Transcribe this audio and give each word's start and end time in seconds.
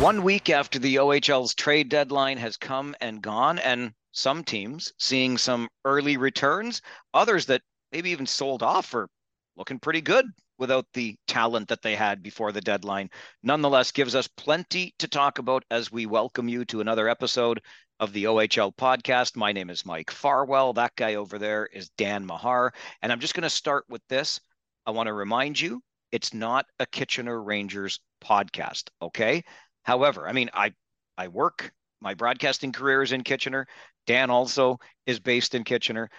One 0.00 0.24
week 0.24 0.50
after 0.50 0.78
the 0.78 0.96
OHL's 0.96 1.54
trade 1.54 1.88
deadline 1.88 2.36
has 2.36 2.58
come 2.58 2.94
and 3.00 3.22
gone, 3.22 3.58
and 3.58 3.94
some 4.12 4.44
teams 4.44 4.92
seeing 4.98 5.38
some 5.38 5.70
early 5.86 6.18
returns, 6.18 6.82
others 7.14 7.46
that 7.46 7.62
maybe 7.92 8.10
even 8.10 8.26
sold 8.26 8.62
off 8.62 8.92
are 8.94 9.08
looking 9.56 9.78
pretty 9.78 10.02
good 10.02 10.26
without 10.58 10.84
the 10.92 11.16
talent 11.26 11.68
that 11.68 11.80
they 11.80 11.96
had 11.96 12.22
before 12.22 12.52
the 12.52 12.60
deadline. 12.60 13.08
Nonetheless, 13.42 13.90
gives 13.90 14.14
us 14.14 14.28
plenty 14.28 14.94
to 14.98 15.08
talk 15.08 15.38
about 15.38 15.64
as 15.70 15.90
we 15.90 16.04
welcome 16.04 16.46
you 16.46 16.66
to 16.66 16.82
another 16.82 17.08
episode 17.08 17.62
of 17.98 18.12
the 18.12 18.24
OHL 18.24 18.76
podcast. 18.76 19.34
My 19.34 19.52
name 19.52 19.70
is 19.70 19.86
Mike 19.86 20.10
Farwell. 20.10 20.74
That 20.74 20.94
guy 20.96 21.14
over 21.14 21.38
there 21.38 21.64
is 21.72 21.88
Dan 21.96 22.26
Mahar. 22.26 22.74
And 23.00 23.10
I'm 23.10 23.20
just 23.20 23.32
going 23.32 23.44
to 23.44 23.50
start 23.50 23.86
with 23.88 24.02
this. 24.10 24.40
I 24.84 24.90
want 24.90 25.06
to 25.06 25.14
remind 25.14 25.58
you 25.58 25.80
it's 26.12 26.34
not 26.34 26.66
a 26.78 26.86
Kitchener 26.86 27.42
Rangers 27.42 27.98
podcast, 28.22 28.84
okay? 29.00 29.42
However, 29.86 30.28
I 30.28 30.32
mean, 30.32 30.50
I 30.52 30.74
I 31.16 31.28
work. 31.28 31.72
My 32.00 32.14
broadcasting 32.14 32.72
career 32.72 33.02
is 33.02 33.12
in 33.12 33.22
Kitchener. 33.22 33.66
Dan 34.06 34.30
also 34.30 34.78
is 35.06 35.20
based 35.20 35.54
in 35.54 35.62
Kitchener, 35.62 36.10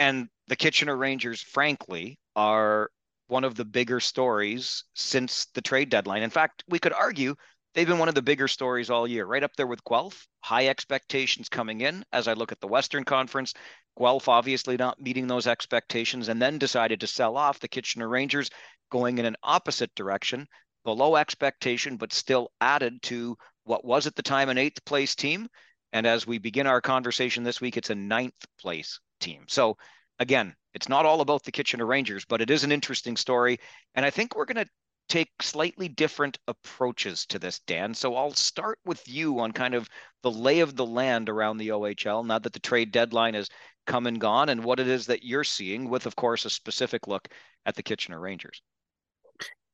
and 0.00 0.28
the 0.48 0.56
Kitchener 0.56 0.96
Rangers, 0.96 1.40
frankly, 1.40 2.18
are 2.34 2.90
one 3.28 3.44
of 3.44 3.54
the 3.54 3.64
bigger 3.64 4.00
stories 4.00 4.84
since 4.94 5.46
the 5.54 5.62
trade 5.62 5.90
deadline. 5.90 6.22
In 6.24 6.30
fact, 6.30 6.64
we 6.68 6.80
could 6.80 6.92
argue 6.92 7.36
they've 7.74 7.86
been 7.86 7.98
one 8.00 8.08
of 8.08 8.16
the 8.16 8.22
bigger 8.22 8.48
stories 8.48 8.90
all 8.90 9.06
year, 9.06 9.24
right 9.24 9.44
up 9.44 9.54
there 9.56 9.66
with 9.68 9.84
Guelph. 9.84 10.26
High 10.40 10.66
expectations 10.66 11.48
coming 11.48 11.82
in 11.82 12.04
as 12.12 12.26
I 12.26 12.32
look 12.32 12.50
at 12.50 12.60
the 12.60 12.66
Western 12.66 13.04
Conference. 13.04 13.54
Guelph 13.96 14.28
obviously 14.28 14.76
not 14.76 15.00
meeting 15.00 15.28
those 15.28 15.46
expectations 15.46 16.28
and 16.28 16.42
then 16.42 16.58
decided 16.58 17.00
to 17.00 17.06
sell 17.06 17.36
off 17.36 17.60
the 17.60 17.68
Kitchener 17.68 18.08
Rangers, 18.08 18.50
going 18.90 19.18
in 19.18 19.24
an 19.24 19.36
opposite 19.42 19.94
direction 19.94 20.48
below 20.84 21.16
expectation, 21.16 21.96
but 21.96 22.12
still 22.12 22.50
added 22.60 23.02
to 23.02 23.36
what 23.64 23.84
was 23.84 24.06
at 24.06 24.16
the 24.16 24.22
time 24.22 24.48
an 24.48 24.58
eighth 24.58 24.84
place 24.84 25.14
team. 25.14 25.48
And 25.92 26.06
as 26.06 26.26
we 26.26 26.38
begin 26.38 26.66
our 26.66 26.80
conversation 26.80 27.44
this 27.44 27.60
week, 27.60 27.76
it's 27.76 27.90
a 27.90 27.94
ninth 27.94 28.46
place 28.60 29.00
team. 29.20 29.44
So 29.48 29.76
again, 30.18 30.54
it's 30.74 30.88
not 30.88 31.06
all 31.06 31.20
about 31.20 31.44
the 31.44 31.52
Kitchener 31.52 31.86
Rangers, 31.86 32.24
but 32.24 32.40
it 32.40 32.50
is 32.50 32.64
an 32.64 32.72
interesting 32.72 33.16
story. 33.16 33.58
And 33.94 34.04
I 34.04 34.10
think 34.10 34.36
we're 34.36 34.44
going 34.44 34.64
to 34.64 34.70
take 35.08 35.30
slightly 35.40 35.88
different 35.88 36.38
approaches 36.48 37.24
to 37.26 37.38
this, 37.38 37.60
Dan. 37.60 37.94
So 37.94 38.14
I'll 38.14 38.34
start 38.34 38.78
with 38.84 39.06
you 39.08 39.40
on 39.40 39.52
kind 39.52 39.74
of 39.74 39.88
the 40.22 40.30
lay 40.30 40.60
of 40.60 40.76
the 40.76 40.86
land 40.86 41.28
around 41.28 41.56
the 41.56 41.68
OHL 41.68 42.26
now 42.26 42.38
that 42.38 42.52
the 42.52 42.60
trade 42.60 42.92
deadline 42.92 43.34
has 43.34 43.48
come 43.86 44.06
and 44.06 44.20
gone 44.20 44.50
and 44.50 44.62
what 44.62 44.80
it 44.80 44.86
is 44.86 45.06
that 45.06 45.22
you're 45.22 45.44
seeing, 45.44 45.88
with, 45.88 46.04
of 46.04 46.14
course, 46.14 46.44
a 46.44 46.50
specific 46.50 47.06
look 47.06 47.26
at 47.64 47.74
the 47.74 47.82
Kitchener 47.82 48.20
Rangers. 48.20 48.60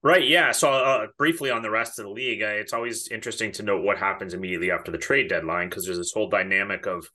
Right. 0.05 0.29
Yeah. 0.29 0.53
So, 0.53 0.71
uh, 0.71 1.07
briefly 1.17 1.51
on 1.51 1.63
the 1.63 1.71
rest 1.71 1.99
of 1.99 2.05
the 2.05 2.11
league, 2.11 2.43
uh, 2.43 2.49
it's 2.49 2.75
always 2.75 3.09
interesting 3.09 3.53
to 3.53 3.63
note 3.63 3.83
what 3.83 3.97
happens 3.97 4.35
immediately 4.35 4.71
after 4.71 4.93
the 4.93 4.99
trade 4.99 5.31
deadline 5.31 5.71
because 5.71 5.87
there's 5.87 5.97
this 5.97 6.13
whole 6.13 6.29
dynamic 6.29 6.87
of 6.87 7.09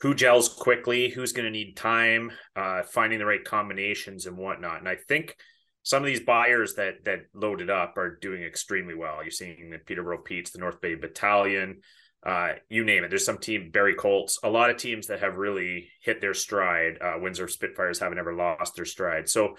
who 0.00 0.14
gels 0.14 0.48
quickly, 0.48 1.10
who's 1.10 1.32
going 1.32 1.44
to 1.44 1.50
need 1.50 1.76
time, 1.76 2.32
uh, 2.56 2.84
finding 2.84 3.18
the 3.18 3.26
right 3.26 3.44
combinations 3.44 4.24
and 4.24 4.38
whatnot. 4.38 4.78
And 4.78 4.88
I 4.88 4.96
think 4.96 5.36
some 5.82 6.02
of 6.02 6.06
these 6.06 6.20
buyers 6.20 6.72
that 6.76 7.04
that 7.04 7.18
loaded 7.34 7.68
up 7.68 7.98
are 7.98 8.16
doing 8.22 8.42
extremely 8.42 8.94
well. 8.94 9.22
You're 9.22 9.30
seeing 9.30 9.68
the 9.68 9.78
Peterborough 9.78 10.22
Petes, 10.22 10.52
the 10.52 10.58
North 10.58 10.80
Bay 10.80 10.94
Battalion, 10.94 11.82
uh, 12.24 12.52
you 12.70 12.82
name 12.82 13.04
it. 13.04 13.10
There's 13.10 13.26
some 13.26 13.38
team, 13.38 13.70
Barrie 13.70 13.94
Colts, 13.94 14.38
a 14.42 14.48
lot 14.48 14.70
of 14.70 14.78
teams 14.78 15.08
that 15.08 15.20
have 15.20 15.36
really 15.36 15.90
hit 16.00 16.22
their 16.22 16.32
stride. 16.32 16.96
Uh, 16.98 17.16
Windsor 17.20 17.46
Spitfires 17.46 17.98
haven't 17.98 18.18
ever 18.18 18.34
lost 18.34 18.74
their 18.74 18.86
stride. 18.86 19.28
So 19.28 19.56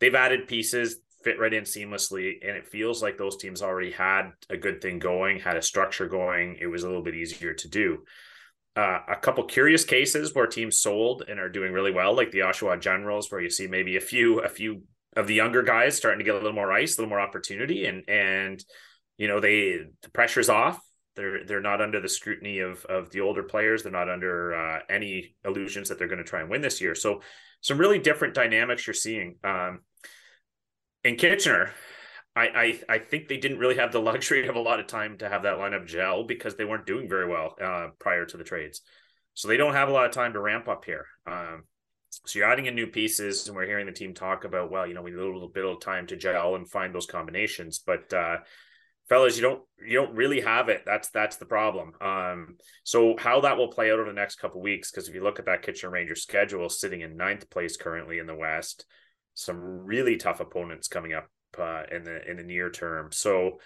they've 0.00 0.14
added 0.14 0.48
pieces 0.48 1.00
fit 1.26 1.40
right 1.40 1.52
in 1.52 1.64
seamlessly. 1.64 2.34
And 2.40 2.56
it 2.56 2.68
feels 2.68 3.02
like 3.02 3.18
those 3.18 3.36
teams 3.36 3.60
already 3.60 3.90
had 3.90 4.30
a 4.48 4.56
good 4.56 4.80
thing 4.80 5.00
going, 5.00 5.40
had 5.40 5.56
a 5.56 5.62
structure 5.62 6.06
going. 6.06 6.56
It 6.60 6.68
was 6.68 6.84
a 6.84 6.86
little 6.86 7.02
bit 7.02 7.16
easier 7.16 7.52
to 7.52 7.68
do. 7.68 8.04
Uh, 8.76 9.00
a 9.08 9.16
couple 9.16 9.42
curious 9.42 9.84
cases 9.84 10.32
where 10.34 10.46
teams 10.46 10.78
sold 10.78 11.24
and 11.28 11.40
are 11.40 11.48
doing 11.48 11.72
really 11.72 11.90
well, 11.90 12.14
like 12.14 12.30
the 12.30 12.40
Oshawa 12.40 12.80
Generals, 12.80 13.32
where 13.32 13.40
you 13.40 13.50
see 13.50 13.66
maybe 13.66 13.96
a 13.96 14.00
few 14.00 14.38
a 14.38 14.48
few 14.48 14.82
of 15.16 15.26
the 15.26 15.34
younger 15.34 15.62
guys 15.64 15.96
starting 15.96 16.20
to 16.20 16.24
get 16.24 16.34
a 16.34 16.38
little 16.38 16.52
more 16.52 16.70
ice, 16.70 16.96
a 16.96 17.00
little 17.00 17.08
more 17.08 17.20
opportunity, 17.20 17.86
and 17.86 18.08
and 18.08 18.62
you 19.16 19.26
know 19.26 19.40
they 19.40 19.80
the 20.02 20.10
pressure's 20.10 20.50
off. 20.50 20.78
They're 21.16 21.44
they're 21.46 21.60
not 21.62 21.80
under 21.80 22.00
the 22.02 22.08
scrutiny 22.08 22.58
of 22.58 22.84
of 22.84 23.10
the 23.10 23.22
older 23.22 23.42
players. 23.42 23.82
They're 23.82 23.90
not 23.90 24.10
under 24.10 24.54
uh, 24.54 24.80
any 24.90 25.34
illusions 25.42 25.88
that 25.88 25.98
they're 25.98 26.06
going 26.06 26.24
to 26.24 26.30
try 26.30 26.42
and 26.42 26.50
win 26.50 26.60
this 26.60 26.82
year. 26.82 26.94
So 26.94 27.22
some 27.62 27.78
really 27.78 27.98
different 27.98 28.34
dynamics 28.34 28.86
you're 28.86 28.94
seeing. 28.94 29.36
Um, 29.42 29.80
in 31.06 31.16
Kitchener, 31.16 31.72
I, 32.34 32.46
I, 32.88 32.94
I 32.94 32.98
think 32.98 33.28
they 33.28 33.36
didn't 33.36 33.58
really 33.58 33.76
have 33.76 33.92
the 33.92 34.00
luxury 34.10 34.46
of 34.46 34.56
a 34.56 34.60
lot 34.60 34.80
of 34.80 34.86
time 34.86 35.18
to 35.18 35.28
have 35.28 35.44
that 35.44 35.58
lineup 35.58 35.86
gel 35.86 36.24
because 36.24 36.56
they 36.56 36.64
weren't 36.64 36.86
doing 36.86 37.08
very 37.08 37.28
well 37.28 37.54
uh, 37.62 37.88
prior 37.98 38.26
to 38.26 38.36
the 38.36 38.44
trades. 38.44 38.82
So 39.34 39.48
they 39.48 39.56
don't 39.56 39.74
have 39.74 39.88
a 39.88 39.92
lot 39.92 40.06
of 40.06 40.12
time 40.12 40.32
to 40.32 40.40
ramp 40.40 40.68
up 40.68 40.84
here. 40.84 41.06
Um, 41.26 41.64
so 42.10 42.38
you're 42.38 42.50
adding 42.50 42.66
in 42.66 42.74
new 42.74 42.86
pieces, 42.86 43.46
and 43.46 43.54
we're 43.54 43.66
hearing 43.66 43.86
the 43.86 43.92
team 43.92 44.14
talk 44.14 44.44
about, 44.44 44.70
well, 44.70 44.86
you 44.86 44.94
know, 44.94 45.02
we 45.02 45.10
need 45.10 45.18
a 45.18 45.24
little 45.24 45.48
bit 45.48 45.64
of 45.64 45.80
time 45.80 46.06
to 46.06 46.16
gel 46.16 46.54
and 46.54 46.68
find 46.68 46.94
those 46.94 47.06
combinations. 47.06 47.78
But 47.78 48.12
uh, 48.12 48.38
fellas, 49.08 49.36
you 49.36 49.42
don't 49.42 49.62
you 49.86 49.98
don't 49.98 50.14
really 50.14 50.40
have 50.40 50.70
it. 50.70 50.82
That's 50.86 51.10
that's 51.10 51.36
the 51.36 51.44
problem. 51.44 51.92
Um, 52.00 52.56
so 52.84 53.16
how 53.18 53.40
that 53.40 53.58
will 53.58 53.68
play 53.68 53.90
out 53.90 53.98
over 53.98 54.08
the 54.08 54.14
next 54.14 54.36
couple 54.36 54.62
weeks, 54.62 54.90
because 54.90 55.08
if 55.08 55.14
you 55.14 55.22
look 55.22 55.38
at 55.38 55.44
that 55.46 55.62
Kitchener 55.62 55.92
Rangers 55.92 56.22
schedule, 56.22 56.70
sitting 56.70 57.02
in 57.02 57.18
ninth 57.18 57.50
place 57.50 57.76
currently 57.76 58.18
in 58.18 58.26
the 58.26 58.34
West, 58.34 58.86
some 59.36 59.60
really 59.60 60.16
tough 60.16 60.40
opponents 60.40 60.88
coming 60.88 61.12
up 61.12 61.28
uh, 61.58 61.82
in 61.92 62.02
the 62.02 62.28
in 62.28 62.38
the 62.38 62.42
near 62.42 62.70
term. 62.70 63.12
So 63.12 63.60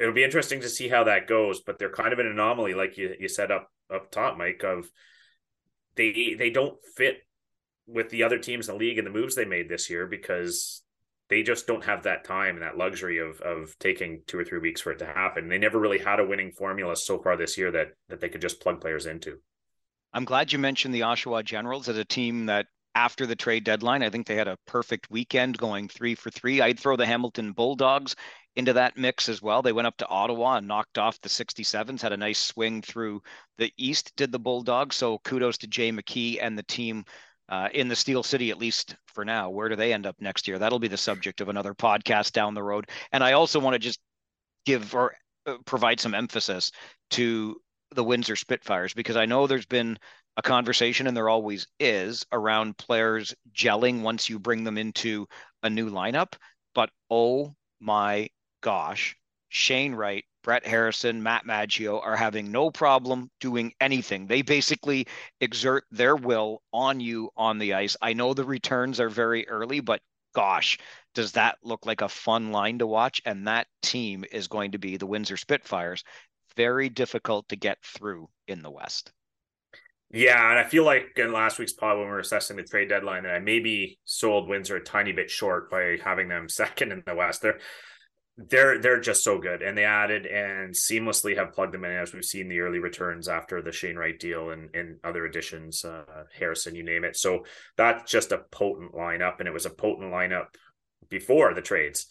it'll 0.00 0.14
be 0.14 0.24
interesting 0.24 0.60
to 0.60 0.68
see 0.68 0.88
how 0.88 1.04
that 1.04 1.26
goes. 1.26 1.60
But 1.60 1.78
they're 1.78 1.90
kind 1.90 2.12
of 2.12 2.18
an 2.18 2.26
anomaly, 2.26 2.74
like 2.74 2.96
you 2.96 3.14
you 3.18 3.28
said 3.28 3.50
up 3.50 3.68
up 3.92 4.10
top, 4.10 4.38
Mike. 4.38 4.62
Of 4.64 4.88
they 5.96 6.34
they 6.38 6.50
don't 6.50 6.78
fit 6.96 7.18
with 7.86 8.08
the 8.10 8.22
other 8.22 8.38
teams 8.38 8.68
in 8.68 8.74
the 8.74 8.78
league 8.78 8.98
and 8.98 9.06
the 9.06 9.10
moves 9.10 9.34
they 9.34 9.44
made 9.44 9.68
this 9.68 9.90
year 9.90 10.06
because 10.06 10.82
they 11.28 11.42
just 11.42 11.66
don't 11.66 11.84
have 11.84 12.04
that 12.04 12.24
time 12.24 12.54
and 12.54 12.62
that 12.62 12.78
luxury 12.78 13.18
of 13.18 13.40
of 13.40 13.76
taking 13.78 14.22
two 14.26 14.38
or 14.38 14.44
three 14.44 14.60
weeks 14.60 14.80
for 14.80 14.92
it 14.92 15.00
to 15.00 15.06
happen. 15.06 15.48
They 15.48 15.58
never 15.58 15.80
really 15.80 15.98
had 15.98 16.20
a 16.20 16.26
winning 16.26 16.52
formula 16.52 16.96
so 16.96 17.20
far 17.20 17.36
this 17.36 17.58
year 17.58 17.72
that 17.72 17.88
that 18.08 18.20
they 18.20 18.28
could 18.28 18.40
just 18.40 18.60
plug 18.60 18.80
players 18.80 19.06
into. 19.06 19.38
I'm 20.14 20.24
glad 20.24 20.52
you 20.52 20.58
mentioned 20.58 20.94
the 20.94 21.00
Oshawa 21.00 21.42
Generals 21.42 21.88
as 21.88 21.96
a 21.96 22.04
team 22.04 22.46
that 22.46 22.66
after 22.94 23.26
the 23.26 23.36
trade 23.36 23.64
deadline. 23.64 24.02
I 24.02 24.10
think 24.10 24.26
they 24.26 24.34
had 24.34 24.48
a 24.48 24.58
perfect 24.66 25.10
weekend 25.10 25.58
going 25.58 25.88
three 25.88 26.14
for 26.14 26.30
three. 26.30 26.60
I'd 26.60 26.78
throw 26.78 26.96
the 26.96 27.06
Hamilton 27.06 27.52
Bulldogs 27.52 28.16
into 28.54 28.74
that 28.74 28.96
mix 28.96 29.28
as 29.28 29.40
well. 29.40 29.62
They 29.62 29.72
went 29.72 29.86
up 29.86 29.96
to 29.98 30.08
Ottawa 30.08 30.56
and 30.56 30.68
knocked 30.68 30.98
off 30.98 31.20
the 31.20 31.28
67s, 31.28 32.02
had 32.02 32.12
a 32.12 32.16
nice 32.16 32.38
swing 32.38 32.82
through 32.82 33.22
the 33.58 33.72
East, 33.78 34.12
did 34.16 34.30
the 34.30 34.38
Bulldogs. 34.38 34.96
So 34.96 35.18
kudos 35.18 35.58
to 35.58 35.66
Jay 35.66 35.90
McKee 35.90 36.38
and 36.40 36.56
the 36.56 36.62
team 36.62 37.04
uh, 37.48 37.68
in 37.72 37.88
the 37.88 37.96
Steel 37.96 38.22
City, 38.22 38.50
at 38.50 38.58
least 38.58 38.96
for 39.06 39.24
now. 39.24 39.50
Where 39.50 39.68
do 39.68 39.76
they 39.76 39.92
end 39.92 40.06
up 40.06 40.16
next 40.20 40.46
year? 40.46 40.58
That'll 40.58 40.78
be 40.78 40.88
the 40.88 40.96
subject 40.96 41.40
of 41.40 41.48
another 41.48 41.74
podcast 41.74 42.32
down 42.32 42.54
the 42.54 42.62
road. 42.62 42.88
And 43.12 43.24
I 43.24 43.32
also 43.32 43.58
want 43.58 43.74
to 43.74 43.78
just 43.78 44.00
give 44.64 44.94
or 44.94 45.14
uh, 45.46 45.56
provide 45.64 46.00
some 46.00 46.14
emphasis 46.14 46.70
to 47.10 47.60
the 47.94 48.04
Windsor 48.04 48.36
Spitfires 48.36 48.94
because 48.94 49.16
I 49.16 49.26
know 49.26 49.46
there's 49.46 49.66
been 49.66 49.98
a 50.36 50.42
conversation, 50.42 51.06
and 51.06 51.16
there 51.16 51.28
always 51.28 51.66
is, 51.78 52.24
around 52.32 52.78
players 52.78 53.34
gelling 53.54 54.02
once 54.02 54.30
you 54.30 54.38
bring 54.38 54.64
them 54.64 54.78
into 54.78 55.26
a 55.62 55.68
new 55.70 55.90
lineup. 55.90 56.34
But 56.74 56.90
oh 57.10 57.54
my 57.80 58.30
gosh, 58.62 59.16
Shane 59.48 59.94
Wright, 59.94 60.24
Brett 60.42 60.66
Harrison, 60.66 61.22
Matt 61.22 61.44
Maggio 61.44 62.00
are 62.00 62.16
having 62.16 62.50
no 62.50 62.70
problem 62.70 63.30
doing 63.40 63.74
anything. 63.80 64.26
They 64.26 64.42
basically 64.42 65.06
exert 65.40 65.84
their 65.90 66.16
will 66.16 66.62
on 66.72 67.00
you 67.00 67.30
on 67.36 67.58
the 67.58 67.74
ice. 67.74 67.96
I 68.00 68.14
know 68.14 68.32
the 68.32 68.44
returns 68.44 69.00
are 69.00 69.10
very 69.10 69.46
early, 69.48 69.80
but 69.80 70.00
gosh, 70.34 70.78
does 71.14 71.32
that 71.32 71.58
look 71.62 71.84
like 71.84 72.00
a 72.00 72.08
fun 72.08 72.52
line 72.52 72.78
to 72.78 72.86
watch? 72.86 73.20
And 73.26 73.46
that 73.46 73.66
team 73.82 74.24
is 74.32 74.48
going 74.48 74.72
to 74.72 74.78
be 74.78 74.96
the 74.96 75.06
Windsor 75.06 75.36
Spitfires. 75.36 76.04
Very 76.56 76.88
difficult 76.88 77.48
to 77.48 77.56
get 77.56 77.78
through 77.82 78.28
in 78.46 78.62
the 78.62 78.70
West. 78.70 79.12
Yeah, 80.10 80.50
and 80.50 80.58
I 80.58 80.64
feel 80.64 80.84
like 80.84 81.12
in 81.16 81.32
last 81.32 81.58
week's 81.58 81.72
pod 81.72 81.96
when 81.96 82.06
we 82.06 82.12
were 82.12 82.18
assessing 82.18 82.56
the 82.56 82.62
trade 82.62 82.90
deadline 82.90 83.22
that 83.22 83.34
I 83.34 83.38
maybe 83.38 83.98
sold 84.04 84.46
Windsor 84.46 84.76
a 84.76 84.84
tiny 84.84 85.12
bit 85.12 85.30
short 85.30 85.70
by 85.70 85.96
having 86.04 86.28
them 86.28 86.48
second 86.50 86.92
in 86.92 87.02
the 87.06 87.14
West. 87.14 87.42
They're 87.42 87.58
they're 88.36 88.78
they're 88.78 89.00
just 89.00 89.24
so 89.24 89.38
good, 89.38 89.62
and 89.62 89.76
they 89.76 89.84
added 89.84 90.26
and 90.26 90.74
seamlessly 90.74 91.36
have 91.36 91.52
plugged 91.52 91.74
them 91.74 91.84
in 91.84 91.92
as 91.92 92.12
we've 92.12 92.24
seen 92.24 92.48
the 92.48 92.60
early 92.60 92.78
returns 92.78 93.28
after 93.28 93.60
the 93.60 93.72
Shane 93.72 93.96
Wright 93.96 94.18
deal 94.18 94.50
and 94.50 94.74
and 94.74 94.98
other 95.04 95.24
additions, 95.26 95.84
uh, 95.84 96.24
Harrison, 96.34 96.74
you 96.74 96.82
name 96.82 97.04
it. 97.04 97.16
So 97.16 97.44
that's 97.76 98.10
just 98.10 98.32
a 98.32 98.44
potent 98.50 98.94
lineup, 98.94 99.38
and 99.38 99.48
it 99.48 99.52
was 99.52 99.66
a 99.66 99.70
potent 99.70 100.12
lineup 100.12 100.46
before 101.08 101.52
the 101.52 101.62
trades 101.62 102.06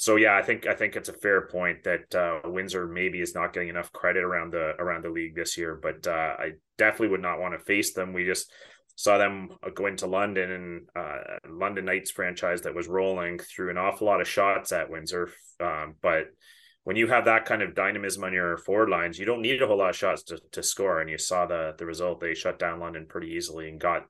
so 0.00 0.14
yeah, 0.14 0.36
I 0.36 0.42
think 0.42 0.68
I 0.68 0.74
think 0.74 0.94
it's 0.94 1.08
a 1.08 1.12
fair 1.12 1.48
point 1.48 1.82
that 1.82 2.14
uh, 2.14 2.48
Windsor 2.48 2.86
maybe 2.86 3.20
is 3.20 3.34
not 3.34 3.52
getting 3.52 3.68
enough 3.68 3.92
credit 3.92 4.22
around 4.22 4.52
the 4.52 4.76
around 4.78 5.04
the 5.04 5.10
league 5.10 5.34
this 5.34 5.58
year, 5.58 5.74
but 5.74 6.06
uh, 6.06 6.36
I 6.38 6.52
definitely 6.76 7.08
would 7.08 7.20
not 7.20 7.40
want 7.40 7.54
to 7.54 7.64
face 7.64 7.94
them. 7.94 8.12
We 8.12 8.24
just 8.24 8.52
saw 8.94 9.18
them 9.18 9.48
go 9.74 9.86
into 9.86 10.06
London 10.06 10.52
and 10.52 10.88
uh, 10.94 11.38
London 11.50 11.84
Knights 11.84 12.12
franchise 12.12 12.62
that 12.62 12.76
was 12.76 12.86
rolling 12.86 13.40
through 13.40 13.70
an 13.70 13.76
awful 13.76 14.06
lot 14.06 14.20
of 14.20 14.28
shots 14.28 14.70
at 14.70 14.88
Windsor, 14.88 15.30
um, 15.58 15.96
but 16.00 16.26
when 16.84 16.94
you 16.94 17.08
have 17.08 17.24
that 17.24 17.44
kind 17.44 17.60
of 17.60 17.74
dynamism 17.74 18.22
on 18.22 18.32
your 18.32 18.56
forward 18.56 18.90
lines, 18.90 19.18
you 19.18 19.26
don't 19.26 19.42
need 19.42 19.60
a 19.60 19.66
whole 19.66 19.78
lot 19.78 19.90
of 19.90 19.96
shots 19.96 20.22
to, 20.22 20.38
to 20.52 20.62
score. 20.62 21.00
And 21.00 21.10
you 21.10 21.18
saw 21.18 21.44
the 21.44 21.74
the 21.76 21.86
result; 21.86 22.20
they 22.20 22.34
shut 22.34 22.60
down 22.60 22.78
London 22.78 23.06
pretty 23.08 23.32
easily 23.32 23.68
and 23.68 23.80
got 23.80 24.06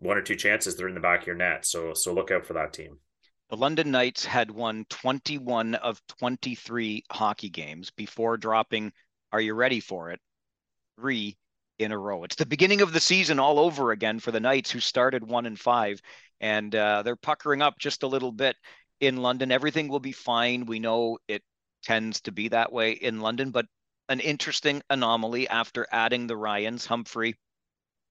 one 0.00 0.18
or 0.18 0.22
two 0.22 0.36
chances. 0.36 0.76
They're 0.76 0.88
in 0.88 0.94
the 0.94 1.00
back 1.00 1.22
of 1.22 1.26
your 1.28 1.36
net, 1.36 1.64
so 1.64 1.94
so 1.94 2.12
look 2.12 2.30
out 2.30 2.44
for 2.44 2.52
that 2.52 2.74
team. 2.74 2.98
The 3.52 3.58
London 3.58 3.90
Knights 3.90 4.24
had 4.24 4.50
won 4.50 4.86
21 4.88 5.74
of 5.74 6.00
23 6.06 7.04
hockey 7.10 7.50
games 7.50 7.90
before 7.90 8.38
dropping. 8.38 8.94
Are 9.30 9.42
you 9.42 9.52
ready 9.52 9.78
for 9.78 10.10
it? 10.10 10.20
Three 10.98 11.36
in 11.78 11.92
a 11.92 11.98
row. 11.98 12.24
It's 12.24 12.36
the 12.36 12.46
beginning 12.46 12.80
of 12.80 12.94
the 12.94 13.00
season 13.00 13.38
all 13.38 13.58
over 13.58 13.92
again 13.92 14.20
for 14.20 14.30
the 14.30 14.40
Knights, 14.40 14.70
who 14.70 14.80
started 14.80 15.22
one 15.22 15.44
and 15.44 15.60
five, 15.60 16.00
and 16.40 16.74
uh, 16.74 17.02
they're 17.02 17.14
puckering 17.14 17.60
up 17.60 17.78
just 17.78 18.04
a 18.04 18.06
little 18.06 18.32
bit 18.32 18.56
in 19.00 19.18
London. 19.18 19.52
Everything 19.52 19.88
will 19.88 20.00
be 20.00 20.12
fine. 20.12 20.64
We 20.64 20.78
know 20.78 21.18
it 21.28 21.42
tends 21.82 22.22
to 22.22 22.32
be 22.32 22.48
that 22.48 22.72
way 22.72 22.92
in 22.92 23.20
London, 23.20 23.50
but 23.50 23.66
an 24.08 24.20
interesting 24.20 24.80
anomaly 24.88 25.46
after 25.46 25.86
adding 25.92 26.26
the 26.26 26.38
Ryans, 26.38 26.86
Humphrey, 26.86 27.36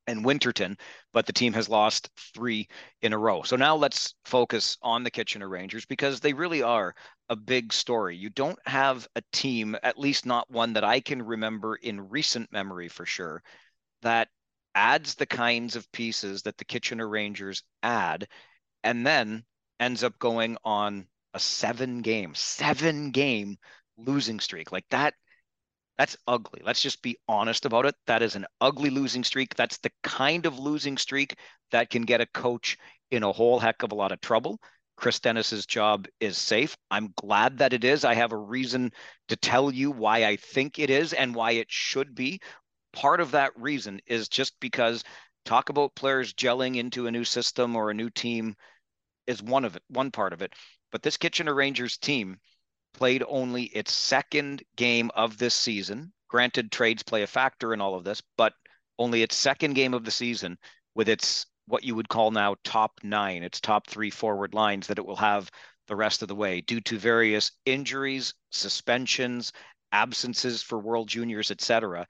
and 0.08 0.26
Winterton, 0.26 0.78
but 1.14 1.26
the 1.26 1.34
team 1.34 1.54
has 1.54 1.70
lost 1.70 2.10
three 2.34 2.68
in 3.02 3.14
a 3.14 3.18
row. 3.18 3.44
So 3.44 3.56
now 3.56 3.76
let's 3.76 4.16
focus 4.26 4.78
on 4.82 5.04
the 5.04 5.12
Kitchener 5.12 5.48
Rangers 5.48 5.86
because 5.86 6.20
they 6.20 6.34
really 6.34 6.64
are 6.64 6.96
a 7.30 7.36
big 7.36 7.72
story. 7.72 8.18
You 8.18 8.30
don't 8.30 8.60
have 8.66 9.08
a 9.16 9.22
team, 9.32 9.76
at 9.84 10.00
least 10.00 10.26
not 10.26 10.50
one 10.50 10.74
that 10.74 10.84
I 10.84 11.00
can 11.00 11.22
remember 11.22 11.76
in 11.76 12.10
recent 12.10 12.52
memory 12.52 12.88
for 12.88 13.06
sure, 13.06 13.44
that 14.02 14.28
adds 14.76 15.16
the 15.16 15.26
kinds 15.26 15.76
of 15.76 15.92
pieces 15.92 16.44
that 16.44 16.58
the 16.58 16.66
Kitchener 16.66 17.08
Rangers 17.08 17.64
add 17.84 18.28
and 18.84 19.06
then 19.06 19.44
ends 19.80 20.04
up 20.04 20.18
going 20.20 20.58
on 20.64 21.08
a 21.34 21.40
seven 21.40 22.02
game, 22.02 22.34
seven 22.36 23.12
game 23.12 23.58
losing 23.98 24.40
streak. 24.40 24.72
Like 24.72 24.86
that 24.90 25.14
that's 26.02 26.18
ugly. 26.26 26.64
Let's 26.66 26.82
just 26.82 27.04
be 27.04 27.20
honest 27.28 27.68
about 27.68 27.86
it. 27.86 27.94
That 28.08 28.24
is 28.24 28.36
an 28.36 28.48
ugly 28.60 28.90
losing 28.90 29.24
streak. 29.24 29.54
That's 29.54 29.78
the 29.78 29.92
kind 30.02 30.48
of 30.48 30.58
losing 30.58 30.98
streak 30.98 31.38
that 31.70 31.92
can 31.92 32.02
get 32.02 32.22
a 32.22 32.26
coach 32.26 32.76
in 33.12 33.22
a 33.22 33.32
whole 33.32 33.60
heck 33.60 33.84
of 33.84 33.92
a 33.92 33.96
lot 33.96 34.12
of 34.12 34.20
trouble. 34.20 34.60
Chris 34.98 35.20
Dennis's 35.20 35.68
job 35.68 36.08
is 36.20 36.40
safe. 36.40 36.76
I'm 36.90 37.14
glad 37.18 37.60
that 37.60 37.74
it 37.74 37.84
is. 37.84 38.04
I 38.04 38.16
have 38.16 38.32
a 38.32 38.38
reason 38.38 38.92
to 39.28 39.36
tell 39.36 39.70
you 39.70 39.92
why 39.92 40.26
I 40.26 40.38
think 40.38 40.80
it 40.80 40.90
is 40.90 41.14
and 41.14 41.36
why 41.36 41.52
it 41.52 41.68
should 41.70 42.16
be. 42.16 42.42
Part 42.94 43.22
of 43.22 43.30
that 43.32 43.52
reason 43.56 44.00
is 44.08 44.28
just 44.28 44.60
because 44.60 45.04
talk 45.46 45.70
about 45.70 45.94
players 45.94 46.34
gelling 46.34 46.78
into 46.78 47.06
a 47.06 47.12
new 47.12 47.24
system 47.24 47.76
or 47.76 47.92
a 47.92 47.94
new 47.94 48.10
team 48.10 48.56
is 49.28 49.44
one 49.44 49.66
of 49.66 49.76
it, 49.76 49.84
one 49.88 50.10
part 50.10 50.34
of 50.34 50.42
it. 50.42 50.56
But 50.92 51.04
this 51.04 51.18
Kitchener 51.18 51.54
Rangers 51.54 52.00
team 52.00 52.40
played 52.94 53.24
only 53.28 53.64
its 53.64 53.94
second 53.94 54.64
game 54.76 55.12
of 55.16 55.38
this 55.38 55.56
season. 55.56 56.14
Granted, 56.28 56.72
trades 56.72 57.04
play 57.04 57.24
a 57.24 57.28
factor 57.28 57.74
in 57.74 57.82
all 57.82 57.96
of 57.96 58.04
this, 58.04 58.22
but 58.38 58.54
only 58.98 59.24
its 59.24 59.36
second 59.36 59.74
game 59.74 59.94
of 59.94 60.06
the 60.06 60.12
season 60.12 60.58
with 60.96 61.10
its 61.10 61.46
what 61.66 61.84
you 61.84 61.96
would 61.96 62.10
call 62.10 62.32
now 62.32 62.56
top 62.64 63.00
nine, 63.04 63.44
its 63.44 63.60
top 63.60 63.88
three 63.88 64.10
forward 64.10 64.54
lines 64.54 64.88
that 64.88 64.98
it 64.98 65.06
will 65.06 65.16
have 65.16 65.50
the 65.88 65.96
rest 65.96 66.22
of 66.22 66.28
the 66.28 66.36
way 66.36 66.62
due 66.62 66.82
to 66.82 66.98
various 66.98 67.52
injuries, 67.66 68.34
suspensions, 68.50 69.52
absences 69.92 70.62
for 70.62 70.80
World 70.80 71.08
Juniors, 71.08 71.52
etc. 71.52 72.08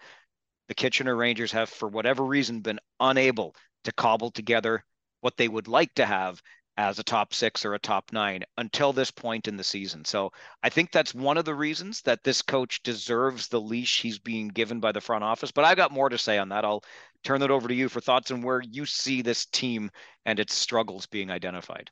The 0.68 0.76
Kitchener 0.76 1.16
Rangers 1.16 1.52
have, 1.52 1.70
for 1.70 1.88
whatever 1.90 2.24
reason, 2.24 2.62
been 2.62 2.80
unable 3.00 3.56
to 3.84 3.92
cobble 3.94 4.32
together 4.32 4.84
what 5.22 5.38
they 5.38 5.48
would 5.48 5.68
like 5.68 5.94
to 5.96 6.06
have 6.06 6.42
as 6.82 6.98
a 6.98 7.04
top 7.04 7.32
six 7.32 7.64
or 7.64 7.76
a 7.76 7.80
top 7.80 8.12
nine 8.12 8.44
until 8.58 8.92
this 8.92 9.12
point 9.12 9.48
in 9.48 9.56
the 9.56 9.64
season. 9.64 10.04
So 10.04 10.32
I 10.64 10.70
think 10.70 10.92
that's 10.92 11.14
one 11.14 11.38
of 11.38 11.46
the 11.46 11.54
reasons 11.54 12.02
that 12.02 12.24
this 12.24 12.42
coach 12.42 12.82
deserves 12.82 13.48
the 13.48 13.62
leash 13.62 14.02
he's 14.02 14.18
being 14.18 14.48
given 14.48 14.80
by 14.80 14.92
the 14.92 15.00
front 15.00 15.24
office. 15.24 15.52
But 15.52 15.64
I've 15.64 15.78
got 15.78 15.92
more 15.92 16.10
to 16.10 16.18
say 16.18 16.40
on 16.40 16.50
that. 16.50 16.66
I'll 16.66 16.84
turn 17.24 17.44
it 17.44 17.52
over 17.52 17.68
to 17.68 17.74
you 17.74 17.88
for 17.88 18.02
thoughts 18.02 18.32
on 18.32 18.42
where 18.42 18.62
you 18.62 18.88
see 18.88 19.22
this 19.22 19.46
team 19.46 19.92
and 20.26 20.40
its 20.40 20.56
struggles 20.56 21.06
being 21.06 21.30
identified. 21.30 21.92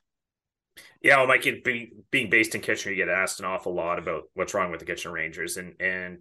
Yeah, 1.02 1.18
well, 1.18 1.28
Mike, 1.28 1.46
being 1.64 2.02
being 2.10 2.28
based 2.28 2.56
in 2.56 2.60
Kitchener, 2.60 2.92
you 2.92 3.04
get 3.04 3.08
asked 3.08 3.38
an 3.38 3.46
awful 3.46 3.74
lot 3.74 3.98
about 3.98 4.24
what's 4.34 4.54
wrong 4.54 4.72
with 4.72 4.80
the 4.80 4.86
Kitchener 4.86 5.14
Rangers, 5.14 5.56
and 5.56 5.74
and 5.80 6.18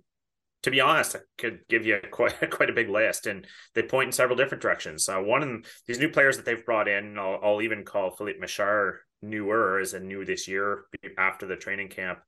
to 0.64 0.72
be 0.72 0.82
honest, 0.82 1.16
I 1.16 1.20
could 1.38 1.60
give 1.70 1.86
you 1.86 2.00
quite 2.12 2.50
quite 2.52 2.70
a 2.70 2.74
big 2.74 2.90
list, 2.90 3.28
and 3.28 3.46
they 3.76 3.84
point 3.84 4.08
in 4.08 4.12
several 4.12 4.38
different 4.38 4.62
directions. 4.62 5.08
Uh, 5.08 5.20
one 5.20 5.44
of 5.44 5.66
these 5.88 6.00
new 6.00 6.10
players 6.10 6.38
that 6.38 6.46
they've 6.46 6.66
brought 6.66 6.88
in, 6.88 7.18
I'll, 7.18 7.40
I'll 7.44 7.62
even 7.62 7.86
call 7.86 8.16
Filip 8.16 8.42
Mesar 8.42 8.98
newer 9.22 9.80
as 9.80 9.94
a 9.94 10.00
new 10.00 10.26
this 10.26 10.48
year 10.48 10.86
after 11.18 11.46
the 11.46 11.56
training 11.56 11.90
camp. 11.90 12.20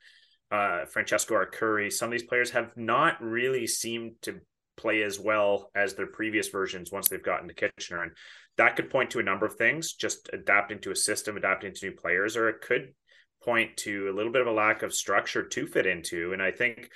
Uh, 0.52 0.86
Francesco 0.86 1.36
Arcuri. 1.36 1.92
Some 1.92 2.08
of 2.08 2.12
these 2.12 2.28
players 2.28 2.52
have 2.52 2.72
not 2.76 3.22
really 3.22 3.66
seemed 3.68 4.16
to 4.24 4.42
play 4.76 5.02
as 5.02 5.18
well 5.18 5.72
as 5.76 5.94
their 5.94 6.08
previous 6.08 6.50
versions 6.50 6.92
once 6.92 7.08
they've 7.08 7.24
gotten 7.24 7.48
to 7.48 7.54
Kitchener, 7.54 8.04
and 8.04 8.12
that 8.58 8.76
could 8.76 8.90
point 8.90 9.12
to 9.12 9.20
a 9.20 9.24
number 9.24 9.46
of 9.46 9.56
things: 9.56 9.94
just 9.94 10.30
adapting 10.34 10.80
to 10.80 10.92
a 10.92 10.96
system, 10.96 11.38
adapting 11.38 11.74
to 11.74 11.86
new 11.86 11.96
players, 11.96 12.36
or 12.36 12.50
it 12.50 12.62
could 12.62 12.94
point 13.44 13.76
to 13.76 14.10
a 14.10 14.16
little 14.16 14.32
bit 14.32 14.42
of 14.42 14.48
a 14.48 14.52
lack 14.52 14.84
of 14.84 14.94
structure 14.94 15.44
to 15.44 15.68
fit 15.68 15.88
into. 15.88 16.34
And 16.34 16.42
I 16.42 16.52
think 16.52 16.90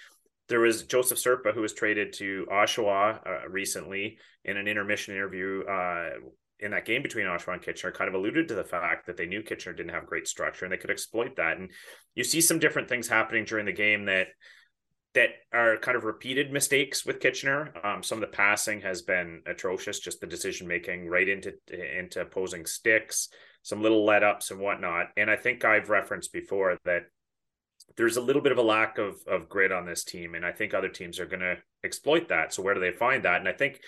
there 0.48 0.60
was 0.60 0.84
Joseph 0.84 1.18
Serpa 1.18 1.54
who 1.54 1.62
was 1.62 1.74
traded 1.74 2.14
to 2.14 2.46
Oshawa 2.52 3.20
uh, 3.26 3.50
recently 3.50 4.18
in 4.44 4.58
an 4.58 4.68
intermission 4.68 5.16
interview 5.16 5.64
uh, 5.66 6.10
in 6.60 6.72
that 6.72 6.86
game 6.86 7.02
between 7.02 7.26
Oshawa 7.26 7.54
and 7.54 7.62
Kitchener 7.62 7.92
kind 7.92 8.08
of 8.08 8.14
alluded 8.14 8.48
to 8.48 8.56
the 8.56 8.64
fact 8.64 9.08
that 9.08 9.18
they 9.18 9.26
knew 9.26 9.42
Kitchener 9.42 9.76
didn't 9.76 9.94
have 9.94 10.06
great 10.06 10.28
structure 10.28 10.66
and 10.66 10.72
they 10.72 10.78
could 10.78 10.92
exploit 10.92 11.36
that. 11.38 11.58
And 11.58 11.72
you 12.14 12.24
see 12.24 12.42
some 12.42 12.60
different 12.60 12.88
things 12.88 13.08
happening 13.08 13.46
during 13.46 13.66
the 13.66 13.74
game 13.74 14.06
that 14.06 14.28
that 15.16 15.30
are 15.54 15.78
kind 15.78 15.96
of 15.96 16.04
repeated 16.04 16.52
mistakes 16.52 17.06
with 17.06 17.22
Kitchener. 17.22 17.74
Um, 17.84 18.04
some 18.04 18.22
of 18.22 18.30
the 18.30 18.36
passing 18.36 18.82
has 18.82 19.02
been 19.02 19.42
atrocious, 19.48 20.02
just 20.02 20.20
the 20.20 20.28
decision 20.28 20.68
making 20.68 21.08
right 21.08 21.28
into 21.28 21.54
into 21.72 22.22
opposing 22.22 22.66
sticks, 22.66 23.30
some 23.64 23.82
little 23.82 24.06
let 24.06 24.24
ups 24.24 24.52
and 24.52 24.60
whatnot. 24.60 25.08
And 25.18 25.32
I 25.32 25.38
think 25.38 25.64
I've 25.64 25.90
referenced 25.90 26.34
before 26.34 26.78
that 26.84 27.04
there's 27.98 28.18
a 28.18 28.22
little 28.22 28.42
bit 28.42 28.52
of 28.52 28.58
a 28.58 28.64
lack 28.64 28.98
of 28.98 29.16
of 29.28 29.50
grit 29.50 29.72
on 29.72 29.86
this 29.86 30.04
team, 30.04 30.36
and 30.36 30.46
I 30.46 30.52
think 30.52 30.74
other 30.74 30.90
teams 30.90 31.20
are 31.20 31.26
going 31.26 31.42
to 31.42 31.58
exploit 31.84 32.30
that. 32.30 32.54
So 32.54 32.62
where 32.62 32.74
do 32.74 32.80
they 32.80 32.92
find 32.92 33.24
that? 33.24 33.40
And 33.40 33.48
I 33.48 33.54
think 33.54 33.80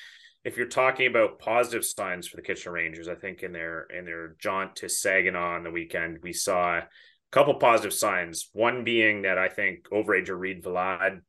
if 0.43 0.55
you're 0.55 0.67
talking 0.67 1.07
about 1.07 1.39
positive 1.39 1.83
signs 1.83 2.27
for 2.27 2.37
the 2.37 2.41
Kitchener 2.41 2.73
Rangers, 2.73 3.09
I 3.09 3.15
think 3.15 3.43
in 3.43 3.51
their 3.51 3.83
in 3.83 4.05
their 4.05 4.35
jaunt 4.39 4.77
to 4.77 4.89
Saginaw 4.89 5.55
on 5.55 5.63
the 5.63 5.71
weekend, 5.71 6.19
we 6.23 6.33
saw 6.33 6.77
a 6.77 6.87
couple 7.31 7.55
positive 7.55 7.93
signs. 7.93 8.49
One 8.53 8.83
being 8.83 9.23
that 9.23 9.37
I 9.37 9.49
think 9.49 9.89
overager 9.91 10.39
Reid 10.39 10.63
Valade 10.63 11.19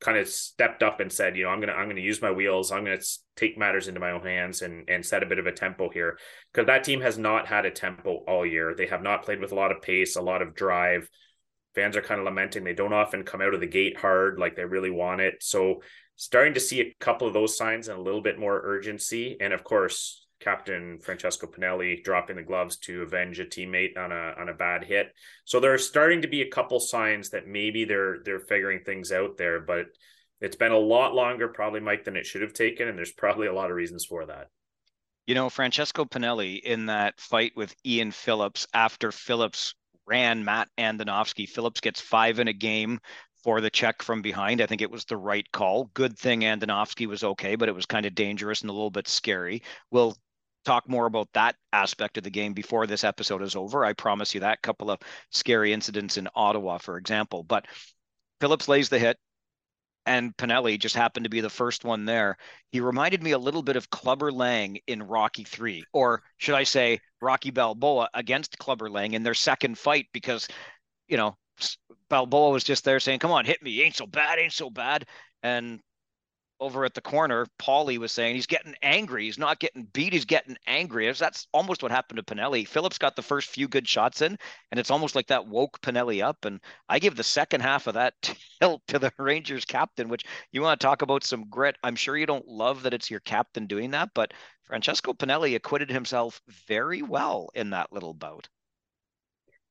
kind 0.00 0.18
of 0.18 0.28
stepped 0.28 0.82
up 0.82 1.00
and 1.00 1.10
said, 1.10 1.36
you 1.36 1.44
know, 1.44 1.50
I'm 1.50 1.60
gonna 1.60 1.72
I'm 1.72 1.88
gonna 1.88 2.00
use 2.00 2.22
my 2.22 2.30
wheels. 2.30 2.70
I'm 2.70 2.84
gonna 2.84 3.00
take 3.34 3.58
matters 3.58 3.88
into 3.88 4.00
my 4.00 4.12
own 4.12 4.22
hands 4.22 4.62
and 4.62 4.88
and 4.88 5.04
set 5.04 5.22
a 5.22 5.26
bit 5.26 5.38
of 5.38 5.46
a 5.46 5.52
tempo 5.52 5.88
here 5.88 6.18
because 6.52 6.66
that 6.66 6.84
team 6.84 7.00
has 7.00 7.18
not 7.18 7.48
had 7.48 7.66
a 7.66 7.70
tempo 7.70 8.22
all 8.28 8.46
year. 8.46 8.74
They 8.76 8.86
have 8.86 9.02
not 9.02 9.24
played 9.24 9.40
with 9.40 9.52
a 9.52 9.56
lot 9.56 9.72
of 9.72 9.82
pace, 9.82 10.16
a 10.16 10.22
lot 10.22 10.42
of 10.42 10.54
drive 10.54 11.08
fans 11.76 11.96
are 11.96 12.02
kind 12.02 12.18
of 12.18 12.24
lamenting 12.24 12.64
they 12.64 12.72
don't 12.72 12.94
often 12.94 13.22
come 13.22 13.40
out 13.40 13.54
of 13.54 13.60
the 13.60 13.66
gate 13.66 13.96
hard 13.98 14.38
like 14.40 14.56
they 14.56 14.64
really 14.64 14.90
want 14.90 15.20
it. 15.20 15.34
So 15.40 15.82
starting 16.16 16.54
to 16.54 16.60
see 16.60 16.80
a 16.80 16.94
couple 16.98 17.28
of 17.28 17.34
those 17.34 17.56
signs 17.56 17.86
and 17.86 17.98
a 17.98 18.02
little 18.02 18.22
bit 18.22 18.40
more 18.40 18.60
urgency. 18.64 19.36
And 19.40 19.52
of 19.52 19.62
course, 19.62 20.26
Captain 20.40 20.98
Francesco 20.98 21.46
Pinelli 21.46 22.02
dropping 22.02 22.36
the 22.36 22.42
gloves 22.42 22.78
to 22.78 23.02
avenge 23.02 23.38
a 23.38 23.44
teammate 23.44 23.96
on 23.96 24.10
a 24.10 24.34
on 24.38 24.48
a 24.48 24.54
bad 24.54 24.84
hit. 24.84 25.12
So 25.44 25.60
there 25.60 25.72
are 25.72 25.78
starting 25.78 26.22
to 26.22 26.28
be 26.28 26.42
a 26.42 26.50
couple 26.50 26.80
signs 26.80 27.30
that 27.30 27.46
maybe 27.46 27.84
they're 27.84 28.18
they're 28.24 28.40
figuring 28.40 28.80
things 28.84 29.12
out 29.12 29.36
there, 29.36 29.60
but 29.60 29.86
it's 30.40 30.56
been 30.56 30.72
a 30.72 30.78
lot 30.78 31.14
longer 31.14 31.48
probably 31.48 31.80
Mike 31.80 32.04
than 32.04 32.16
it 32.16 32.26
should 32.26 32.42
have 32.42 32.52
taken 32.52 32.88
and 32.88 32.98
there's 32.98 33.12
probably 33.12 33.46
a 33.46 33.54
lot 33.54 33.70
of 33.70 33.76
reasons 33.76 34.04
for 34.04 34.26
that. 34.26 34.48
You 35.26 35.34
know, 35.34 35.48
Francesco 35.48 36.04
Pinelli 36.04 36.60
in 36.60 36.86
that 36.86 37.18
fight 37.18 37.52
with 37.56 37.74
Ian 37.84 38.12
Phillips 38.12 38.66
after 38.72 39.10
Phillips 39.10 39.74
ran 40.06 40.44
Matt 40.44 40.68
Andonovski. 40.78 41.48
Phillips 41.48 41.80
gets 41.80 42.00
five 42.00 42.38
in 42.38 42.48
a 42.48 42.52
game 42.52 43.00
for 43.42 43.60
the 43.60 43.70
check 43.70 44.02
from 44.02 44.22
behind. 44.22 44.60
I 44.60 44.66
think 44.66 44.82
it 44.82 44.90
was 44.90 45.04
the 45.04 45.16
right 45.16 45.46
call. 45.52 45.90
Good 45.94 46.18
thing 46.18 46.40
Andonovski 46.40 47.06
was 47.06 47.22
okay, 47.22 47.56
but 47.56 47.68
it 47.68 47.74
was 47.74 47.86
kind 47.86 48.06
of 48.06 48.14
dangerous 48.14 48.62
and 48.62 48.70
a 48.70 48.72
little 48.72 48.90
bit 48.90 49.08
scary. 49.08 49.62
We'll 49.90 50.16
talk 50.64 50.88
more 50.88 51.06
about 51.06 51.28
that 51.34 51.54
aspect 51.72 52.18
of 52.18 52.24
the 52.24 52.30
game 52.30 52.52
before 52.52 52.86
this 52.86 53.04
episode 53.04 53.42
is 53.42 53.54
over. 53.54 53.84
I 53.84 53.92
promise 53.92 54.34
you 54.34 54.40
that 54.40 54.62
couple 54.62 54.90
of 54.90 54.98
scary 55.30 55.72
incidents 55.72 56.16
in 56.16 56.28
Ottawa, 56.34 56.78
for 56.78 56.98
example. 56.98 57.44
But 57.44 57.66
Phillips 58.40 58.68
lays 58.68 58.88
the 58.88 58.98
hit 58.98 59.16
and 60.06 60.36
Pinelli 60.36 60.78
just 60.78 60.94
happened 60.94 61.24
to 61.24 61.30
be 61.30 61.40
the 61.40 61.50
first 61.50 61.84
one 61.84 62.04
there. 62.04 62.38
He 62.70 62.80
reminded 62.80 63.22
me 63.22 63.32
a 63.32 63.38
little 63.38 63.62
bit 63.62 63.76
of 63.76 63.90
Clubber 63.90 64.32
Lang 64.32 64.78
in 64.86 65.02
Rocky 65.02 65.44
3, 65.44 65.84
or 65.92 66.22
should 66.38 66.54
I 66.54 66.62
say 66.62 67.00
Rocky 67.20 67.50
Balboa 67.50 68.08
against 68.14 68.58
Clubber 68.58 68.88
Lang 68.88 69.14
in 69.14 69.24
their 69.24 69.34
second 69.34 69.76
fight 69.76 70.06
because, 70.12 70.48
you 71.08 71.16
know, 71.16 71.36
Balboa 72.08 72.50
was 72.50 72.64
just 72.64 72.84
there 72.84 73.00
saying, 73.00 73.18
"Come 73.18 73.32
on, 73.32 73.44
hit 73.44 73.62
me. 73.62 73.82
Ain't 73.82 73.96
so 73.96 74.06
bad, 74.06 74.38
ain't 74.38 74.52
so 74.52 74.70
bad." 74.70 75.06
And 75.42 75.80
over 76.60 76.84
at 76.84 76.94
the 76.94 77.00
corner, 77.00 77.46
Paulie 77.58 77.98
was 77.98 78.12
saying 78.12 78.34
he's 78.34 78.46
getting 78.46 78.74
angry. 78.82 79.24
He's 79.24 79.38
not 79.38 79.60
getting 79.60 79.84
beat. 79.92 80.12
He's 80.12 80.24
getting 80.24 80.56
angry. 80.66 81.10
That's 81.12 81.46
almost 81.52 81.82
what 81.82 81.92
happened 81.92 82.16
to 82.16 82.22
Pinelli. 82.22 82.66
Phillips 82.66 82.98
got 82.98 83.16
the 83.16 83.22
first 83.22 83.48
few 83.48 83.68
good 83.68 83.86
shots 83.86 84.22
in, 84.22 84.38
and 84.70 84.80
it's 84.80 84.90
almost 84.90 85.14
like 85.14 85.26
that 85.28 85.46
woke 85.46 85.80
Pinelli 85.82 86.22
up. 86.22 86.44
And 86.44 86.60
I 86.88 86.98
give 86.98 87.16
the 87.16 87.22
second 87.22 87.60
half 87.60 87.86
of 87.86 87.94
that 87.94 88.14
tilt 88.60 88.82
to 88.88 88.98
the 88.98 89.12
Rangers 89.18 89.64
captain, 89.64 90.08
which 90.08 90.24
you 90.52 90.62
want 90.62 90.80
to 90.80 90.86
talk 90.86 91.02
about 91.02 91.24
some 91.24 91.48
grit. 91.48 91.76
I'm 91.82 91.96
sure 91.96 92.16
you 92.16 92.26
don't 92.26 92.48
love 92.48 92.82
that 92.82 92.94
it's 92.94 93.10
your 93.10 93.20
captain 93.20 93.66
doing 93.66 93.90
that, 93.92 94.10
but 94.14 94.32
Francesco 94.64 95.12
Pinelli 95.12 95.54
acquitted 95.54 95.90
himself 95.90 96.40
very 96.66 97.02
well 97.02 97.50
in 97.54 97.70
that 97.70 97.92
little 97.92 98.14
bout. 98.14 98.48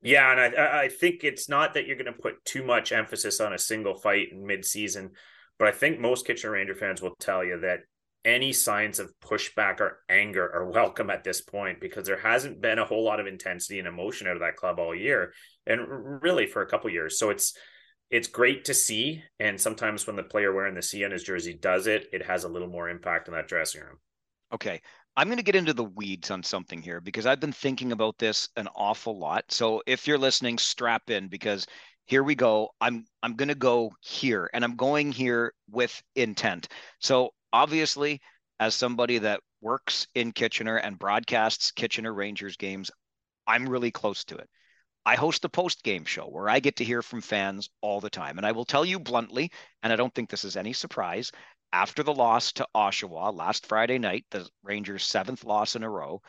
Yeah, 0.01 0.31
and 0.31 0.55
I, 0.55 0.83
I 0.83 0.89
think 0.89 1.23
it's 1.23 1.49
not 1.49 1.73
that 1.73 1.87
you're 1.87 1.95
going 1.95 2.05
to 2.05 2.21
put 2.21 2.45
too 2.45 2.63
much 2.63 2.91
emphasis 2.91 3.41
on 3.41 3.53
a 3.53 3.57
single 3.57 3.95
fight 3.95 4.27
in 4.31 4.43
midseason 4.43 5.09
but 5.57 5.67
I 5.67 5.71
think 5.71 5.99
most 5.99 6.25
Kitchener 6.25 6.53
Ranger 6.53 6.75
fans 6.75 7.01
will 7.01 7.15
tell 7.19 7.43
you 7.43 7.59
that 7.61 7.79
any 8.23 8.51
signs 8.51 8.99
of 8.99 9.13
pushback 9.23 9.79
or 9.79 9.99
anger 10.09 10.51
are 10.53 10.69
welcome 10.71 11.09
at 11.09 11.23
this 11.23 11.41
point 11.41 11.79
because 11.79 12.05
there 12.05 12.19
hasn't 12.19 12.61
been 12.61 12.79
a 12.79 12.85
whole 12.85 13.03
lot 13.03 13.19
of 13.19 13.27
intensity 13.27 13.79
and 13.79 13.87
emotion 13.87 14.27
out 14.27 14.35
of 14.35 14.41
that 14.41 14.55
club 14.55 14.79
all 14.79 14.95
year 14.95 15.31
and 15.67 15.81
really 16.21 16.47
for 16.47 16.61
a 16.61 16.67
couple 16.67 16.89
years. 16.89 17.17
So 17.19 17.29
it's 17.29 17.55
it's 18.11 18.27
great 18.27 18.65
to 18.65 18.73
see. 18.73 19.23
And 19.39 19.59
sometimes 19.59 20.05
when 20.05 20.15
the 20.15 20.23
player 20.23 20.53
wearing 20.53 20.75
the 20.75 20.81
C 20.81 21.03
on 21.03 21.11
his 21.11 21.23
jersey 21.23 21.57
does 21.59 21.87
it, 21.87 22.07
it 22.13 22.23
has 22.23 22.43
a 22.43 22.49
little 22.49 22.67
more 22.67 22.87
impact 22.87 23.27
in 23.27 23.33
that 23.33 23.47
dressing 23.47 23.81
room. 23.81 23.97
Okay. 24.53 24.81
I'm 25.17 25.27
going 25.27 25.37
to 25.37 25.43
get 25.43 25.55
into 25.55 25.73
the 25.73 25.83
weeds 25.83 26.29
on 26.29 26.43
something 26.43 26.81
here 26.81 26.99
because 26.99 27.25
I've 27.25 27.39
been 27.39 27.51
thinking 27.51 27.93
about 27.93 28.17
this 28.17 28.49
an 28.57 28.67
awful 28.75 29.17
lot. 29.17 29.45
So 29.49 29.81
if 29.87 30.07
you're 30.07 30.17
listening, 30.17 30.57
strap 30.57 31.09
in 31.09 31.29
because 31.29 31.65
here 32.05 32.23
we 32.23 32.35
go. 32.35 32.69
I'm 32.79 33.05
i'm 33.23 33.35
going 33.35 33.49
to 33.49 33.55
go 33.55 33.91
here 34.01 34.49
and 34.53 34.63
i'm 34.63 34.75
going 34.75 35.11
here 35.11 35.53
with 35.69 36.01
intent. 36.15 36.67
So 36.99 37.31
obviously 37.51 38.21
as 38.59 38.75
somebody 38.75 39.17
that 39.19 39.41
works 39.61 40.07
in 40.15 40.31
kitchener 40.31 40.77
and 40.77 40.99
broadcasts 40.99 41.71
kitchener 41.71 42.13
rangers 42.13 42.55
games 42.57 42.91
i'm 43.47 43.67
really 43.67 43.91
close 43.91 44.23
to 44.25 44.37
it. 44.37 44.49
I 45.07 45.15
host 45.15 45.45
a 45.45 45.49
post 45.49 45.83
game 45.83 46.05
show 46.05 46.27
where 46.27 46.49
i 46.49 46.59
get 46.59 46.77
to 46.77 46.83
hear 46.83 47.01
from 47.01 47.21
fans 47.21 47.69
all 47.81 47.99
the 48.01 48.09
time. 48.09 48.37
And 48.37 48.45
i 48.45 48.51
will 48.51 48.65
tell 48.65 48.85
you 48.85 48.99
bluntly 48.99 49.51
and 49.83 49.91
i 49.91 49.95
don't 49.95 50.13
think 50.13 50.29
this 50.29 50.45
is 50.45 50.57
any 50.57 50.73
surprise 50.73 51.31
after 51.73 52.03
the 52.03 52.13
loss 52.13 52.53
to 52.53 52.67
oshawa 52.75 53.35
last 53.35 53.65
friday 53.65 53.97
night 53.97 54.25
the 54.31 54.47
rangers 54.63 55.03
seventh 55.03 55.43
loss 55.43 55.75
in 55.75 55.83
a 55.83 55.89
row 55.89 56.21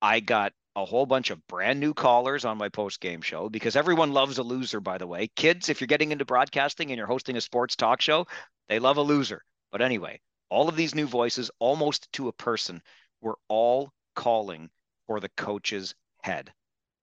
i 0.00 0.20
got 0.20 0.52
a 0.76 0.84
whole 0.84 1.06
bunch 1.06 1.30
of 1.30 1.44
brand 1.46 1.80
new 1.80 1.94
callers 1.94 2.44
on 2.44 2.58
my 2.58 2.68
post 2.68 3.00
game 3.00 3.22
show 3.22 3.48
because 3.48 3.76
everyone 3.76 4.12
loves 4.12 4.36
a 4.36 4.42
loser, 4.42 4.78
by 4.78 4.98
the 4.98 5.06
way. 5.06 5.26
Kids, 5.34 5.70
if 5.70 5.80
you're 5.80 5.88
getting 5.88 6.12
into 6.12 6.26
broadcasting 6.26 6.90
and 6.90 6.98
you're 6.98 7.06
hosting 7.06 7.36
a 7.36 7.40
sports 7.40 7.76
talk 7.76 8.02
show, 8.02 8.26
they 8.68 8.78
love 8.78 8.98
a 8.98 9.02
loser. 9.02 9.42
But 9.72 9.80
anyway, 9.80 10.20
all 10.50 10.68
of 10.68 10.76
these 10.76 10.94
new 10.94 11.06
voices, 11.06 11.50
almost 11.58 12.12
to 12.12 12.28
a 12.28 12.32
person, 12.32 12.82
were 13.22 13.38
all 13.48 13.90
calling 14.14 14.68
for 15.06 15.18
the 15.18 15.30
coach's 15.30 15.94
head. 16.22 16.52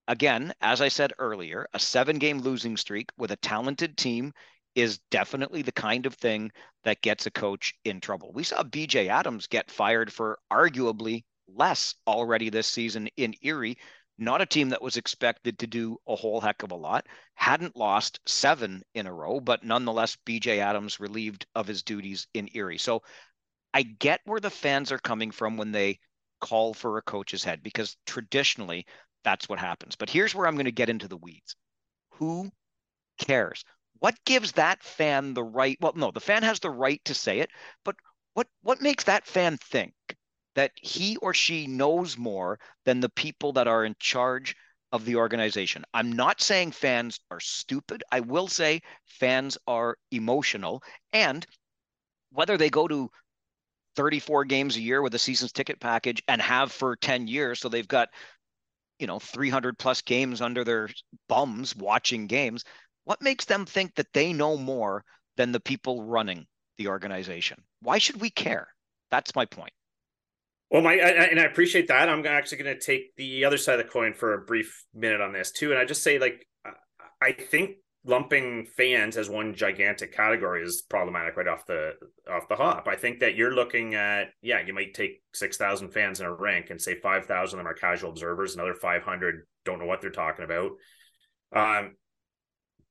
Again, 0.06 0.54
as 0.60 0.80
I 0.80 0.88
said 0.88 1.12
earlier, 1.18 1.66
a 1.74 1.80
seven 1.80 2.18
game 2.18 2.38
losing 2.38 2.76
streak 2.76 3.10
with 3.18 3.32
a 3.32 3.36
talented 3.36 3.96
team 3.96 4.32
is 4.76 5.00
definitely 5.10 5.62
the 5.62 5.72
kind 5.72 6.06
of 6.06 6.14
thing 6.14 6.52
that 6.84 7.02
gets 7.02 7.26
a 7.26 7.30
coach 7.30 7.74
in 7.84 8.00
trouble. 8.00 8.32
We 8.32 8.44
saw 8.44 8.62
BJ 8.62 9.08
Adams 9.08 9.48
get 9.48 9.70
fired 9.70 10.12
for 10.12 10.38
arguably 10.52 11.24
less 11.48 11.94
already 12.06 12.50
this 12.50 12.66
season 12.66 13.08
in 13.16 13.34
Erie. 13.42 13.78
Not 14.16 14.40
a 14.40 14.46
team 14.46 14.68
that 14.70 14.82
was 14.82 14.96
expected 14.96 15.58
to 15.58 15.66
do 15.66 15.98
a 16.06 16.14
whole 16.14 16.40
heck 16.40 16.62
of 16.62 16.70
a 16.70 16.76
lot. 16.76 17.06
Hadn't 17.34 17.76
lost 17.76 18.20
seven 18.26 18.82
in 18.94 19.06
a 19.06 19.12
row, 19.12 19.40
but 19.40 19.64
nonetheless, 19.64 20.16
BJ 20.24 20.58
Adams 20.58 21.00
relieved 21.00 21.46
of 21.54 21.66
his 21.66 21.82
duties 21.82 22.28
in 22.34 22.48
Erie. 22.54 22.78
So 22.78 23.02
I 23.74 23.82
get 23.82 24.20
where 24.24 24.40
the 24.40 24.50
fans 24.50 24.92
are 24.92 24.98
coming 24.98 25.30
from 25.30 25.56
when 25.56 25.72
they 25.72 25.98
call 26.40 26.74
for 26.74 26.98
a 26.98 27.02
coach's 27.02 27.44
head 27.44 27.62
because 27.62 27.96
traditionally 28.06 28.86
that's 29.24 29.48
what 29.48 29.58
happens. 29.58 29.96
But 29.96 30.10
here's 30.10 30.34
where 30.34 30.46
I'm 30.46 30.54
going 30.56 30.66
to 30.66 30.72
get 30.72 30.88
into 30.90 31.08
the 31.08 31.16
weeds. 31.16 31.56
Who 32.12 32.52
cares? 33.18 33.64
What 33.98 34.16
gives 34.24 34.52
that 34.52 34.82
fan 34.82 35.34
the 35.34 35.44
right? 35.44 35.78
Well, 35.80 35.92
no, 35.96 36.10
the 36.10 36.20
fan 36.20 36.42
has 36.42 36.60
the 36.60 36.70
right 36.70 37.04
to 37.06 37.14
say 37.14 37.40
it, 37.40 37.50
but 37.84 37.96
what 38.34 38.48
what 38.62 38.82
makes 38.82 39.04
that 39.04 39.26
fan 39.26 39.56
think 39.58 39.94
that 40.54 40.72
he 40.74 41.16
or 41.16 41.34
she 41.34 41.66
knows 41.66 42.16
more 42.16 42.58
than 42.84 43.00
the 43.00 43.08
people 43.08 43.52
that 43.52 43.68
are 43.68 43.84
in 43.84 43.96
charge 43.98 44.56
of 44.92 45.04
the 45.04 45.16
organization. 45.16 45.84
I'm 45.92 46.12
not 46.12 46.40
saying 46.40 46.70
fans 46.70 47.18
are 47.30 47.40
stupid. 47.40 48.04
I 48.12 48.20
will 48.20 48.46
say 48.46 48.80
fans 49.06 49.58
are 49.66 49.96
emotional. 50.12 50.82
And 51.12 51.44
whether 52.30 52.56
they 52.56 52.70
go 52.70 52.86
to 52.86 53.10
34 53.96 54.44
games 54.44 54.76
a 54.76 54.80
year 54.80 55.02
with 55.02 55.14
a 55.14 55.18
season's 55.18 55.52
ticket 55.52 55.80
package 55.80 56.22
and 56.28 56.40
have 56.40 56.70
for 56.70 56.96
10 56.96 57.26
years, 57.26 57.60
so 57.60 57.68
they've 57.68 57.88
got, 57.88 58.08
you 58.98 59.06
know, 59.06 59.18
300 59.18 59.78
plus 59.78 60.02
games 60.02 60.40
under 60.40 60.62
their 60.62 60.88
bums 61.28 61.74
watching 61.74 62.26
games, 62.28 62.64
what 63.04 63.20
makes 63.20 63.44
them 63.44 63.66
think 63.66 63.94
that 63.96 64.12
they 64.12 64.32
know 64.32 64.56
more 64.56 65.04
than 65.36 65.52
the 65.52 65.60
people 65.60 66.04
running 66.04 66.46
the 66.78 66.88
organization? 66.88 67.62
Why 67.80 67.98
should 67.98 68.20
we 68.20 68.30
care? 68.30 68.68
That's 69.10 69.34
my 69.34 69.44
point. 69.44 69.72
Well, 70.74 70.82
my 70.82 70.94
I, 70.94 71.26
and 71.26 71.38
I 71.38 71.44
appreciate 71.44 71.86
that. 71.86 72.08
I'm 72.08 72.26
actually 72.26 72.58
going 72.64 72.76
to 72.76 72.84
take 72.84 73.14
the 73.14 73.44
other 73.44 73.58
side 73.58 73.78
of 73.78 73.86
the 73.86 73.92
coin 73.92 74.12
for 74.12 74.34
a 74.34 74.44
brief 74.44 74.84
minute 74.92 75.20
on 75.20 75.32
this 75.32 75.52
too, 75.52 75.70
and 75.70 75.78
I 75.78 75.84
just 75.84 76.02
say 76.02 76.18
like 76.18 76.48
I 77.22 77.30
think 77.30 77.76
lumping 78.04 78.66
fans 78.76 79.16
as 79.16 79.30
one 79.30 79.54
gigantic 79.54 80.12
category 80.12 80.64
is 80.64 80.82
problematic 80.82 81.36
right 81.36 81.46
off 81.46 81.64
the 81.66 81.92
off 82.28 82.48
the 82.48 82.56
hop. 82.56 82.88
I 82.88 82.96
think 82.96 83.20
that 83.20 83.36
you're 83.36 83.54
looking 83.54 83.94
at 83.94 84.30
yeah, 84.42 84.66
you 84.66 84.74
might 84.74 84.94
take 84.94 85.22
six 85.32 85.56
thousand 85.56 85.90
fans 85.90 86.18
in 86.18 86.26
a 86.26 86.34
rank 86.34 86.70
and 86.70 86.82
say 86.82 86.98
five 86.98 87.26
thousand 87.26 87.60
of 87.60 87.64
them 87.64 87.70
are 87.70 87.76
casual 87.76 88.10
observers, 88.10 88.56
another 88.56 88.74
five 88.74 89.04
hundred 89.04 89.46
don't 89.64 89.78
know 89.78 89.86
what 89.86 90.00
they're 90.00 90.10
talking 90.10 90.44
about. 90.44 90.72
Um, 91.54 91.94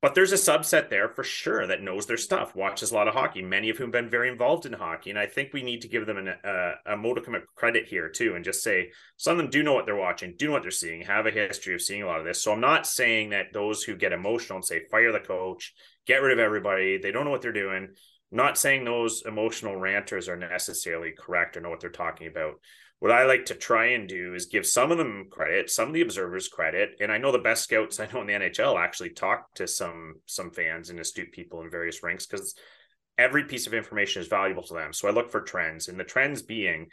but 0.04 0.14
there's 0.14 0.32
a 0.32 0.34
subset 0.34 0.90
there 0.90 1.08
for 1.08 1.24
sure 1.24 1.66
that 1.66 1.80
knows 1.80 2.04
their 2.04 2.18
stuff, 2.18 2.54
watches 2.54 2.90
a 2.90 2.94
lot 2.94 3.08
of 3.08 3.14
hockey, 3.14 3.40
many 3.40 3.70
of 3.70 3.78
whom 3.78 3.86
have 3.86 3.92
been 3.92 4.10
very 4.10 4.28
involved 4.28 4.66
in 4.66 4.74
hockey. 4.74 5.08
And 5.08 5.18
I 5.18 5.24
think 5.24 5.54
we 5.54 5.62
need 5.62 5.80
to 5.80 5.88
give 5.88 6.04
them 6.04 6.18
an, 6.18 6.28
a, 6.28 6.72
a 6.92 6.94
modicum 6.98 7.34
of 7.34 7.46
credit 7.54 7.86
here 7.86 8.10
too, 8.10 8.34
and 8.34 8.44
just 8.44 8.62
say 8.62 8.90
some 9.16 9.32
of 9.32 9.38
them 9.38 9.48
do 9.48 9.62
know 9.62 9.72
what 9.72 9.86
they're 9.86 9.96
watching, 9.96 10.34
do 10.36 10.48
know 10.48 10.52
what 10.52 10.60
they're 10.60 10.70
seeing, 10.70 11.00
have 11.00 11.24
a 11.24 11.30
history 11.30 11.74
of 11.74 11.80
seeing 11.80 12.02
a 12.02 12.06
lot 12.06 12.18
of 12.18 12.26
this. 12.26 12.42
So 12.42 12.52
I'm 12.52 12.60
not 12.60 12.86
saying 12.86 13.30
that 13.30 13.54
those 13.54 13.82
who 13.82 13.96
get 13.96 14.12
emotional 14.12 14.56
and 14.56 14.64
say 14.66 14.82
fire 14.90 15.10
the 15.10 15.20
coach, 15.20 15.72
get 16.06 16.20
rid 16.20 16.34
of 16.34 16.38
everybody, 16.38 16.98
they 16.98 17.10
don't 17.10 17.24
know 17.24 17.30
what 17.30 17.40
they're 17.40 17.50
doing. 17.50 17.84
I'm 17.84 18.36
not 18.36 18.58
saying 18.58 18.84
those 18.84 19.22
emotional 19.24 19.76
ranters 19.76 20.28
are 20.28 20.36
necessarily 20.36 21.12
correct 21.18 21.56
or 21.56 21.62
know 21.62 21.70
what 21.70 21.80
they're 21.80 21.88
talking 21.88 22.26
about 22.26 22.56
what 23.00 23.12
I 23.12 23.24
like 23.24 23.46
to 23.46 23.54
try 23.54 23.86
and 23.86 24.08
do 24.08 24.34
is 24.34 24.46
give 24.46 24.66
some 24.66 24.90
of 24.90 24.98
them 24.98 25.26
credit, 25.30 25.70
some 25.70 25.88
of 25.88 25.94
the 25.94 26.00
observers 26.00 26.48
credit, 26.48 26.96
and 27.00 27.12
I 27.12 27.18
know 27.18 27.32
the 27.32 27.38
best 27.38 27.64
scouts 27.64 28.00
I 28.00 28.08
know 28.12 28.20
in 28.20 28.26
the 28.26 28.32
NHL 28.32 28.78
actually 28.78 29.10
talk 29.10 29.52
to 29.54 29.66
some 29.66 30.14
some 30.26 30.50
fans 30.50 30.90
and 30.90 31.00
astute 31.00 31.32
people 31.32 31.62
in 31.62 31.70
various 31.70 32.02
ranks 32.02 32.26
because 32.26 32.54
every 33.18 33.44
piece 33.44 33.66
of 33.66 33.74
information 33.74 34.22
is 34.22 34.28
valuable 34.28 34.62
to 34.64 34.74
them. 34.74 34.92
So 34.92 35.08
I 35.08 35.12
look 35.12 35.30
for 35.30 35.40
trends, 35.40 35.88
and 35.88 35.98
the 35.98 36.04
trends 36.04 36.42
being 36.42 36.88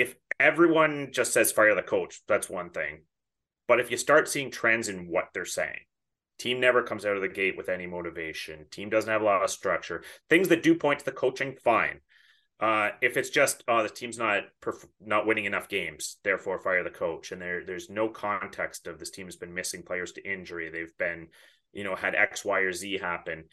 if 0.00 0.16
everyone 0.38 1.10
just 1.12 1.34
says 1.34 1.52
fire 1.52 1.74
the 1.74 1.82
coach, 1.82 2.22
that's 2.26 2.48
one 2.48 2.70
thing. 2.70 3.02
But 3.68 3.80
if 3.80 3.90
you 3.90 3.98
start 3.98 4.28
seeing 4.28 4.50
trends 4.50 4.88
in 4.88 5.08
what 5.08 5.26
they're 5.34 5.44
saying, 5.44 5.80
team 6.38 6.58
never 6.58 6.82
comes 6.82 7.04
out 7.04 7.16
of 7.16 7.22
the 7.22 7.28
gate 7.28 7.54
with 7.56 7.68
any 7.68 7.86
motivation, 7.86 8.64
team 8.70 8.88
doesn't 8.88 9.10
have 9.10 9.20
a 9.20 9.26
lot 9.26 9.44
of 9.44 9.50
structure, 9.50 10.02
things 10.30 10.48
that 10.48 10.62
do 10.62 10.74
point 10.74 11.00
to 11.00 11.04
the 11.04 11.12
coaching, 11.12 11.54
fine. 11.62 12.00
Uh, 12.60 12.90
if 13.00 13.16
it's 13.16 13.30
just 13.30 13.64
oh 13.68 13.82
the 13.82 13.88
team's 13.88 14.18
not 14.18 14.42
perf- 14.60 14.86
not 15.00 15.26
winning 15.26 15.46
enough 15.46 15.68
games, 15.68 16.18
therefore 16.24 16.60
fire 16.60 16.84
the 16.84 16.90
coach, 16.90 17.32
and 17.32 17.40
there 17.40 17.64
there's 17.64 17.88
no 17.88 18.08
context 18.08 18.86
of 18.86 18.98
this 18.98 19.10
team 19.10 19.26
has 19.26 19.36
been 19.36 19.54
missing 19.54 19.82
players 19.82 20.12
to 20.12 20.30
injury, 20.30 20.68
they've 20.68 20.96
been 20.98 21.28
you 21.72 21.84
know 21.84 21.96
had 21.96 22.14
X, 22.14 22.44
Y, 22.44 22.60
or 22.60 22.72
Z 22.72 22.98
happen. 22.98 23.44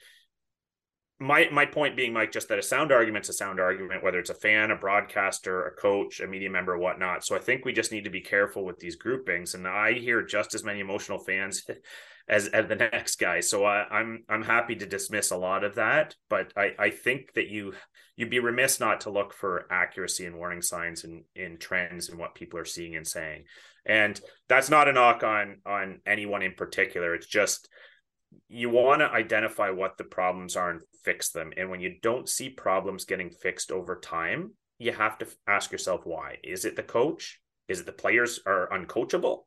My 1.20 1.48
my 1.54 1.66
point 1.66 1.96
being, 1.96 2.12
Mike, 2.12 2.34
just 2.34 2.50
that 2.50 2.60
a 2.60 2.64
sound 2.64 2.92
argument's 2.92 3.30
a 3.30 3.34
sound 3.34 3.62
argument, 3.62 4.04
whether 4.04 4.20
it's 4.20 4.30
a 4.30 4.36
fan, 4.36 4.72
a 4.72 4.76
broadcaster, 4.76 5.64
a 5.66 5.72
coach, 5.72 6.20
a 6.20 6.28
media 6.28 6.50
member, 6.50 6.78
whatnot. 6.78 7.26
So 7.26 7.36
I 7.36 7.40
think 7.40 7.64
we 7.64 7.72
just 7.72 7.94
need 7.94 8.04
to 8.04 8.10
be 8.10 8.22
careful 8.22 8.66
with 8.66 8.78
these 8.78 8.98
groupings. 8.98 9.54
And 9.54 9.66
I 9.66 9.94
hear 9.94 10.22
just 10.22 10.54
as 10.54 10.66
many 10.66 10.82
emotional 10.82 11.18
fans 11.18 11.66
as, 12.30 12.48
as 12.48 12.68
the 12.68 12.76
next 12.76 13.20
guy. 13.20 13.40
So 13.40 13.64
I, 13.64 13.86
I'm 13.90 14.24
I'm 14.30 14.44
happy 14.44 14.76
to 14.76 14.86
dismiss 14.86 15.32
a 15.32 15.38
lot 15.38 15.64
of 15.64 15.76
that, 15.76 16.16
but 16.30 16.52
I 16.58 16.72
I 16.78 16.90
think 16.90 17.34
that 17.36 17.48
you 17.48 17.74
you'd 18.16 18.30
be 18.30 18.40
remiss 18.40 18.80
not 18.80 19.02
to 19.02 19.12
look 19.12 19.34
for 19.34 19.68
accuracy 19.72 20.26
and 20.26 20.36
warning 20.36 20.62
signs 20.62 21.04
and 21.04 21.24
in, 21.36 21.52
in 21.54 21.58
trends 21.58 22.10
and 22.10 22.20
what 22.20 22.36
people 22.36 22.60
are 22.60 22.66
seeing 22.66 22.96
and 22.96 23.08
saying. 23.08 23.44
And 23.86 24.20
that's 24.50 24.70
not 24.70 24.90
a 24.90 24.94
knock 24.94 25.24
on 25.24 25.58
on 25.66 26.02
anyone 26.06 26.42
in 26.42 26.54
particular. 26.54 27.16
It's 27.16 27.28
just 27.28 27.70
you 28.50 28.70
want 28.70 29.00
to 29.00 29.10
identify 29.10 29.70
what 29.70 29.98
the 29.98 30.04
problems 30.04 30.58
are 30.58 30.72
and 30.72 30.82
fix 31.06 31.32
them. 31.32 31.52
And 31.56 31.70
when 31.70 31.80
you 31.80 31.96
don't 32.02 32.28
see 32.28 32.50
problems 32.50 33.06
getting 33.06 33.30
fixed 33.30 33.72
over 33.72 33.98
time, 34.00 34.52
you 34.80 34.92
have 34.92 35.18
to 35.20 35.28
ask 35.48 35.72
yourself 35.72 36.02
why. 36.04 36.38
Is 36.44 36.66
it 36.66 36.76
the 36.76 36.84
coach? 36.84 37.40
Is 37.70 37.80
it 37.80 37.86
the 37.86 37.94
players 37.94 38.42
are 38.46 38.70
uncoachable? 38.72 39.44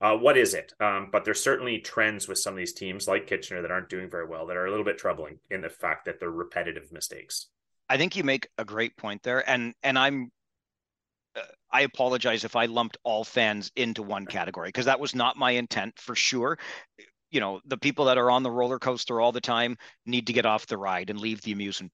Uh, 0.00 0.16
what 0.16 0.38
is 0.38 0.54
it? 0.54 0.72
Um, 0.80 1.08
but 1.12 1.24
there's 1.24 1.42
certainly 1.42 1.78
trends 1.78 2.26
with 2.26 2.38
some 2.38 2.54
of 2.54 2.58
these 2.58 2.72
teams 2.72 3.06
like 3.06 3.26
Kitchener 3.26 3.60
that 3.62 3.70
aren't 3.70 3.90
doing 3.90 4.08
very 4.08 4.26
well 4.26 4.46
that 4.46 4.56
are 4.56 4.66
a 4.66 4.70
little 4.70 4.84
bit 4.84 4.96
troubling 4.96 5.38
in 5.50 5.60
the 5.60 5.68
fact 5.68 6.06
that 6.06 6.18
they're 6.18 6.30
repetitive 6.30 6.90
mistakes. 6.90 7.48
I 7.88 7.98
think 7.98 8.16
you 8.16 8.24
make 8.24 8.48
a 8.56 8.64
great 8.64 8.96
point 8.96 9.22
there, 9.22 9.48
and 9.48 9.74
and 9.82 9.98
I'm 9.98 10.30
uh, 11.36 11.40
I 11.70 11.82
apologize 11.82 12.44
if 12.44 12.56
I 12.56 12.66
lumped 12.66 12.96
all 13.02 13.24
fans 13.24 13.70
into 13.76 14.02
one 14.02 14.26
category 14.26 14.68
because 14.68 14.86
that 14.86 15.00
was 15.00 15.14
not 15.14 15.36
my 15.36 15.50
intent 15.52 15.98
for 15.98 16.14
sure. 16.14 16.58
You 17.30 17.40
know, 17.40 17.60
the 17.66 17.76
people 17.76 18.06
that 18.06 18.16
are 18.16 18.30
on 18.30 18.42
the 18.42 18.50
roller 18.50 18.78
coaster 18.78 19.20
all 19.20 19.32
the 19.32 19.40
time 19.40 19.76
need 20.06 20.28
to 20.28 20.32
get 20.32 20.46
off 20.46 20.66
the 20.66 20.78
ride 20.78 21.10
and 21.10 21.20
leave 21.20 21.42
the 21.42 21.52
amusement 21.52 21.92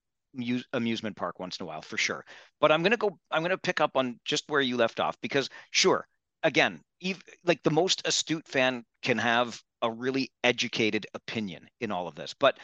amusement 0.75 1.17
park 1.17 1.41
once 1.41 1.59
in 1.59 1.65
a 1.65 1.67
while 1.67 1.83
for 1.83 1.97
sure. 1.97 2.25
But 2.61 2.71
I'm 2.71 2.83
gonna 2.83 2.97
go. 2.97 3.19
I'm 3.31 3.43
gonna 3.43 3.59
pick 3.59 3.81
up 3.81 3.97
on 3.97 4.21
just 4.25 4.45
where 4.49 4.61
you 4.61 4.77
left 4.77 5.01
off 5.01 5.21
because 5.21 5.49
sure, 5.71 6.07
again, 6.43 6.81
even, 7.01 7.23
like 7.45 7.63
the 7.63 7.71
most 7.71 8.07
astute 8.07 8.47
fan 8.49 8.85
can 9.03 9.19
have 9.19 9.61
a 9.83 9.91
really 9.91 10.31
educated 10.43 11.07
opinion 11.15 11.69
in 11.81 11.93
all 11.93 12.09
of 12.09 12.15
this. 12.15 12.35
But 12.35 12.59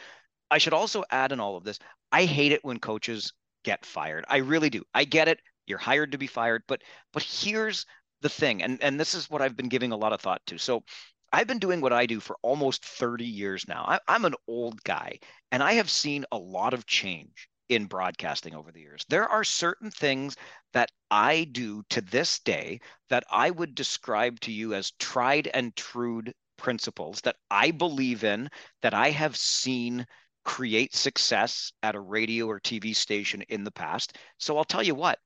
I 0.51 0.57
should 0.57 0.73
also 0.73 1.03
add 1.11 1.31
in 1.31 1.39
all 1.39 1.57
of 1.57 1.63
this, 1.63 1.79
I 2.11 2.25
hate 2.25 2.51
it 2.51 2.63
when 2.63 2.79
coaches 2.79 3.33
get 3.63 3.85
fired. 3.85 4.25
I 4.27 4.37
really 4.37 4.69
do. 4.69 4.83
I 4.93 5.05
get 5.05 5.27
it. 5.27 5.39
You're 5.65 5.79
hired 5.79 6.11
to 6.11 6.17
be 6.17 6.27
fired, 6.27 6.63
but 6.67 6.81
but 7.13 7.23
here's 7.23 7.85
the 8.21 8.29
thing, 8.29 8.61
and 8.63 8.81
and 8.83 8.99
this 8.99 9.13
is 9.15 9.29
what 9.29 9.41
I've 9.41 9.55
been 9.55 9.69
giving 9.69 9.91
a 9.91 9.97
lot 9.97 10.13
of 10.13 10.21
thought 10.21 10.41
to. 10.47 10.57
So 10.57 10.83
I've 11.31 11.47
been 11.47 11.59
doing 11.59 11.81
what 11.81 11.93
I 11.93 12.05
do 12.05 12.19
for 12.19 12.37
almost 12.41 12.85
30 12.85 13.25
years 13.25 13.67
now. 13.67 13.85
I, 13.87 13.99
I'm 14.07 14.25
an 14.25 14.35
old 14.47 14.83
guy, 14.83 15.19
and 15.51 15.63
I 15.63 15.73
have 15.73 15.89
seen 15.89 16.25
a 16.31 16.37
lot 16.37 16.73
of 16.73 16.85
change 16.85 17.49
in 17.75 17.85
broadcasting 17.85 18.55
over 18.55 18.71
the 18.71 18.79
years. 18.79 19.05
There 19.09 19.27
are 19.27 19.43
certain 19.43 19.91
things 19.91 20.35
that 20.73 20.91
I 21.11 21.45
do 21.45 21.83
to 21.89 22.01
this 22.01 22.39
day 22.39 22.79
that 23.09 23.23
I 23.31 23.49
would 23.49 23.75
describe 23.75 24.39
to 24.41 24.51
you 24.51 24.73
as 24.73 24.91
tried 24.99 25.47
and 25.47 25.75
true 25.75 26.23
principles 26.57 27.21
that 27.21 27.35
I 27.49 27.71
believe 27.71 28.23
in, 28.23 28.49
that 28.81 28.93
I 28.93 29.09
have 29.11 29.35
seen 29.35 30.05
create 30.43 30.93
success 30.93 31.71
at 31.83 31.95
a 31.95 31.99
radio 31.99 32.47
or 32.47 32.59
TV 32.59 32.95
station 32.95 33.41
in 33.49 33.63
the 33.63 33.71
past. 33.71 34.17
So 34.37 34.57
I'll 34.57 34.63
tell 34.63 34.83
you 34.83 34.95
what, 34.95 35.19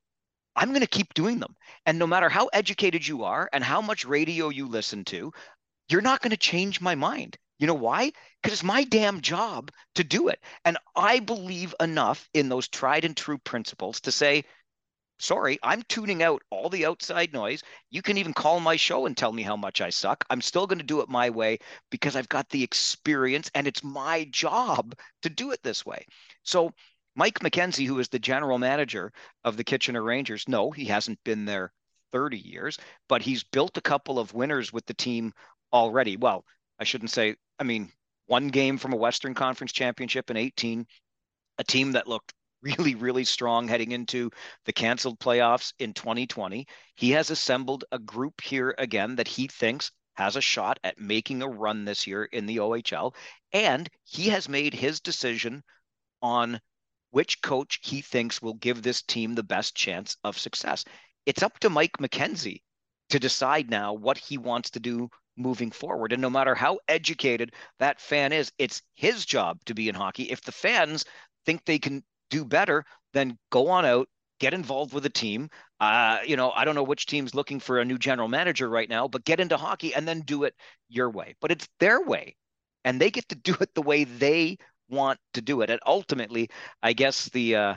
I'm 0.54 0.70
going 0.70 0.80
to 0.80 0.86
keep 0.86 1.14
doing 1.14 1.38
them. 1.38 1.54
And 1.86 1.98
no 1.98 2.06
matter 2.06 2.28
how 2.28 2.46
educated 2.52 3.06
you 3.06 3.24
are 3.24 3.48
and 3.52 3.62
how 3.62 3.80
much 3.80 4.04
radio 4.04 4.48
you 4.48 4.66
listen 4.66 5.04
to, 5.06 5.32
you're 5.88 6.00
not 6.00 6.20
going 6.20 6.30
to 6.30 6.36
change 6.36 6.80
my 6.80 6.94
mind. 6.94 7.36
You 7.58 7.66
know 7.66 7.74
why? 7.74 8.12
Because 8.40 8.58
it's 8.58 8.62
my 8.62 8.84
damn 8.84 9.20
job 9.20 9.70
to 9.96 10.04
do 10.04 10.28
it. 10.28 10.40
And 10.64 10.78
I 10.94 11.18
believe 11.20 11.74
enough 11.80 12.28
in 12.32 12.48
those 12.48 12.68
tried 12.68 13.04
and 13.04 13.16
true 13.16 13.38
principles 13.38 14.00
to 14.02 14.12
say, 14.12 14.44
sorry, 15.18 15.58
I'm 15.62 15.82
tuning 15.82 16.22
out 16.22 16.42
all 16.50 16.68
the 16.68 16.86
outside 16.86 17.32
noise. 17.32 17.62
You 17.90 18.02
can 18.02 18.16
even 18.18 18.32
call 18.32 18.60
my 18.60 18.76
show 18.76 19.06
and 19.06 19.16
tell 19.16 19.32
me 19.32 19.42
how 19.42 19.56
much 19.56 19.80
I 19.80 19.90
suck. 19.90 20.24
I'm 20.30 20.40
still 20.40 20.66
going 20.66 20.78
to 20.78 20.84
do 20.84 21.00
it 21.00 21.08
my 21.08 21.30
way 21.30 21.58
because 21.90 22.14
I've 22.14 22.28
got 22.28 22.48
the 22.48 22.62
experience 22.62 23.50
and 23.54 23.66
it's 23.66 23.82
my 23.82 24.24
job 24.30 24.94
to 25.22 25.28
do 25.28 25.50
it 25.50 25.62
this 25.62 25.84
way. 25.84 26.06
So, 26.44 26.72
Mike 27.16 27.40
McKenzie, 27.40 27.86
who 27.86 27.98
is 27.98 28.08
the 28.08 28.20
general 28.20 28.58
manager 28.58 29.12
of 29.42 29.56
the 29.56 29.64
Kitchener 29.64 30.02
Rangers, 30.02 30.46
no, 30.46 30.70
he 30.70 30.84
hasn't 30.84 31.18
been 31.24 31.44
there 31.44 31.72
30 32.12 32.38
years, 32.38 32.78
but 33.08 33.22
he's 33.22 33.42
built 33.42 33.76
a 33.76 33.82
couple 33.82 34.20
of 34.20 34.34
winners 34.34 34.72
with 34.72 34.86
the 34.86 34.94
team 34.94 35.32
already. 35.72 36.16
Well, 36.16 36.44
I 36.78 36.84
shouldn't 36.84 37.10
say 37.10 37.36
I 37.58 37.64
mean, 37.64 37.92
one 38.26 38.48
game 38.48 38.78
from 38.78 38.92
a 38.92 38.96
Western 38.96 39.34
Conference 39.34 39.72
championship 39.72 40.30
in 40.30 40.36
18, 40.36 40.86
a 41.58 41.64
team 41.64 41.92
that 41.92 42.06
looked 42.06 42.34
really, 42.62 42.94
really 42.94 43.24
strong 43.24 43.68
heading 43.68 43.92
into 43.92 44.30
the 44.64 44.72
canceled 44.72 45.18
playoffs 45.18 45.72
in 45.78 45.94
2020. 45.94 46.66
He 46.94 47.10
has 47.12 47.30
assembled 47.30 47.84
a 47.92 47.98
group 47.98 48.40
here 48.40 48.74
again 48.78 49.16
that 49.16 49.28
he 49.28 49.46
thinks 49.46 49.90
has 50.14 50.36
a 50.36 50.40
shot 50.40 50.78
at 50.82 50.98
making 50.98 51.42
a 51.42 51.48
run 51.48 51.84
this 51.84 52.06
year 52.06 52.24
in 52.24 52.46
the 52.46 52.56
OHL. 52.56 53.14
And 53.52 53.88
he 54.02 54.28
has 54.30 54.48
made 54.48 54.74
his 54.74 55.00
decision 55.00 55.62
on 56.20 56.60
which 57.10 57.40
coach 57.40 57.78
he 57.82 58.00
thinks 58.00 58.42
will 58.42 58.54
give 58.54 58.82
this 58.82 59.02
team 59.02 59.34
the 59.34 59.44
best 59.44 59.76
chance 59.76 60.16
of 60.24 60.36
success. 60.36 60.84
It's 61.24 61.42
up 61.42 61.58
to 61.60 61.70
Mike 61.70 61.98
McKenzie 62.00 62.62
to 63.10 63.20
decide 63.20 63.70
now 63.70 63.92
what 63.92 64.18
he 64.18 64.36
wants 64.36 64.70
to 64.70 64.80
do 64.80 65.08
moving 65.38 65.70
forward. 65.70 66.12
And 66.12 66.22
no 66.22 66.30
matter 66.30 66.54
how 66.54 66.78
educated 66.88 67.52
that 67.78 68.00
fan 68.00 68.32
is, 68.32 68.52
it's 68.58 68.82
his 68.94 69.24
job 69.24 69.58
to 69.66 69.74
be 69.74 69.88
in 69.88 69.94
hockey. 69.94 70.24
If 70.24 70.42
the 70.42 70.52
fans 70.52 71.04
think 71.46 71.64
they 71.64 71.78
can 71.78 72.02
do 72.30 72.44
better, 72.44 72.84
then 73.14 73.38
go 73.50 73.68
on 73.68 73.84
out, 73.84 74.08
get 74.40 74.54
involved 74.54 74.92
with 74.92 75.06
a 75.06 75.10
team. 75.10 75.48
Uh, 75.80 76.18
you 76.26 76.36
know, 76.36 76.50
I 76.50 76.64
don't 76.64 76.74
know 76.74 76.82
which 76.82 77.06
team's 77.06 77.34
looking 77.34 77.60
for 77.60 77.78
a 77.78 77.84
new 77.84 77.98
general 77.98 78.28
manager 78.28 78.68
right 78.68 78.88
now, 78.88 79.08
but 79.08 79.24
get 79.24 79.40
into 79.40 79.56
hockey 79.56 79.94
and 79.94 80.06
then 80.06 80.20
do 80.20 80.44
it 80.44 80.54
your 80.88 81.10
way. 81.10 81.34
But 81.40 81.52
it's 81.52 81.68
their 81.80 82.00
way, 82.02 82.36
and 82.84 83.00
they 83.00 83.10
get 83.10 83.28
to 83.28 83.34
do 83.36 83.56
it 83.60 83.74
the 83.74 83.82
way 83.82 84.04
they 84.04 84.58
want 84.88 85.18
to 85.34 85.40
do 85.42 85.60
it. 85.62 85.70
And 85.70 85.80
ultimately, 85.86 86.50
I 86.82 86.92
guess 86.92 87.28
the 87.30 87.56
uh, 87.56 87.74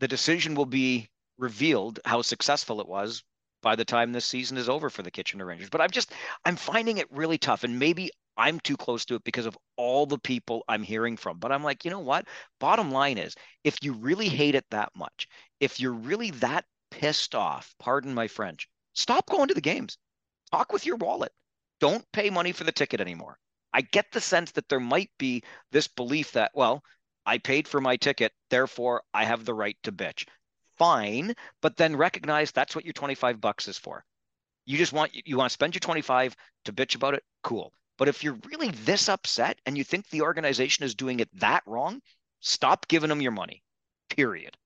the 0.00 0.08
decision 0.08 0.54
will 0.54 0.66
be 0.66 1.08
revealed 1.38 2.00
how 2.04 2.22
successful 2.22 2.80
it 2.80 2.88
was 2.88 3.22
by 3.62 3.76
the 3.76 3.84
time 3.84 4.12
this 4.12 4.26
season 4.26 4.56
is 4.56 4.68
over 4.68 4.90
for 4.90 5.02
the 5.02 5.10
Kitchener 5.10 5.46
Rangers. 5.46 5.70
But 5.70 5.80
I'm 5.80 5.90
just 5.90 6.12
I'm 6.44 6.56
finding 6.56 6.98
it 6.98 7.06
really 7.10 7.38
tough, 7.38 7.64
and 7.64 7.78
maybe 7.78 8.10
I'm 8.36 8.60
too 8.60 8.76
close 8.76 9.04
to 9.06 9.16
it 9.16 9.24
because 9.24 9.46
of 9.46 9.58
all 9.76 10.06
the 10.06 10.18
people 10.18 10.64
I'm 10.68 10.82
hearing 10.82 11.16
from. 11.16 11.38
But 11.38 11.52
I'm 11.52 11.64
like, 11.64 11.84
you 11.84 11.90
know 11.90 11.98
what? 11.98 12.26
Bottom 12.60 12.92
line 12.92 13.18
is, 13.18 13.34
if 13.64 13.76
you 13.82 13.92
really 13.94 14.28
hate 14.28 14.54
it 14.54 14.64
that 14.70 14.90
much, 14.94 15.28
if 15.60 15.80
you're 15.80 15.92
really 15.92 16.30
that 16.32 16.64
pissed 16.90 17.34
off, 17.34 17.74
pardon 17.78 18.14
my 18.14 18.28
French, 18.28 18.68
stop 18.94 19.26
going 19.26 19.48
to 19.48 19.54
the 19.54 19.60
games. 19.60 19.98
Talk 20.52 20.72
with 20.72 20.86
your 20.86 20.96
wallet. 20.96 21.32
Don't 21.80 22.04
pay 22.12 22.30
money 22.30 22.52
for 22.52 22.64
the 22.64 22.72
ticket 22.72 23.00
anymore. 23.00 23.38
I 23.72 23.82
get 23.82 24.06
the 24.12 24.20
sense 24.20 24.52
that 24.52 24.68
there 24.68 24.80
might 24.80 25.10
be 25.18 25.42
this 25.72 25.88
belief 25.88 26.32
that, 26.32 26.52
well, 26.54 26.82
I 27.26 27.38
paid 27.38 27.68
for 27.68 27.80
my 27.80 27.96
ticket, 27.96 28.32
therefore 28.48 29.02
I 29.12 29.24
have 29.24 29.44
the 29.44 29.52
right 29.52 29.76
to 29.82 29.92
bitch 29.92 30.24
fine, 30.78 31.34
but 31.60 31.76
then 31.76 31.96
recognize 31.96 32.52
that's 32.52 32.74
what 32.74 32.84
your 32.84 32.92
25 32.92 33.40
bucks 33.40 33.68
is 33.68 33.78
for. 33.78 34.04
You 34.64 34.76
just 34.76 34.92
want 34.92 35.10
you 35.14 35.36
want 35.36 35.48
to 35.48 35.54
spend 35.54 35.74
your 35.74 35.80
25 35.80 36.36
to 36.66 36.72
bitch 36.72 36.94
about 36.94 37.14
it, 37.14 37.24
cool. 37.42 37.72
But 37.96 38.08
if 38.08 38.22
you're 38.22 38.38
really 38.50 38.70
this 38.70 39.08
upset 39.08 39.58
and 39.66 39.76
you 39.76 39.84
think 39.84 40.08
the 40.08 40.22
organization 40.22 40.84
is 40.84 40.94
doing 40.94 41.20
it 41.20 41.28
that 41.40 41.62
wrong, 41.66 42.00
stop 42.40 42.86
giving 42.88 43.08
them 43.08 43.20
your 43.20 43.32
money. 43.32 43.62
Period. 44.08 44.56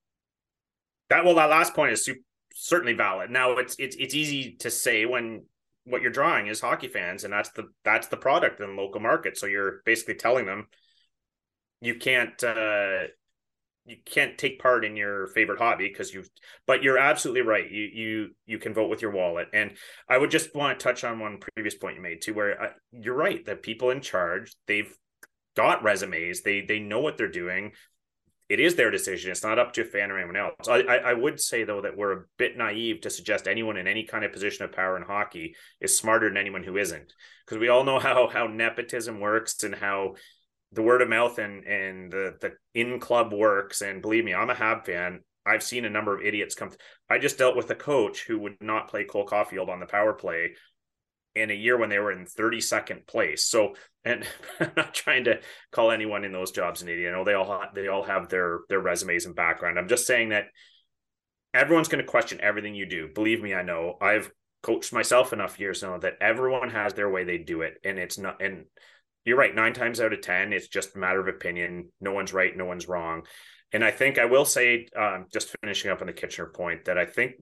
That 1.08 1.24
well, 1.24 1.34
that 1.36 1.50
last 1.50 1.74
point 1.74 1.92
is 1.92 2.04
super, 2.04 2.20
certainly 2.54 2.92
valid. 2.92 3.30
Now 3.30 3.52
it's 3.58 3.76
it's 3.78 3.96
it's 3.96 4.14
easy 4.14 4.56
to 4.60 4.70
say 4.70 5.06
when 5.06 5.44
what 5.84 6.02
you're 6.02 6.10
drawing 6.10 6.46
is 6.46 6.60
hockey 6.60 6.88
fans, 6.88 7.24
and 7.24 7.32
that's 7.32 7.50
the 7.50 7.68
that's 7.84 8.08
the 8.08 8.16
product 8.16 8.60
in 8.60 8.76
the 8.76 8.82
local 8.82 9.00
market. 9.00 9.36
So 9.38 9.46
you're 9.46 9.82
basically 9.84 10.14
telling 10.14 10.46
them 10.46 10.68
you 11.80 11.96
can't 11.96 12.42
uh, 12.44 13.04
you 13.84 13.96
can't 14.04 14.38
take 14.38 14.60
part 14.60 14.84
in 14.84 14.96
your 14.96 15.26
favorite 15.28 15.58
hobby 15.58 15.88
because 15.88 16.14
you've 16.14 16.28
but 16.66 16.82
you're 16.82 16.98
absolutely 16.98 17.42
right. 17.42 17.68
You 17.70 17.82
you 17.92 18.30
you 18.46 18.58
can 18.58 18.74
vote 18.74 18.88
with 18.88 19.02
your 19.02 19.10
wallet. 19.10 19.48
And 19.52 19.72
i 20.08 20.16
would 20.16 20.30
just 20.30 20.54
want 20.54 20.78
to 20.78 20.82
touch 20.82 21.04
on 21.04 21.18
one 21.18 21.38
previous 21.54 21.74
point 21.74 21.96
you 21.96 22.02
made 22.02 22.22
too 22.22 22.34
where 22.34 22.60
I, 22.60 22.66
uh, 22.66 22.70
you're 22.92 23.16
right 23.16 23.44
that 23.46 23.62
people 23.62 23.90
in 23.90 24.00
charge 24.00 24.54
they've 24.66 24.92
got 25.56 25.82
resumes 25.82 26.42
they 26.42 26.60
they 26.60 26.78
know 26.78 27.00
what 27.00 27.16
they're 27.16 27.28
doing. 27.28 27.72
It 28.48 28.60
is 28.60 28.74
their 28.74 28.90
decision 28.90 29.32
it's 29.32 29.42
not 29.42 29.58
up 29.58 29.72
to 29.72 29.82
a 29.82 29.84
fan 29.84 30.12
or 30.12 30.18
anyone 30.18 30.36
else. 30.36 30.68
I, 30.68 30.82
I 30.82 30.96
i 30.96 31.12
would 31.12 31.40
say 31.40 31.64
though 31.64 31.82
that 31.82 31.96
we're 31.96 32.12
a 32.12 32.24
bit 32.38 32.56
naive 32.56 33.00
to 33.00 33.10
suggest 33.10 33.48
anyone 33.48 33.76
in 33.76 33.88
any 33.88 34.04
kind 34.04 34.24
of 34.24 34.32
position 34.32 34.64
of 34.64 34.72
power 34.72 34.96
in 34.96 35.02
hockey 35.02 35.56
is 35.80 35.96
smarter 35.96 36.28
than 36.28 36.36
anyone 36.36 36.62
who 36.62 36.76
isn't. 36.76 37.12
Because 37.44 37.58
we 37.58 37.68
all 37.68 37.82
know 37.82 37.98
how 37.98 38.28
how 38.28 38.46
nepotism 38.46 39.18
works 39.18 39.64
and 39.64 39.74
how 39.74 40.14
the 40.72 40.82
word 40.82 41.02
of 41.02 41.08
mouth 41.08 41.38
and 41.38 41.64
and 41.64 42.10
the 42.10 42.36
the 42.40 42.52
in 42.74 42.98
club 43.00 43.32
works. 43.32 43.82
And 43.82 44.02
believe 44.02 44.24
me, 44.24 44.34
I'm 44.34 44.50
a 44.50 44.54
Hab 44.54 44.86
fan. 44.86 45.20
I've 45.44 45.62
seen 45.62 45.84
a 45.84 45.90
number 45.90 46.16
of 46.16 46.24
idiots 46.24 46.54
come. 46.54 46.70
I 47.10 47.18
just 47.18 47.38
dealt 47.38 47.56
with 47.56 47.70
a 47.70 47.74
coach 47.74 48.24
who 48.26 48.38
would 48.40 48.56
not 48.60 48.88
play 48.88 49.04
Cole 49.04 49.26
Caufield 49.26 49.68
on 49.68 49.80
the 49.80 49.86
power 49.86 50.12
play 50.12 50.52
in 51.34 51.50
a 51.50 51.54
year 51.54 51.78
when 51.78 51.88
they 51.88 51.98
were 51.98 52.12
in 52.12 52.26
32nd 52.26 53.06
place. 53.06 53.44
So, 53.44 53.74
and 54.04 54.24
I'm 54.60 54.72
not 54.76 54.94
trying 54.94 55.24
to 55.24 55.40
call 55.70 55.90
anyone 55.90 56.24
in 56.24 56.32
those 56.32 56.52
jobs 56.52 56.82
an 56.82 56.88
idiot. 56.88 57.12
I 57.12 57.16
know 57.16 57.24
they 57.24 57.34
all 57.34 57.62
they 57.74 57.88
all 57.88 58.04
have 58.04 58.28
their 58.28 58.60
their 58.68 58.80
resumes 58.80 59.26
and 59.26 59.34
background. 59.34 59.78
I'm 59.78 59.88
just 59.88 60.06
saying 60.06 60.30
that 60.30 60.46
everyone's 61.54 61.88
going 61.88 62.04
to 62.04 62.10
question 62.10 62.40
everything 62.40 62.74
you 62.74 62.86
do. 62.86 63.08
Believe 63.14 63.42
me, 63.42 63.54
I 63.54 63.62
know. 63.62 63.96
I've 64.00 64.30
coached 64.62 64.92
myself 64.92 65.32
enough 65.32 65.58
years 65.58 65.82
now 65.82 65.98
that 65.98 66.18
everyone 66.20 66.70
has 66.70 66.94
their 66.94 67.10
way 67.10 67.24
they 67.24 67.38
do 67.38 67.62
it, 67.62 67.74
and 67.84 67.98
it's 67.98 68.18
not 68.18 68.42
and 68.42 68.66
you're 69.24 69.38
right. 69.38 69.54
Nine 69.54 69.72
times 69.72 70.00
out 70.00 70.12
of 70.12 70.20
10, 70.20 70.52
it's 70.52 70.68
just 70.68 70.96
a 70.96 70.98
matter 70.98 71.20
of 71.20 71.28
opinion. 71.28 71.90
No 72.00 72.12
one's 72.12 72.32
right, 72.32 72.56
no 72.56 72.64
one's 72.64 72.88
wrong. 72.88 73.22
And 73.72 73.84
I 73.84 73.90
think 73.90 74.18
I 74.18 74.26
will 74.26 74.44
say, 74.44 74.86
um, 74.96 75.26
just 75.32 75.54
finishing 75.62 75.90
up 75.90 76.00
on 76.00 76.06
the 76.06 76.12
Kitchener 76.12 76.48
point, 76.48 76.86
that 76.86 76.98
I 76.98 77.06
think 77.06 77.36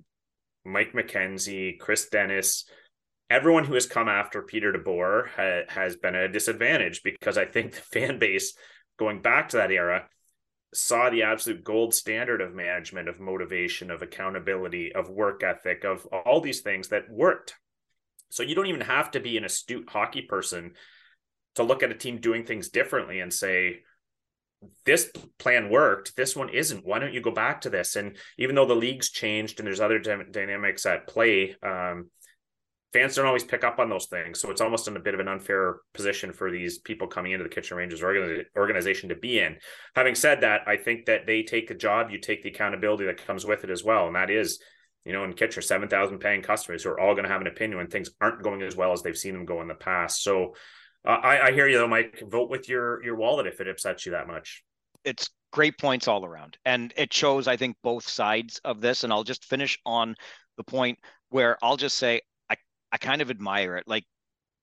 Mike 0.64 0.92
McKenzie, 0.92 1.78
Chris 1.78 2.08
Dennis, 2.08 2.66
everyone 3.28 3.64
who 3.64 3.74
has 3.74 3.86
come 3.86 4.08
after 4.08 4.42
Peter 4.42 4.72
DeBoer 4.72 5.28
ha- 5.28 5.72
has 5.72 5.96
been 5.96 6.14
at 6.14 6.24
a 6.24 6.32
disadvantage 6.32 7.02
because 7.02 7.38
I 7.38 7.46
think 7.46 7.72
the 7.72 7.80
fan 7.80 8.18
base 8.18 8.54
going 8.98 9.22
back 9.22 9.48
to 9.50 9.56
that 9.56 9.72
era 9.72 10.06
saw 10.72 11.10
the 11.10 11.22
absolute 11.22 11.64
gold 11.64 11.94
standard 11.94 12.40
of 12.40 12.54
management, 12.54 13.08
of 13.08 13.18
motivation, 13.18 13.90
of 13.90 14.02
accountability, 14.02 14.92
of 14.94 15.10
work 15.10 15.42
ethic, 15.42 15.84
of 15.84 16.06
all 16.06 16.40
these 16.40 16.60
things 16.60 16.88
that 16.88 17.10
worked. 17.10 17.54
So 18.30 18.44
you 18.44 18.54
don't 18.54 18.66
even 18.66 18.82
have 18.82 19.10
to 19.12 19.20
be 19.20 19.36
an 19.36 19.44
astute 19.44 19.88
hockey 19.88 20.22
person 20.22 20.74
to 21.56 21.62
look 21.62 21.82
at 21.82 21.90
a 21.90 21.94
team 21.94 22.18
doing 22.18 22.44
things 22.44 22.68
differently 22.68 23.20
and 23.20 23.32
say, 23.32 23.80
this 24.84 25.10
plan 25.38 25.70
worked 25.70 26.14
this 26.16 26.36
one 26.36 26.50
isn't 26.50 26.84
why 26.84 26.98
don't 26.98 27.14
you 27.14 27.22
go 27.22 27.30
back 27.30 27.62
to 27.62 27.70
this 27.70 27.96
and 27.96 28.18
even 28.36 28.54
though 28.54 28.66
the 28.66 28.74
league's 28.74 29.08
changed 29.08 29.58
and 29.58 29.66
there's 29.66 29.80
other 29.80 29.98
dynamics 29.98 30.84
at 30.84 31.06
play 31.06 31.56
um, 31.62 32.10
fans 32.92 33.14
don't 33.14 33.26
always 33.26 33.44
pick 33.44 33.64
up 33.64 33.78
on 33.78 33.88
those 33.88 34.06
things. 34.06 34.40
So 34.40 34.50
it's 34.50 34.60
almost 34.60 34.88
in 34.88 34.96
a 34.96 35.00
bit 35.00 35.14
of 35.14 35.20
an 35.20 35.28
unfair 35.28 35.76
position 35.94 36.32
for 36.32 36.50
these 36.50 36.78
people 36.78 37.06
coming 37.06 37.32
into 37.32 37.44
the 37.44 37.50
Kitchener 37.50 37.78
Rangers 37.78 38.02
organization 38.56 39.08
to 39.10 39.14
be 39.14 39.38
in. 39.38 39.56
Having 39.94 40.16
said 40.16 40.40
that, 40.40 40.62
I 40.66 40.76
think 40.76 41.06
that 41.06 41.26
they 41.26 41.42
take 41.42 41.68
the 41.68 41.74
job, 41.74 42.10
you 42.10 42.18
take 42.18 42.42
the 42.42 42.50
accountability 42.50 43.06
that 43.06 43.24
comes 43.24 43.44
with 43.44 43.64
it 43.64 43.70
as 43.70 43.84
well. 43.84 44.06
And 44.06 44.16
that 44.16 44.30
is, 44.30 44.60
you 45.04 45.12
know, 45.12 45.24
in 45.24 45.34
Kitchener, 45.34 45.62
7,000 45.62 46.18
paying 46.18 46.42
customers 46.42 46.82
who 46.82 46.90
are 46.90 47.00
all 47.00 47.14
going 47.14 47.24
to 47.24 47.30
have 47.30 47.40
an 47.40 47.46
opinion 47.46 47.78
when 47.78 47.88
things 47.88 48.10
aren't 48.20 48.42
going 48.42 48.62
as 48.62 48.76
well 48.76 48.92
as 48.92 49.02
they've 49.02 49.16
seen 49.16 49.34
them 49.34 49.44
go 49.44 49.60
in 49.60 49.68
the 49.68 49.74
past. 49.74 50.22
So 50.22 50.54
I, 51.04 51.40
I 51.40 51.52
hear 51.52 51.66
you 51.66 51.78
though, 51.78 51.88
Mike. 51.88 52.22
Vote 52.28 52.50
with 52.50 52.68
your 52.68 53.02
your 53.02 53.16
wallet 53.16 53.46
if 53.46 53.60
it 53.60 53.68
upsets 53.68 54.04
you 54.06 54.12
that 54.12 54.26
much. 54.26 54.62
It's 55.04 55.30
great 55.52 55.78
points 55.78 56.08
all 56.08 56.24
around. 56.24 56.58
And 56.64 56.92
it 56.96 57.12
shows, 57.12 57.48
I 57.48 57.56
think, 57.56 57.76
both 57.82 58.06
sides 58.08 58.60
of 58.64 58.80
this. 58.80 59.02
And 59.02 59.12
I'll 59.12 59.24
just 59.24 59.44
finish 59.44 59.78
on 59.86 60.14
the 60.56 60.64
point 60.64 60.98
where 61.30 61.56
I'll 61.62 61.78
just 61.78 61.96
say 61.96 62.20
I 62.92 62.98
kind 62.98 63.22
of 63.22 63.30
admire 63.30 63.76
it. 63.76 63.84
Like 63.86 64.04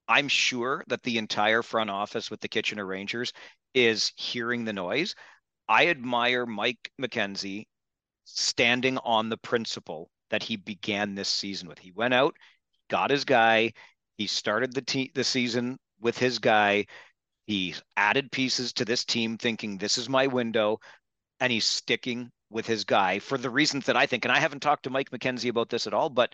I'm 0.07 0.27
sure 0.27 0.83
that 0.87 1.03
the 1.03 1.17
entire 1.17 1.63
front 1.63 1.89
office 1.89 2.29
with 2.29 2.41
the 2.41 2.47
Kitchener 2.47 2.85
Rangers 2.85 3.33
is 3.73 4.11
hearing 4.15 4.65
the 4.65 4.73
noise. 4.73 5.15
I 5.69 5.87
admire 5.87 6.45
Mike 6.45 6.91
McKenzie 7.01 7.65
standing 8.25 8.97
on 8.99 9.29
the 9.29 9.37
principle 9.37 10.09
that 10.29 10.43
he 10.43 10.57
began 10.57 11.15
this 11.15 11.29
season 11.29 11.67
with. 11.67 11.79
He 11.79 11.91
went 11.91 12.13
out, 12.13 12.35
got 12.89 13.11
his 13.11 13.25
guy, 13.25 13.73
he 14.17 14.27
started 14.27 14.73
the 14.73 14.81
te- 14.81 15.11
the 15.13 15.23
season 15.23 15.77
with 15.99 16.17
his 16.17 16.39
guy. 16.39 16.85
He 17.45 17.75
added 17.95 18.31
pieces 18.31 18.73
to 18.73 18.85
this 18.85 19.05
team 19.05 19.37
thinking 19.37 19.77
this 19.77 19.97
is 19.97 20.09
my 20.09 20.27
window 20.27 20.79
and 21.39 21.51
he's 21.51 21.65
sticking 21.65 22.31
with 22.49 22.65
his 22.65 22.83
guy 22.83 23.19
for 23.19 23.37
the 23.37 23.49
reasons 23.49 23.85
that 23.85 23.97
I 23.97 24.05
think 24.05 24.25
and 24.25 24.31
I 24.31 24.39
haven't 24.39 24.61
talked 24.61 24.83
to 24.83 24.89
Mike 24.89 25.11
McKenzie 25.11 25.49
about 25.49 25.69
this 25.69 25.87
at 25.87 25.93
all, 25.93 26.09
but 26.09 26.33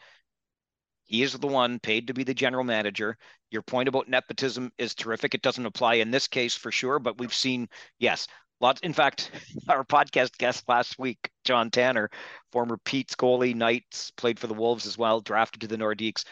he 1.05 1.21
is 1.21 1.33
the 1.33 1.47
one 1.47 1.79
paid 1.79 2.07
to 2.07 2.13
be 2.13 2.23
the 2.23 2.33
general 2.33 2.63
manager. 2.63 3.17
Your 3.51 3.61
point 3.61 3.89
about 3.89 4.07
nepotism 4.07 4.71
is 4.77 4.95
terrific. 4.95 5.35
It 5.35 5.41
doesn't 5.41 5.65
apply 5.65 5.95
in 5.95 6.11
this 6.11 6.27
case 6.27 6.55
for 6.55 6.71
sure, 6.71 6.97
but 6.99 7.17
we've 7.17 7.33
seen, 7.33 7.67
yes, 7.99 8.27
lots. 8.61 8.81
In 8.81 8.93
fact, 8.93 9.29
our 9.69 9.83
podcast 9.83 10.37
guest 10.37 10.67
last 10.67 10.97
week, 10.97 11.29
John 11.43 11.69
Tanner, 11.69 12.09
former 12.51 12.77
Pete's 12.77 13.15
goalie, 13.15 13.53
Knights, 13.53 14.11
played 14.11 14.39
for 14.39 14.47
the 14.47 14.53
Wolves 14.53 14.87
as 14.87 14.97
well, 14.97 15.19
drafted 15.19 15.61
to 15.61 15.67
the 15.67 15.77
Nordiques. 15.77 16.23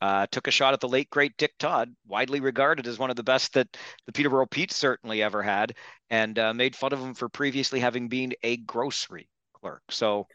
Uh, 0.00 0.26
took 0.30 0.46
a 0.46 0.52
shot 0.52 0.74
at 0.74 0.80
the 0.80 0.88
late 0.88 1.10
great 1.10 1.36
Dick 1.36 1.52
Todd, 1.58 1.92
widely 2.06 2.40
regarded 2.40 2.86
as 2.86 2.98
one 2.98 3.10
of 3.10 3.16
the 3.16 3.22
best 3.22 3.54
that 3.54 3.76
the 4.06 4.12
Peterborough 4.12 4.46
Pete 4.46 4.72
certainly 4.72 5.22
ever 5.22 5.42
had, 5.42 5.74
and 6.10 6.38
uh, 6.38 6.54
made 6.54 6.76
fun 6.76 6.92
of 6.92 7.00
him 7.00 7.14
for 7.14 7.28
previously 7.28 7.80
having 7.80 8.08
been 8.08 8.32
a 8.42 8.58
grocery 8.58 9.28
clerk. 9.54 9.82
So 9.90 10.26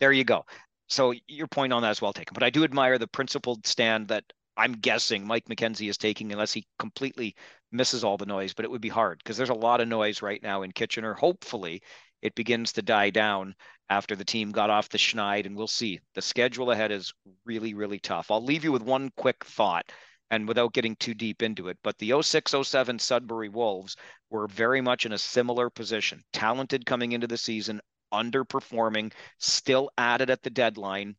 there 0.00 0.12
you 0.12 0.24
go 0.24 0.44
so 0.88 1.14
your 1.26 1.46
point 1.46 1.72
on 1.72 1.82
that 1.82 1.90
is 1.90 2.02
well 2.02 2.12
taken. 2.12 2.34
But 2.34 2.42
I 2.42 2.50
do 2.50 2.64
admire 2.64 2.98
the 2.98 3.08
principled 3.08 3.66
stand 3.66 4.08
that 4.08 4.24
I'm 4.56 4.72
guessing 4.72 5.26
Mike 5.26 5.46
McKenzie 5.46 5.90
is 5.90 5.98
taking, 5.98 6.32
unless 6.32 6.52
he 6.52 6.66
completely 6.78 7.34
misses 7.72 8.04
all 8.04 8.16
the 8.16 8.26
noise. 8.26 8.54
But 8.54 8.64
it 8.64 8.70
would 8.70 8.80
be 8.80 8.88
hard 8.88 9.18
because 9.18 9.36
there's 9.36 9.50
a 9.50 9.54
lot 9.54 9.80
of 9.80 9.88
noise 9.88 10.22
right 10.22 10.42
now 10.42 10.62
in 10.62 10.72
Kitchener. 10.72 11.14
Hopefully, 11.14 11.82
it 12.22 12.34
begins 12.34 12.72
to 12.72 12.82
die 12.82 13.10
down 13.10 13.54
after 13.88 14.16
the 14.16 14.24
team 14.24 14.50
got 14.50 14.70
off 14.70 14.88
the 14.88 14.98
schneid, 14.98 15.46
and 15.46 15.56
we'll 15.56 15.66
see. 15.66 16.00
The 16.14 16.22
schedule 16.22 16.70
ahead 16.70 16.90
is 16.90 17.12
really, 17.44 17.74
really 17.74 17.98
tough. 17.98 18.30
I'll 18.30 18.42
leave 18.42 18.64
you 18.64 18.72
with 18.72 18.82
one 18.82 19.10
quick 19.16 19.44
thought. 19.44 19.90
And 20.28 20.48
without 20.48 20.72
getting 20.72 20.96
too 20.96 21.14
deep 21.14 21.40
into 21.40 21.68
it, 21.68 21.78
but 21.84 21.96
the 21.98 22.20
0607 22.20 22.98
Sudbury 22.98 23.48
Wolves 23.48 23.96
were 24.28 24.48
very 24.48 24.80
much 24.80 25.06
in 25.06 25.12
a 25.12 25.18
similar 25.18 25.70
position. 25.70 26.24
Talented 26.32 26.84
coming 26.84 27.12
into 27.12 27.28
the 27.28 27.38
season, 27.38 27.80
underperforming, 28.12 29.12
still 29.38 29.88
added 29.96 30.28
at 30.28 30.42
the 30.42 30.50
deadline. 30.50 31.14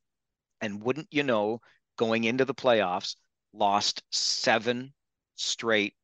And 0.60 0.84
wouldn't 0.84 1.08
you 1.10 1.24
know, 1.24 1.62
going 1.96 2.26
into 2.26 2.44
the 2.44 2.54
playoffs, 2.54 3.16
lost 3.54 4.04
seven 4.12 4.94
straight 5.36 5.96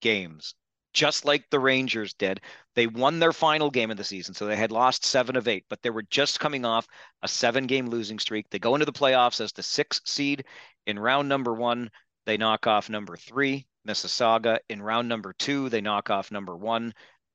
games, 0.00 0.54
just 0.96 1.26
like 1.26 1.44
the 1.50 1.60
Rangers 1.60 2.14
did. 2.14 2.40
They 2.74 2.86
won 2.86 3.18
their 3.18 3.34
final 3.34 3.70
game 3.70 3.90
of 3.90 3.98
the 3.98 4.02
season, 4.02 4.34
so 4.34 4.46
they 4.46 4.56
had 4.56 4.72
lost 4.72 5.04
seven 5.04 5.36
of 5.36 5.46
eight, 5.46 5.66
but 5.68 5.82
they 5.82 5.90
were 5.90 6.04
just 6.04 6.40
coming 6.40 6.64
off 6.64 6.88
a 7.22 7.28
seven 7.28 7.66
game 7.66 7.88
losing 7.88 8.18
streak. 8.18 8.48
They 8.48 8.58
go 8.58 8.74
into 8.74 8.86
the 8.86 8.92
playoffs 8.94 9.42
as 9.42 9.52
the 9.52 9.62
sixth 9.62 10.08
seed. 10.08 10.46
In 10.86 10.98
round 10.98 11.28
number 11.28 11.52
one, 11.52 11.90
they 12.24 12.38
knock 12.38 12.66
off 12.66 12.88
number 12.88 13.14
three, 13.14 13.66
Mississauga. 13.86 14.58
In 14.70 14.80
round 14.80 15.06
number 15.06 15.34
two, 15.34 15.68
they 15.68 15.82
knock 15.82 16.08
off 16.08 16.32
number 16.32 16.56
one, 16.56 16.94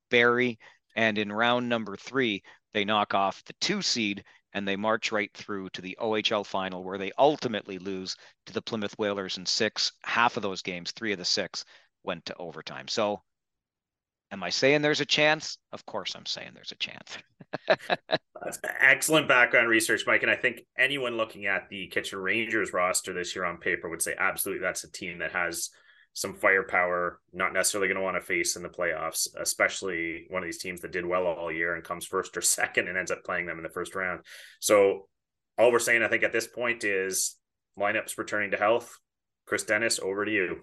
Barrie. 0.10 0.58
And 0.95 1.19
in 1.19 1.32
round 1.32 1.69
number 1.69 1.95
three, 1.95 2.41
they 2.74 2.84
knock 2.84 3.13
off 3.13 3.43
the 3.45 3.54
two 3.62 3.84
seed 3.84 4.24
and 4.54 4.67
they 4.67 4.76
march 4.76 5.12
right 5.12 5.32
through 5.36 5.69
to 5.69 5.82
the 5.82 5.95
OHL 6.02 6.47
final 6.47 6.84
where 6.84 6.97
they 6.97 7.12
ultimately 7.19 7.78
lose 7.78 8.17
to 8.47 8.54
the 8.54 8.62
Plymouth 8.62 8.97
Whalers 8.97 9.38
in 9.38 9.45
six. 9.45 9.91
Half 10.04 10.36
of 10.36 10.41
those 10.41 10.63
games, 10.63 10.91
three 10.91 11.12
of 11.12 11.19
the 11.19 11.26
six, 11.26 11.63
went 12.04 12.26
to 12.26 12.36
overtime. 12.38 12.88
So 12.88 13.21
am 14.31 14.43
I 14.43 14.49
saying 14.49 14.81
there's 14.81 15.01
a 15.01 15.05
chance? 15.05 15.57
Of 15.71 15.85
course 15.85 16.15
I'm 16.15 16.25
saying 16.25 16.51
there's 16.53 16.71
a 16.71 16.75
chance. 16.75 17.17
Excellent 18.79 19.27
background 19.27 19.67
research, 19.67 20.03
Mike. 20.07 20.23
And 20.23 20.31
I 20.31 20.35
think 20.35 20.61
anyone 20.77 21.17
looking 21.17 21.45
at 21.45 21.69
the 21.69 21.87
Kitchener 21.87 22.21
Rangers 22.21 22.73
roster 22.73 23.13
this 23.13 23.35
year 23.35 23.45
on 23.45 23.57
paper 23.57 23.89
would 23.89 24.01
say 24.01 24.15
absolutely 24.17 24.61
that's 24.61 24.83
a 24.83 24.91
team 24.91 25.19
that 25.19 25.33
has 25.33 25.69
some 26.13 26.33
firepower, 26.33 27.19
not 27.31 27.53
necessarily 27.53 27.87
going 27.87 27.97
to 27.97 28.03
want 28.03 28.17
to 28.17 28.21
face 28.21 28.55
in 28.55 28.63
the 28.63 28.69
playoffs, 28.69 29.27
especially 29.39 30.25
one 30.29 30.43
of 30.43 30.47
these 30.47 30.61
teams 30.61 30.81
that 30.81 30.91
did 30.91 31.05
well 31.05 31.25
all 31.25 31.51
year 31.51 31.75
and 31.75 31.83
comes 31.83 32.05
first 32.05 32.35
or 32.35 32.41
second 32.41 32.87
and 32.87 32.97
ends 32.97 33.11
up 33.11 33.23
playing 33.23 33.45
them 33.45 33.57
in 33.57 33.63
the 33.63 33.69
first 33.69 33.95
round. 33.95 34.21
So 34.59 35.07
all 35.57 35.71
we're 35.71 35.79
saying, 35.79 36.03
I 36.03 36.07
think, 36.07 36.23
at 36.23 36.31
this 36.31 36.47
point 36.47 36.83
is 36.83 37.37
lineups 37.77 38.17
returning 38.17 38.51
to 38.51 38.57
health. 38.57 38.97
Chris 39.45 39.63
Dennis, 39.63 39.99
over 39.99 40.25
to 40.25 40.31
you. 40.31 40.61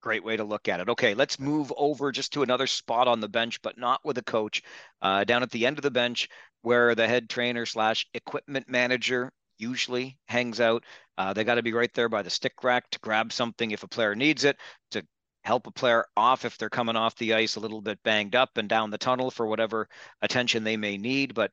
Great 0.00 0.22
way 0.22 0.36
to 0.36 0.44
look 0.44 0.68
at 0.68 0.80
it. 0.80 0.88
Okay, 0.88 1.14
let's 1.14 1.40
move 1.40 1.72
over 1.76 2.12
just 2.12 2.32
to 2.32 2.42
another 2.42 2.66
spot 2.68 3.08
on 3.08 3.20
the 3.20 3.28
bench, 3.28 3.60
but 3.62 3.78
not 3.78 4.00
with 4.04 4.16
a 4.18 4.22
coach. 4.22 4.62
Uh, 5.02 5.24
down 5.24 5.42
at 5.42 5.50
the 5.50 5.66
end 5.66 5.76
of 5.76 5.82
the 5.82 5.90
bench, 5.90 6.28
where 6.62 6.94
the 6.94 7.08
head 7.08 7.28
trainer 7.28 7.66
slash 7.66 8.06
equipment 8.14 8.68
manager 8.68 9.32
usually 9.58 10.16
hangs 10.28 10.60
out. 10.60 10.84
Uh, 11.16 11.32
they 11.32 11.42
got 11.42 11.56
to 11.56 11.62
be 11.62 11.72
right 11.72 11.92
there 11.94 12.08
by 12.08 12.22
the 12.22 12.30
stick 12.30 12.52
rack 12.62 12.88
to 12.90 12.98
grab 13.00 13.32
something 13.32 13.72
if 13.72 13.82
a 13.82 13.88
player 13.88 14.14
needs 14.14 14.44
it, 14.44 14.56
to 14.92 15.02
help 15.42 15.66
a 15.66 15.72
player 15.72 16.04
off 16.16 16.44
if 16.44 16.56
they're 16.58 16.70
coming 16.70 16.96
off 16.96 17.16
the 17.16 17.34
ice 17.34 17.56
a 17.56 17.60
little 17.60 17.80
bit 17.80 18.00
banged 18.04 18.36
up 18.36 18.56
and 18.56 18.68
down 18.68 18.90
the 18.90 18.98
tunnel 18.98 19.30
for 19.30 19.46
whatever 19.46 19.88
attention 20.22 20.62
they 20.62 20.76
may 20.76 20.96
need. 20.96 21.34
But 21.34 21.50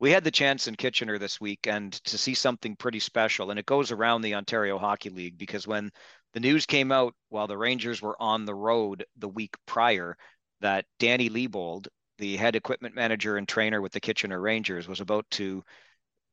we 0.00 0.10
had 0.12 0.22
the 0.22 0.30
chance 0.30 0.68
in 0.68 0.76
Kitchener 0.76 1.18
this 1.18 1.40
week 1.40 1.66
and 1.66 1.92
to 2.04 2.16
see 2.16 2.34
something 2.34 2.76
pretty 2.76 3.00
special. 3.00 3.50
And 3.50 3.58
it 3.58 3.66
goes 3.66 3.90
around 3.90 4.22
the 4.22 4.34
Ontario 4.36 4.78
Hockey 4.78 5.10
League 5.10 5.38
because 5.38 5.66
when 5.66 5.90
the 6.34 6.40
news 6.40 6.66
came 6.66 6.92
out 6.92 7.14
while 7.28 7.46
the 7.46 7.58
Rangers 7.58 8.02
were 8.02 8.20
on 8.20 8.44
the 8.44 8.54
road 8.54 9.04
the 9.16 9.28
week 9.28 9.56
prior 9.66 10.16
that 10.60 10.84
Danny 10.98 11.30
Leibold, 11.30 11.88
the 12.18 12.36
head 12.36 12.56
equipment 12.56 12.94
manager 12.94 13.36
and 13.36 13.48
trainer 13.48 13.80
with 13.80 13.92
the 13.92 14.00
Kitchener 14.00 14.40
Rangers, 14.40 14.88
was 14.88 15.00
about 15.00 15.28
to 15.32 15.64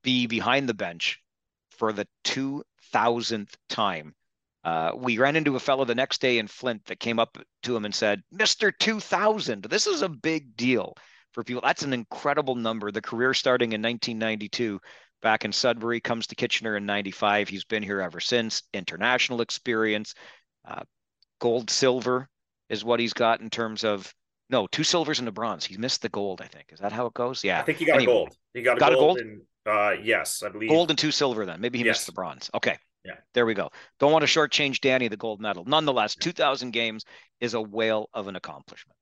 be 0.04 0.28
behind 0.28 0.68
the 0.68 0.74
bench 0.74 1.20
for 1.72 1.94
the 1.94 2.08
2000th 2.24 3.54
time. 3.70 4.16
Uh, 4.64 4.92
we 4.96 5.20
ran 5.20 5.36
into 5.36 5.56
a 5.56 5.60
fellow 5.60 5.86
the 5.86 5.94
next 5.94 6.22
day 6.22 6.40
in 6.40 6.48
Flint 6.48 6.84
that 6.86 7.00
came 7.00 7.20
up 7.20 7.38
to 7.64 7.76
him 7.76 7.86
and 7.86 7.94
said, 7.94 8.24
Mr. 8.34 8.74
2000, 8.78 9.64
this 9.64 9.86
is 9.86 10.02
a 10.02 10.10
big 10.10 10.58
deal 10.58 10.96
for 11.34 11.44
people. 11.44 11.62
That's 11.64 11.84
an 11.84 11.94
incredible 11.94 12.56
number. 12.56 12.92
The 12.92 13.02
career 13.02 13.34
starting 13.36 13.74
in 13.74 13.82
1992 13.82 14.82
back 15.26 15.44
in 15.44 15.52
Sudbury 15.52 16.00
comes 16.00 16.28
to 16.28 16.36
Kitchener 16.36 16.78
in 16.78 16.86
95. 16.86 17.50
He's 17.50 17.64
been 17.64 17.82
here 17.82 18.00
ever 18.00 18.20
since. 18.20 18.62
International 18.76 19.42
experience, 19.42 20.14
uh, 20.66 20.84
gold, 21.42 21.72
silver 21.72 22.30
is 22.70 22.86
what 22.86 23.00
he's 23.00 23.14
got 23.14 23.42
in 23.42 23.50
terms 23.50 23.84
of 23.84 24.14
no 24.52 24.68
two 24.68 24.84
silvers 24.84 25.18
and 25.18 25.28
a 25.28 25.32
bronze. 25.32 25.66
He 25.66 25.78
missed 25.78 26.04
the 26.04 26.10
gold, 26.10 26.42
I 26.44 26.48
think. 26.48 26.68
Is 26.72 26.80
that 26.80 26.92
how 26.92 27.08
it 27.08 27.16
goes? 27.16 27.44
Yeah, 27.44 27.60
I 27.60 27.64
think 27.64 27.80
he 27.80 27.86
got 27.86 27.96
anyway, 27.96 28.12
a 28.12 28.16
gold. 28.16 28.38
He 28.54 28.62
got 28.62 28.78
a 28.78 28.80
got 28.80 28.94
gold. 28.94 29.18
A 29.18 29.24
gold? 29.24 29.40
Uh, 29.66 29.96
yes, 30.00 30.44
I 30.44 30.50
believe 30.50 30.70
gold 30.70 30.92
and 30.92 31.00
two 31.00 31.10
silver. 31.10 31.44
Then 31.44 31.60
maybe 31.60 31.80
he 31.80 31.86
yes. 31.86 31.96
missed 31.96 32.06
the 32.06 32.14
bronze. 32.14 32.52
Okay. 32.54 32.78
Yeah. 33.04 33.16
There 33.34 33.48
we 33.48 33.56
go. 33.56 33.72
Don't 34.00 34.12
want 34.12 34.22
to 34.22 34.28
shortchange 34.28 34.80
Danny 34.80 35.08
the 35.08 35.18
gold 35.18 35.42
medal. 35.42 35.66
Nonetheless, 35.66 36.16
2,000 36.16 36.70
games 36.70 37.04
is 37.40 37.56
a 37.56 37.62
whale 37.62 38.10
of 38.14 38.28
an 38.28 38.36
accomplishment. 38.36 38.96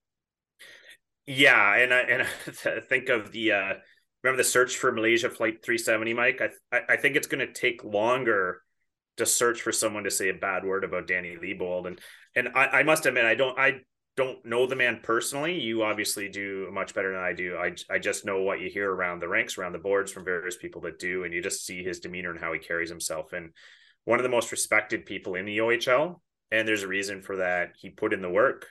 Yeah, 1.26 1.76
and 1.76 1.94
I 1.94 2.00
and 2.00 2.22
I 2.66 2.80
think 2.80 3.10
of 3.10 3.34
the 3.34 3.52
uh, 3.52 3.74
remember 4.24 4.42
the 4.42 4.50
search 4.50 4.78
for 4.78 4.92
Malaysia 4.92 5.30
Flight 5.30 5.64
370, 5.64 6.14
Mike. 6.14 6.42
I 6.72 6.82
I, 6.90 6.98
think 6.98 7.16
it's 7.16 7.28
going 7.28 7.46
to 7.46 7.54
take 7.54 7.84
longer 7.84 8.62
to 9.18 9.26
search 9.26 9.62
for 9.62 9.72
someone 9.72 10.06
to 10.06 10.12
say 10.12 10.30
a 10.30 10.34
bad 10.34 10.64
word 10.64 10.84
about 10.84 11.08
Danny 11.08 11.36
Leibold, 11.36 11.88
and 11.88 12.00
and 12.36 12.50
I, 12.56 12.80
I 12.80 12.84
must 12.84 13.06
admit 13.06 13.26
I 13.26 13.36
don't 13.36 13.58
I 13.60 13.82
don't 14.16 14.46
know 14.46 14.68
the 14.68 14.76
man 14.76 15.00
personally. 15.02 15.60
You 15.60 15.84
obviously 15.84 16.30
do 16.30 16.70
much 16.72 16.94
better 16.94 17.12
than 17.14 17.24
I 17.24 17.34
do. 17.34 17.58
I, 17.58 17.74
I 17.90 18.00
just 18.00 18.26
know 18.26 18.42
what 18.42 18.60
you 18.60 18.70
hear 18.70 18.92
around 18.92 19.20
the 19.20 19.28
ranks, 19.28 19.58
around 19.58 19.74
the 19.74 19.80
boards 19.80 20.12
from 20.12 20.24
various 20.24 20.56
people 20.56 20.82
that 20.82 21.00
do, 21.00 21.24
and 21.24 21.34
you 21.34 21.42
just 21.42 21.66
see 21.66 21.84
his 21.84 22.00
demeanor 22.00 22.32
and 22.32 22.40
how 22.40 22.54
he 22.54 22.60
carries 22.60 22.90
himself. 22.90 23.34
And 23.34 23.52
one 24.06 24.20
of 24.20 24.24
the 24.24 24.30
most 24.30 24.52
respected 24.52 25.06
people 25.06 25.36
in 25.36 25.46
the 25.46 25.58
OHL, 25.58 26.22
and 26.52 26.68
there's 26.68 26.84
a 26.84 26.88
reason 26.88 27.22
for 27.22 27.38
that. 27.38 27.72
He 27.76 27.90
put 27.90 28.14
in 28.14 28.22
the 28.22 28.30
work. 28.30 28.68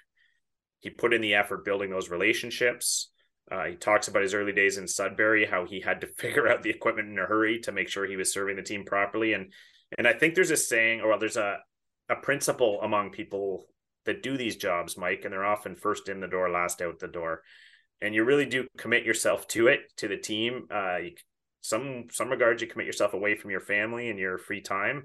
he 0.78 0.90
put 0.90 1.12
in 1.12 1.20
the 1.20 1.34
effort 1.34 1.64
building 1.64 1.90
those 1.90 2.10
relationships. 2.10 3.11
Uh, 3.50 3.64
he 3.64 3.76
talks 3.76 4.08
about 4.08 4.22
his 4.22 4.34
early 4.34 4.52
days 4.52 4.78
in 4.78 4.88
Sudbury, 4.88 5.46
how 5.46 5.66
he 5.66 5.80
had 5.80 6.00
to 6.00 6.06
figure 6.18 6.48
out 6.48 6.62
the 6.62 6.70
equipment 6.70 7.08
in 7.08 7.18
a 7.18 7.26
hurry 7.26 7.60
to 7.60 7.72
make 7.72 7.88
sure 7.88 8.06
he 8.06 8.16
was 8.16 8.32
serving 8.32 8.56
the 8.56 8.62
team 8.62 8.84
properly. 8.84 9.32
And 9.32 9.52
and 9.98 10.08
I 10.08 10.14
think 10.14 10.34
there's 10.34 10.50
a 10.50 10.56
saying, 10.56 11.00
or 11.00 11.18
there's 11.18 11.36
a 11.36 11.58
a 12.08 12.16
principle 12.16 12.80
among 12.82 13.10
people 13.10 13.66
that 14.04 14.22
do 14.22 14.36
these 14.36 14.56
jobs, 14.56 14.96
Mike, 14.96 15.22
and 15.24 15.32
they're 15.32 15.44
often 15.44 15.76
first 15.76 16.08
in 16.08 16.20
the 16.20 16.26
door, 16.26 16.50
last 16.50 16.82
out 16.82 16.98
the 16.98 17.08
door. 17.08 17.42
And 18.00 18.14
you 18.14 18.24
really 18.24 18.46
do 18.46 18.66
commit 18.76 19.04
yourself 19.04 19.46
to 19.48 19.68
it, 19.68 19.80
to 19.98 20.08
the 20.08 20.16
team. 20.16 20.66
Uh, 20.70 20.96
you, 20.96 21.12
some 21.60 22.06
some 22.10 22.30
regards, 22.30 22.60
you 22.60 22.68
commit 22.68 22.86
yourself 22.86 23.14
away 23.14 23.36
from 23.36 23.50
your 23.50 23.60
family 23.60 24.10
and 24.10 24.18
your 24.18 24.38
free 24.38 24.60
time 24.60 25.04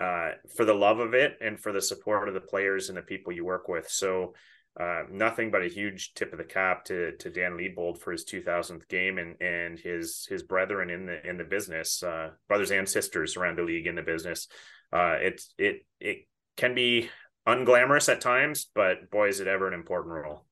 uh, 0.00 0.30
for 0.56 0.64
the 0.64 0.74
love 0.74 0.98
of 0.98 1.14
it 1.14 1.36
and 1.40 1.60
for 1.60 1.72
the 1.72 1.82
support 1.82 2.28
of 2.28 2.34
the 2.34 2.40
players 2.40 2.88
and 2.88 2.96
the 2.96 3.02
people 3.02 3.32
you 3.32 3.44
work 3.44 3.68
with. 3.68 3.88
So 3.90 4.34
uh, 4.78 5.02
nothing 5.10 5.50
but 5.50 5.62
a 5.62 5.68
huge 5.68 6.14
tip 6.14 6.32
of 6.32 6.38
the 6.38 6.44
cap 6.44 6.84
to 6.84 7.12
to 7.18 7.30
Dan 7.30 7.56
Leibold 7.56 7.98
for 7.98 8.12
his 8.12 8.24
2000th 8.24 8.86
game 8.88 9.18
and 9.18 9.40
and 9.40 9.78
his 9.78 10.26
his 10.28 10.42
brethren 10.42 10.88
in 10.88 11.06
the 11.06 11.26
in 11.28 11.36
the 11.36 11.44
business, 11.44 12.02
uh, 12.02 12.30
brothers 12.46 12.70
and 12.70 12.88
sisters 12.88 13.36
around 13.36 13.58
the 13.58 13.62
league 13.62 13.86
in 13.86 13.96
the 13.96 14.02
business. 14.02 14.46
Uh, 14.92 15.16
it's 15.20 15.52
it 15.58 15.84
it 16.00 16.28
can 16.56 16.74
be 16.74 17.10
unglamorous 17.46 18.08
at 18.08 18.20
times, 18.20 18.70
but 18.74 19.10
boy, 19.10 19.28
is 19.28 19.40
it 19.40 19.48
ever 19.48 19.66
an 19.66 19.74
important 19.74 20.14
role. 20.14 20.44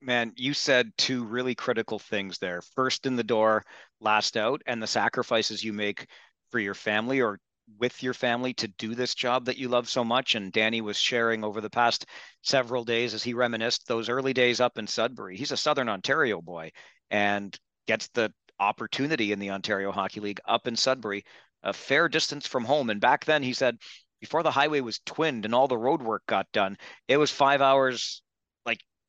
Man, 0.00 0.32
you 0.36 0.54
said 0.54 0.92
two 0.96 1.24
really 1.24 1.54
critical 1.54 1.98
things 1.98 2.38
there. 2.38 2.62
First 2.74 3.06
in 3.06 3.16
the 3.16 3.24
door, 3.24 3.64
last 4.00 4.36
out, 4.36 4.62
and 4.66 4.82
the 4.82 4.86
sacrifices 4.86 5.62
you 5.62 5.72
make 5.72 6.06
for 6.50 6.58
your 6.58 6.74
family 6.74 7.20
or 7.20 7.38
with 7.78 8.02
your 8.02 8.14
family 8.14 8.54
to 8.54 8.68
do 8.68 8.94
this 8.94 9.14
job 9.14 9.44
that 9.44 9.58
you 9.58 9.68
love 9.68 9.88
so 9.88 10.04
much. 10.04 10.34
And 10.34 10.52
Danny 10.52 10.80
was 10.80 10.96
sharing 10.96 11.44
over 11.44 11.60
the 11.60 11.70
past 11.70 12.06
several 12.42 12.84
days 12.84 13.14
as 13.14 13.22
he 13.22 13.34
reminisced 13.34 13.86
those 13.86 14.08
early 14.08 14.32
days 14.32 14.60
up 14.60 14.78
in 14.78 14.86
Sudbury. 14.86 15.36
He's 15.36 15.52
a 15.52 15.56
Southern 15.56 15.88
Ontario 15.88 16.40
boy 16.40 16.70
and 17.10 17.56
gets 17.86 18.08
the 18.08 18.32
opportunity 18.58 19.32
in 19.32 19.38
the 19.38 19.50
Ontario 19.50 19.92
Hockey 19.92 20.20
League 20.20 20.40
up 20.46 20.66
in 20.66 20.76
Sudbury, 20.76 21.24
a 21.62 21.72
fair 21.72 22.08
distance 22.08 22.46
from 22.46 22.64
home. 22.64 22.90
And 22.90 23.00
back 23.00 23.24
then, 23.24 23.42
he 23.42 23.52
said, 23.52 23.76
before 24.20 24.42
the 24.42 24.50
highway 24.50 24.80
was 24.80 25.00
twinned 25.06 25.44
and 25.44 25.54
all 25.54 25.68
the 25.68 25.78
road 25.78 26.02
work 26.02 26.22
got 26.26 26.50
done, 26.52 26.76
it 27.06 27.16
was 27.16 27.30
five 27.30 27.62
hours 27.62 28.22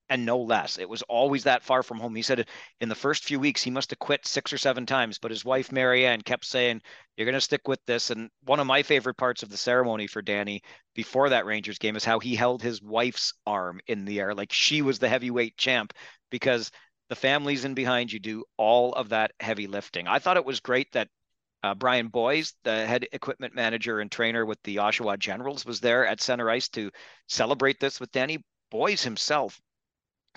and 0.09 0.25
no 0.25 0.39
less. 0.39 0.79
It 0.79 0.89
was 0.89 1.01
always 1.03 1.43
that 1.43 1.63
far 1.63 1.83
from 1.83 1.99
home. 1.99 2.15
He 2.15 2.21
said 2.21 2.47
in 2.81 2.89
the 2.89 2.95
first 2.95 3.23
few 3.23 3.39
weeks 3.39 3.61
he 3.61 3.71
must 3.71 3.91
have 3.91 3.99
quit 3.99 4.25
six 4.25 4.51
or 4.51 4.57
seven 4.57 4.85
times, 4.85 5.19
but 5.19 5.31
his 5.31 5.45
wife 5.45 5.71
Marianne 5.71 6.21
kept 6.21 6.45
saying, 6.45 6.81
"You're 7.15 7.25
going 7.25 7.33
to 7.33 7.41
stick 7.41 7.67
with 7.67 7.83
this." 7.85 8.09
And 8.09 8.29
one 8.43 8.59
of 8.59 8.67
my 8.67 8.83
favorite 8.83 9.17
parts 9.17 9.43
of 9.43 9.49
the 9.49 9.57
ceremony 9.57 10.07
for 10.07 10.21
Danny 10.21 10.63
before 10.95 11.29
that 11.29 11.45
Rangers 11.45 11.77
game 11.77 11.95
is 11.95 12.05
how 12.05 12.19
he 12.19 12.35
held 12.35 12.61
his 12.61 12.81
wife's 12.81 13.33
arm 13.45 13.79
in 13.87 14.05
the 14.05 14.19
air 14.19 14.33
like 14.33 14.51
she 14.51 14.81
was 14.81 14.99
the 14.99 15.09
heavyweight 15.09 15.57
champ 15.57 15.93
because 16.29 16.71
the 17.09 17.15
families 17.15 17.65
in 17.65 17.73
behind 17.73 18.11
you 18.11 18.19
do 18.19 18.43
all 18.57 18.93
of 18.93 19.09
that 19.09 19.31
heavy 19.39 19.67
lifting. 19.67 20.07
I 20.07 20.19
thought 20.19 20.37
it 20.37 20.45
was 20.45 20.59
great 20.59 20.91
that 20.93 21.09
uh, 21.63 21.75
Brian 21.75 22.07
Boys, 22.07 22.53
the 22.63 22.85
head 22.85 23.05
equipment 23.11 23.53
manager 23.53 23.99
and 23.99 24.11
trainer 24.11 24.45
with 24.45 24.61
the 24.63 24.77
Oshawa 24.77 25.19
Generals, 25.19 25.65
was 25.65 25.81
there 25.81 26.07
at 26.07 26.21
center 26.21 26.49
ice 26.49 26.69
to 26.69 26.91
celebrate 27.27 27.79
this 27.79 27.99
with 27.99 28.11
Danny. 28.11 28.43
Boys 28.71 29.03
himself 29.03 29.59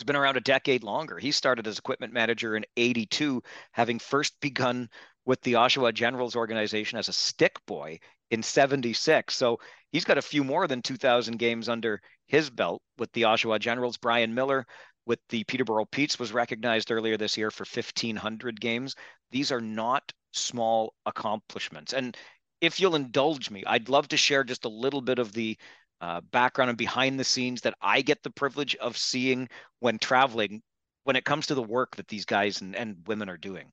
has 0.03 0.07
been 0.07 0.17
around 0.17 0.37
a 0.37 0.41
decade 0.41 0.83
longer. 0.83 1.17
He 1.17 1.31
started 1.31 1.65
as 1.69 1.79
equipment 1.79 2.13
manager 2.13 2.57
in 2.57 2.65
82, 2.77 3.41
having 3.71 4.01
first 4.01 4.35
begun 4.41 4.89
with 5.25 5.41
the 5.43 5.53
Oshawa 5.53 5.95
Generals 5.95 6.35
organization 6.35 6.99
as 6.99 7.09
a 7.09 7.13
stick 7.13 7.55
boy 7.67 8.01
in 8.33 8.43
76. 8.43 9.33
So 9.33 9.61
he's 9.93 10.05
got 10.05 10.19
a 10.19 10.23
few 10.23 10.43
more 10.43 10.67
than 10.67 10.83
2,000 10.83 11.39
games 11.39 11.69
under 11.69 12.01
his 12.27 12.51
belt 12.51 12.83
with 12.99 13.13
the 13.13 13.23
Oshawa 13.23 13.61
Generals. 13.61 13.97
Brian 13.97 14.35
Miller 14.35 14.67
with 15.07 15.21
the 15.29 15.45
Peterborough 15.45 15.85
Petes 15.85 16.19
was 16.19 16.33
recognized 16.33 16.91
earlier 16.91 17.17
this 17.17 17.37
year 17.37 17.53
for 17.53 17.65
1,500 17.65 18.61
games. 18.61 18.97
These 19.31 19.53
are 19.53 19.61
not 19.61 20.03
small 20.33 20.95
accomplishments. 21.07 21.93
And 21.93 22.17
if 22.61 22.81
you'll 22.81 22.97
indulge 22.97 23.51
me, 23.51 23.63
I'd 23.69 23.89
love 23.89 24.09
to 24.09 24.17
share 24.17 24.43
just 24.43 24.65
a 24.65 24.69
little 24.69 25.01
bit 25.01 25.21
of 25.21 25.33
the 25.33 25.57
uh, 26.03 26.21
background 26.33 26.69
and 26.69 26.77
behind 26.77 27.19
the 27.19 27.25
scenes 27.25 27.61
that 27.61 27.75
I 27.81 28.03
get 28.03 28.23
the 28.25 28.31
privilege 28.31 28.75
of 28.77 28.99
seeing 28.99 29.49
when 29.79 29.99
traveling 29.99 30.61
when 31.05 31.17
it 31.17 31.25
comes 31.25 31.47
to 31.47 31.55
the 31.55 31.63
work 31.63 31.97
that 31.97 32.09
these 32.09 32.25
guys 32.25 32.61
and, 32.61 32.77
and 32.77 32.97
women 33.07 33.29
are 33.29 33.37
doing. 33.37 33.73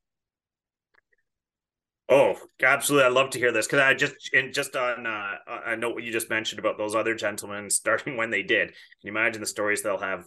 Oh, 2.07 2.35
absolutely! 2.61 3.05
I 3.05 3.09
love 3.09 3.31
to 3.31 3.39
hear 3.39 3.51
this 3.51 3.65
because 3.65 3.79
I 3.79 3.93
just 3.95 4.31
and 4.33 4.53
just 4.53 4.75
on 4.75 5.07
uh, 5.07 5.35
I 5.47 5.75
know 5.75 5.89
what 5.89 6.03
you 6.03 6.11
just 6.11 6.29
mentioned 6.29 6.59
about 6.59 6.77
those 6.77 6.95
other 6.95 7.15
gentlemen 7.15 7.69
starting 7.71 8.15
when 8.15 8.29
they 8.29 8.43
did. 8.43 8.69
Can 8.69 8.75
you 9.01 9.11
imagine 9.11 9.41
the 9.41 9.47
stories 9.47 9.81
they'll 9.81 9.97
have 9.97 10.25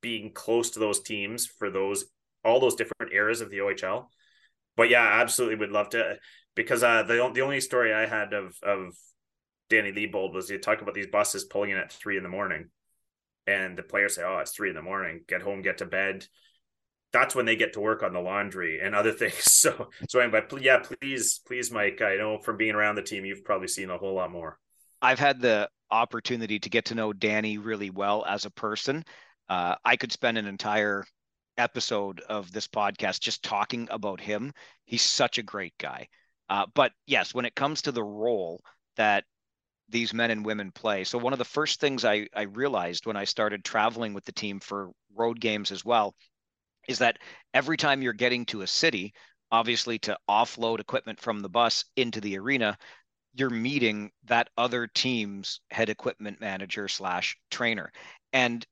being 0.00 0.32
close 0.32 0.70
to 0.70 0.78
those 0.80 1.00
teams 1.00 1.46
for 1.46 1.70
those 1.70 2.06
all 2.44 2.58
those 2.58 2.74
different 2.74 3.12
eras 3.12 3.40
of 3.40 3.50
the 3.50 3.58
OHL? 3.58 4.06
But 4.76 4.90
yeah, 4.90 5.20
absolutely 5.20 5.56
would 5.56 5.70
love 5.70 5.90
to 5.90 6.18
because 6.56 6.82
uh, 6.82 7.04
the 7.04 7.30
the 7.34 7.42
only 7.42 7.60
story 7.60 7.92
I 7.92 8.06
had 8.06 8.32
of 8.32 8.56
of 8.62 8.94
Danny 9.70 9.92
Leibold 9.92 10.34
was 10.34 10.50
you 10.50 10.58
talk 10.58 10.82
about 10.82 10.94
these 10.94 11.06
buses 11.06 11.44
pulling 11.44 11.70
in 11.70 11.78
at 11.78 11.92
three 11.92 12.16
in 12.16 12.22
the 12.22 12.28
morning, 12.28 12.68
and 13.46 13.78
the 13.78 13.82
players 13.82 14.16
say, 14.16 14.22
"Oh, 14.22 14.38
it's 14.38 14.50
three 14.50 14.68
in 14.68 14.74
the 14.74 14.82
morning. 14.82 15.24
Get 15.26 15.42
home, 15.42 15.62
get 15.62 15.78
to 15.78 15.86
bed." 15.86 16.26
That's 17.12 17.34
when 17.34 17.46
they 17.46 17.56
get 17.56 17.72
to 17.72 17.80
work 17.80 18.02
on 18.02 18.12
the 18.12 18.20
laundry 18.20 18.80
and 18.80 18.94
other 18.94 19.12
things. 19.22 19.50
So, 19.50 19.90
so 20.08 20.20
anyway, 20.20 20.42
yeah, 20.60 20.78
please, 20.78 21.40
please, 21.46 21.70
Mike. 21.70 22.02
I 22.02 22.16
know 22.16 22.38
from 22.38 22.56
being 22.56 22.74
around 22.74 22.96
the 22.96 23.02
team, 23.02 23.24
you've 23.24 23.44
probably 23.44 23.68
seen 23.68 23.90
a 23.90 23.98
whole 23.98 24.14
lot 24.14 24.30
more. 24.30 24.58
I've 25.02 25.18
had 25.18 25.40
the 25.40 25.68
opportunity 25.90 26.58
to 26.58 26.70
get 26.70 26.86
to 26.86 26.94
know 26.94 27.12
Danny 27.12 27.58
really 27.58 27.90
well 27.90 28.24
as 28.28 28.44
a 28.44 28.50
person. 28.50 29.04
Uh, 29.48 29.76
I 29.84 29.96
could 29.96 30.12
spend 30.12 30.38
an 30.38 30.46
entire 30.46 31.04
episode 31.56 32.20
of 32.20 32.50
this 32.52 32.68
podcast 32.68 33.20
just 33.20 33.42
talking 33.42 33.88
about 33.90 34.20
him. 34.20 34.52
He's 34.84 35.02
such 35.02 35.38
a 35.38 35.42
great 35.42 35.74
guy. 35.78 36.08
Uh, 36.48 36.66
but 36.74 36.92
yes, 37.06 37.34
when 37.34 37.44
it 37.44 37.54
comes 37.54 37.82
to 37.82 37.92
the 37.92 38.02
role 38.02 38.60
that 38.96 39.24
these 39.90 40.14
men 40.14 40.30
and 40.30 40.44
women 40.44 40.70
play. 40.72 41.04
So 41.04 41.18
one 41.18 41.32
of 41.32 41.38
the 41.38 41.44
first 41.44 41.80
things 41.80 42.04
I, 42.04 42.28
I 42.34 42.42
realized 42.42 43.06
when 43.06 43.16
I 43.16 43.24
started 43.24 43.64
traveling 43.64 44.14
with 44.14 44.24
the 44.24 44.32
team 44.32 44.60
for 44.60 44.90
road 45.14 45.40
games 45.40 45.72
as 45.72 45.84
well 45.84 46.14
is 46.88 46.98
that 46.98 47.18
every 47.52 47.76
time 47.76 48.02
you're 48.02 48.12
getting 48.12 48.46
to 48.46 48.62
a 48.62 48.66
city, 48.66 49.12
obviously 49.52 49.98
to 50.00 50.16
offload 50.28 50.80
equipment 50.80 51.20
from 51.20 51.40
the 51.40 51.48
bus 51.48 51.84
into 51.96 52.20
the 52.20 52.38
arena, 52.38 52.78
you're 53.34 53.50
meeting 53.50 54.10
that 54.24 54.48
other 54.56 54.86
team's 54.86 55.60
head 55.70 55.88
equipment 55.88 56.40
manager 56.40 56.88
slash 56.88 57.36
trainer. 57.50 57.92
And 58.32 58.66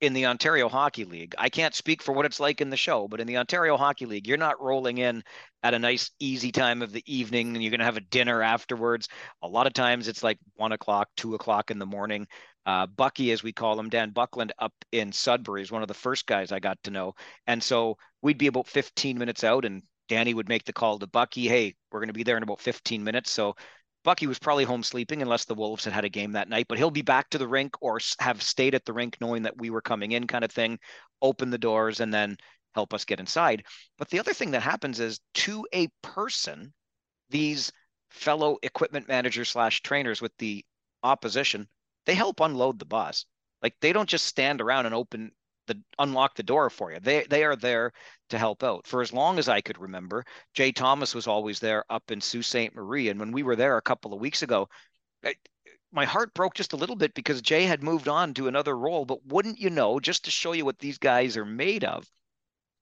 in 0.00 0.12
the 0.12 0.26
Ontario 0.26 0.68
Hockey 0.68 1.04
League. 1.04 1.34
I 1.38 1.48
can't 1.48 1.74
speak 1.74 2.02
for 2.02 2.12
what 2.12 2.26
it's 2.26 2.40
like 2.40 2.60
in 2.60 2.70
the 2.70 2.76
show, 2.76 3.08
but 3.08 3.20
in 3.20 3.26
the 3.26 3.38
Ontario 3.38 3.76
Hockey 3.76 4.04
League, 4.04 4.26
you're 4.26 4.36
not 4.36 4.60
rolling 4.60 4.98
in 4.98 5.24
at 5.62 5.74
a 5.74 5.78
nice, 5.78 6.10
easy 6.20 6.52
time 6.52 6.82
of 6.82 6.92
the 6.92 7.02
evening 7.06 7.54
and 7.54 7.62
you're 7.62 7.70
going 7.70 7.80
to 7.80 7.86
have 7.86 7.96
a 7.96 8.02
dinner 8.02 8.42
afterwards. 8.42 9.08
A 9.42 9.48
lot 9.48 9.66
of 9.66 9.72
times 9.72 10.06
it's 10.06 10.22
like 10.22 10.38
one 10.54 10.72
o'clock, 10.72 11.08
two 11.16 11.34
o'clock 11.34 11.70
in 11.70 11.78
the 11.78 11.86
morning. 11.86 12.26
Uh, 12.66 12.86
Bucky, 12.86 13.30
as 13.30 13.42
we 13.42 13.52
call 13.52 13.78
him, 13.78 13.88
Dan 13.88 14.10
Buckland 14.10 14.52
up 14.58 14.74
in 14.92 15.12
Sudbury 15.12 15.62
is 15.62 15.72
one 15.72 15.82
of 15.82 15.88
the 15.88 15.94
first 15.94 16.26
guys 16.26 16.52
I 16.52 16.60
got 16.60 16.82
to 16.82 16.90
know. 16.90 17.14
And 17.46 17.62
so 17.62 17.96
we'd 18.20 18.38
be 18.38 18.48
about 18.48 18.66
15 18.66 19.16
minutes 19.16 19.44
out 19.44 19.64
and 19.64 19.82
Danny 20.08 20.34
would 20.34 20.48
make 20.48 20.64
the 20.64 20.72
call 20.72 20.98
to 20.98 21.06
Bucky, 21.06 21.48
hey, 21.48 21.74
we're 21.90 22.00
going 22.00 22.08
to 22.08 22.12
be 22.12 22.22
there 22.22 22.36
in 22.36 22.42
about 22.42 22.60
15 22.60 23.02
minutes. 23.02 23.30
So 23.30 23.56
Bucky 24.06 24.28
was 24.28 24.38
probably 24.38 24.62
home 24.62 24.84
sleeping 24.84 25.20
unless 25.20 25.46
the 25.46 25.56
Wolves 25.56 25.82
had 25.84 25.92
had 25.92 26.04
a 26.04 26.08
game 26.08 26.30
that 26.30 26.48
night, 26.48 26.66
but 26.68 26.78
he'll 26.78 26.92
be 26.92 27.02
back 27.02 27.28
to 27.30 27.38
the 27.38 27.48
rink 27.48 27.74
or 27.80 27.98
have 28.20 28.40
stayed 28.40 28.76
at 28.76 28.84
the 28.84 28.92
rink 28.92 29.16
knowing 29.20 29.42
that 29.42 29.58
we 29.58 29.68
were 29.68 29.80
coming 29.80 30.12
in, 30.12 30.28
kind 30.28 30.44
of 30.44 30.52
thing, 30.52 30.78
open 31.20 31.50
the 31.50 31.58
doors 31.58 31.98
and 31.98 32.14
then 32.14 32.36
help 32.76 32.94
us 32.94 33.04
get 33.04 33.18
inside. 33.18 33.64
But 33.98 34.08
the 34.10 34.20
other 34.20 34.32
thing 34.32 34.52
that 34.52 34.62
happens 34.62 35.00
is 35.00 35.18
to 35.34 35.66
a 35.74 35.88
person, 36.04 36.72
these 37.30 37.72
fellow 38.10 38.58
equipment 38.62 39.08
managers 39.08 39.48
slash 39.48 39.82
trainers 39.82 40.22
with 40.22 40.30
the 40.38 40.64
opposition, 41.02 41.68
they 42.04 42.14
help 42.14 42.38
unload 42.38 42.78
the 42.78 42.84
bus. 42.84 43.26
Like 43.60 43.74
they 43.80 43.92
don't 43.92 44.08
just 44.08 44.26
stand 44.26 44.60
around 44.60 44.86
and 44.86 44.94
open 44.94 45.32
the 45.66 45.80
unlock 45.98 46.34
the 46.34 46.42
door 46.42 46.70
for 46.70 46.92
you. 46.92 47.00
They 47.00 47.24
they 47.24 47.44
are 47.44 47.56
there 47.56 47.92
to 48.30 48.38
help 48.38 48.62
out. 48.62 48.86
For 48.86 49.02
as 49.02 49.12
long 49.12 49.38
as 49.38 49.48
I 49.48 49.60
could 49.60 49.78
remember, 49.78 50.24
Jay 50.54 50.72
Thomas 50.72 51.14
was 51.14 51.26
always 51.26 51.60
there 51.60 51.84
up 51.90 52.10
in 52.10 52.20
Sault 52.20 52.44
Ste. 52.44 52.74
Marie. 52.74 53.08
And 53.08 53.20
when 53.20 53.32
we 53.32 53.42
were 53.42 53.56
there 53.56 53.76
a 53.76 53.82
couple 53.82 54.12
of 54.12 54.20
weeks 54.20 54.42
ago, 54.42 54.68
I, 55.24 55.34
my 55.92 56.04
heart 56.04 56.34
broke 56.34 56.54
just 56.54 56.72
a 56.72 56.76
little 56.76 56.96
bit 56.96 57.14
because 57.14 57.42
Jay 57.42 57.64
had 57.64 57.82
moved 57.82 58.08
on 58.08 58.34
to 58.34 58.48
another 58.48 58.76
role. 58.76 59.04
But 59.04 59.24
wouldn't 59.26 59.58
you 59.58 59.70
know, 59.70 60.00
just 60.00 60.24
to 60.24 60.30
show 60.30 60.52
you 60.52 60.64
what 60.64 60.78
these 60.78 60.98
guys 60.98 61.36
are 61.36 61.44
made 61.44 61.84
of, 61.84 62.08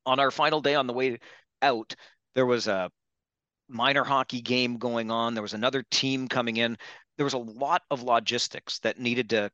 on 0.06 0.20
our 0.20 0.30
final 0.30 0.60
day 0.60 0.74
on 0.74 0.86
the 0.86 0.92
way 0.92 1.18
out, 1.62 1.94
there 2.34 2.46
was 2.46 2.66
a 2.66 2.90
minor 3.68 4.04
hockey 4.04 4.40
game 4.40 4.78
going 4.78 5.10
on. 5.10 5.34
There 5.34 5.42
was 5.42 5.54
another 5.54 5.82
team 5.90 6.28
coming 6.28 6.56
in. 6.56 6.76
There 7.16 7.24
was 7.24 7.34
a 7.34 7.38
lot 7.38 7.82
of 7.90 8.02
logistics 8.02 8.80
that 8.80 8.98
needed 8.98 9.30
to 9.30 9.50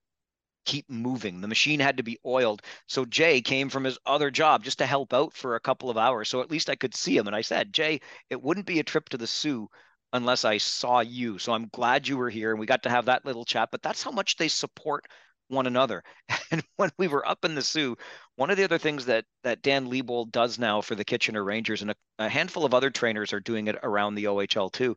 keep 0.70 0.88
moving. 0.88 1.40
The 1.40 1.48
machine 1.48 1.80
had 1.80 1.96
to 1.96 2.04
be 2.04 2.20
oiled. 2.24 2.62
So 2.86 3.04
Jay 3.04 3.40
came 3.40 3.70
from 3.70 3.82
his 3.82 3.98
other 4.06 4.30
job 4.30 4.62
just 4.62 4.78
to 4.78 4.86
help 4.86 5.12
out 5.12 5.34
for 5.34 5.56
a 5.56 5.60
couple 5.60 5.90
of 5.90 5.98
hours. 5.98 6.28
So 6.28 6.42
at 6.42 6.50
least 6.50 6.70
I 6.70 6.76
could 6.76 6.94
see 6.94 7.16
him. 7.16 7.26
And 7.26 7.34
I 7.34 7.40
said, 7.40 7.72
Jay, 7.72 8.00
it 8.30 8.40
wouldn't 8.40 8.66
be 8.66 8.78
a 8.78 8.84
trip 8.84 9.08
to 9.08 9.18
the 9.18 9.26
Soo 9.26 9.68
unless 10.12 10.44
I 10.44 10.58
saw 10.58 11.00
you. 11.00 11.38
So 11.38 11.52
I'm 11.52 11.68
glad 11.72 12.06
you 12.06 12.16
were 12.16 12.30
here 12.30 12.52
and 12.52 12.60
we 12.60 12.66
got 12.66 12.84
to 12.84 12.90
have 12.90 13.06
that 13.06 13.24
little 13.24 13.44
chat. 13.44 13.70
But 13.72 13.82
that's 13.82 14.04
how 14.04 14.12
much 14.12 14.36
they 14.36 14.46
support 14.46 15.06
one 15.48 15.66
another. 15.66 16.04
And 16.52 16.64
when 16.76 16.90
we 16.98 17.06
were 17.06 17.28
up 17.28 17.44
in 17.44 17.54
the 17.54 17.62
Soo, 17.62 17.96
one 18.34 18.50
of 18.50 18.56
the 18.56 18.64
other 18.64 18.78
things 18.78 19.06
that 19.06 19.24
that 19.44 19.62
Dan 19.62 19.88
Liebold 19.88 20.32
does 20.32 20.58
now 20.58 20.80
for 20.80 20.96
the 20.96 21.04
Kitchener 21.04 21.44
Rangers, 21.44 21.82
and 21.82 21.92
a, 21.92 21.94
a 22.18 22.28
handful 22.28 22.64
of 22.64 22.74
other 22.74 22.90
trainers 22.90 23.32
are 23.32 23.38
doing 23.38 23.68
it 23.68 23.76
around 23.84 24.16
the 24.16 24.24
OHL 24.24 24.72
too. 24.72 24.96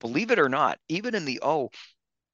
Believe 0.00 0.30
it 0.30 0.38
or 0.38 0.48
not, 0.48 0.78
even 0.88 1.14
in 1.14 1.26
the 1.26 1.40
O, 1.42 1.68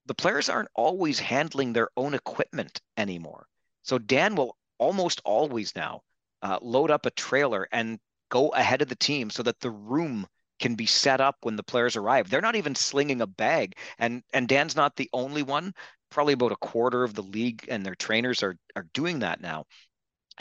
the 0.06 0.14
players 0.14 0.48
aren't 0.48 0.68
always 0.74 1.18
handling 1.18 1.72
their 1.72 1.88
own 1.96 2.14
equipment 2.14 2.80
anymore. 2.96 3.46
So 3.82 3.98
Dan 3.98 4.34
will 4.34 4.56
almost 4.78 5.20
always 5.24 5.74
now 5.76 6.02
uh, 6.42 6.58
load 6.60 6.90
up 6.90 7.06
a 7.06 7.10
trailer 7.10 7.68
and 7.72 7.98
go 8.30 8.48
ahead 8.48 8.82
of 8.82 8.88
the 8.88 8.96
team 8.96 9.30
so 9.30 9.42
that 9.42 9.60
the 9.60 9.70
room 9.70 10.26
can 10.58 10.74
be 10.74 10.86
set 10.86 11.20
up 11.20 11.36
when 11.42 11.56
the 11.56 11.62
players 11.62 11.96
arrive. 11.96 12.30
They're 12.30 12.40
not 12.40 12.56
even 12.56 12.74
slinging 12.74 13.20
a 13.20 13.26
bag, 13.26 13.76
and 13.98 14.22
and 14.32 14.48
Dan's 14.48 14.76
not 14.76 14.96
the 14.96 15.10
only 15.12 15.42
one. 15.42 15.74
Probably 16.10 16.34
about 16.34 16.52
a 16.52 16.56
quarter 16.56 17.04
of 17.04 17.14
the 17.14 17.22
league 17.22 17.66
and 17.68 17.84
their 17.84 17.94
trainers 17.94 18.42
are 18.42 18.56
are 18.76 18.86
doing 18.94 19.20
that 19.20 19.40
now. 19.40 19.64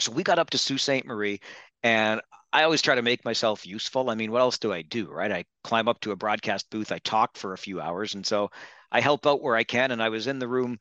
So 0.00 0.12
we 0.12 0.22
got 0.22 0.38
up 0.38 0.50
to 0.50 0.58
Sault 0.58 0.80
Ste. 0.80 1.04
Marie, 1.04 1.40
and 1.82 2.20
I 2.52 2.64
always 2.64 2.82
try 2.82 2.94
to 2.94 3.02
make 3.02 3.24
myself 3.24 3.66
useful. 3.66 4.10
I 4.10 4.14
mean, 4.14 4.30
what 4.30 4.40
else 4.40 4.58
do 4.58 4.72
I 4.72 4.82
do, 4.82 5.10
right? 5.10 5.32
I 5.32 5.44
climb 5.64 5.88
up 5.88 6.00
to 6.00 6.12
a 6.12 6.16
broadcast 6.16 6.70
booth, 6.70 6.92
I 6.92 6.98
talk 6.98 7.36
for 7.36 7.52
a 7.52 7.58
few 7.58 7.80
hours, 7.80 8.14
and 8.14 8.24
so 8.26 8.50
I 8.92 9.00
help 9.00 9.26
out 9.26 9.42
where 9.42 9.56
I 9.56 9.64
can. 9.64 9.90
And 9.90 10.00
I 10.02 10.10
was 10.10 10.28
in 10.28 10.38
the 10.38 10.46
room. 10.46 10.78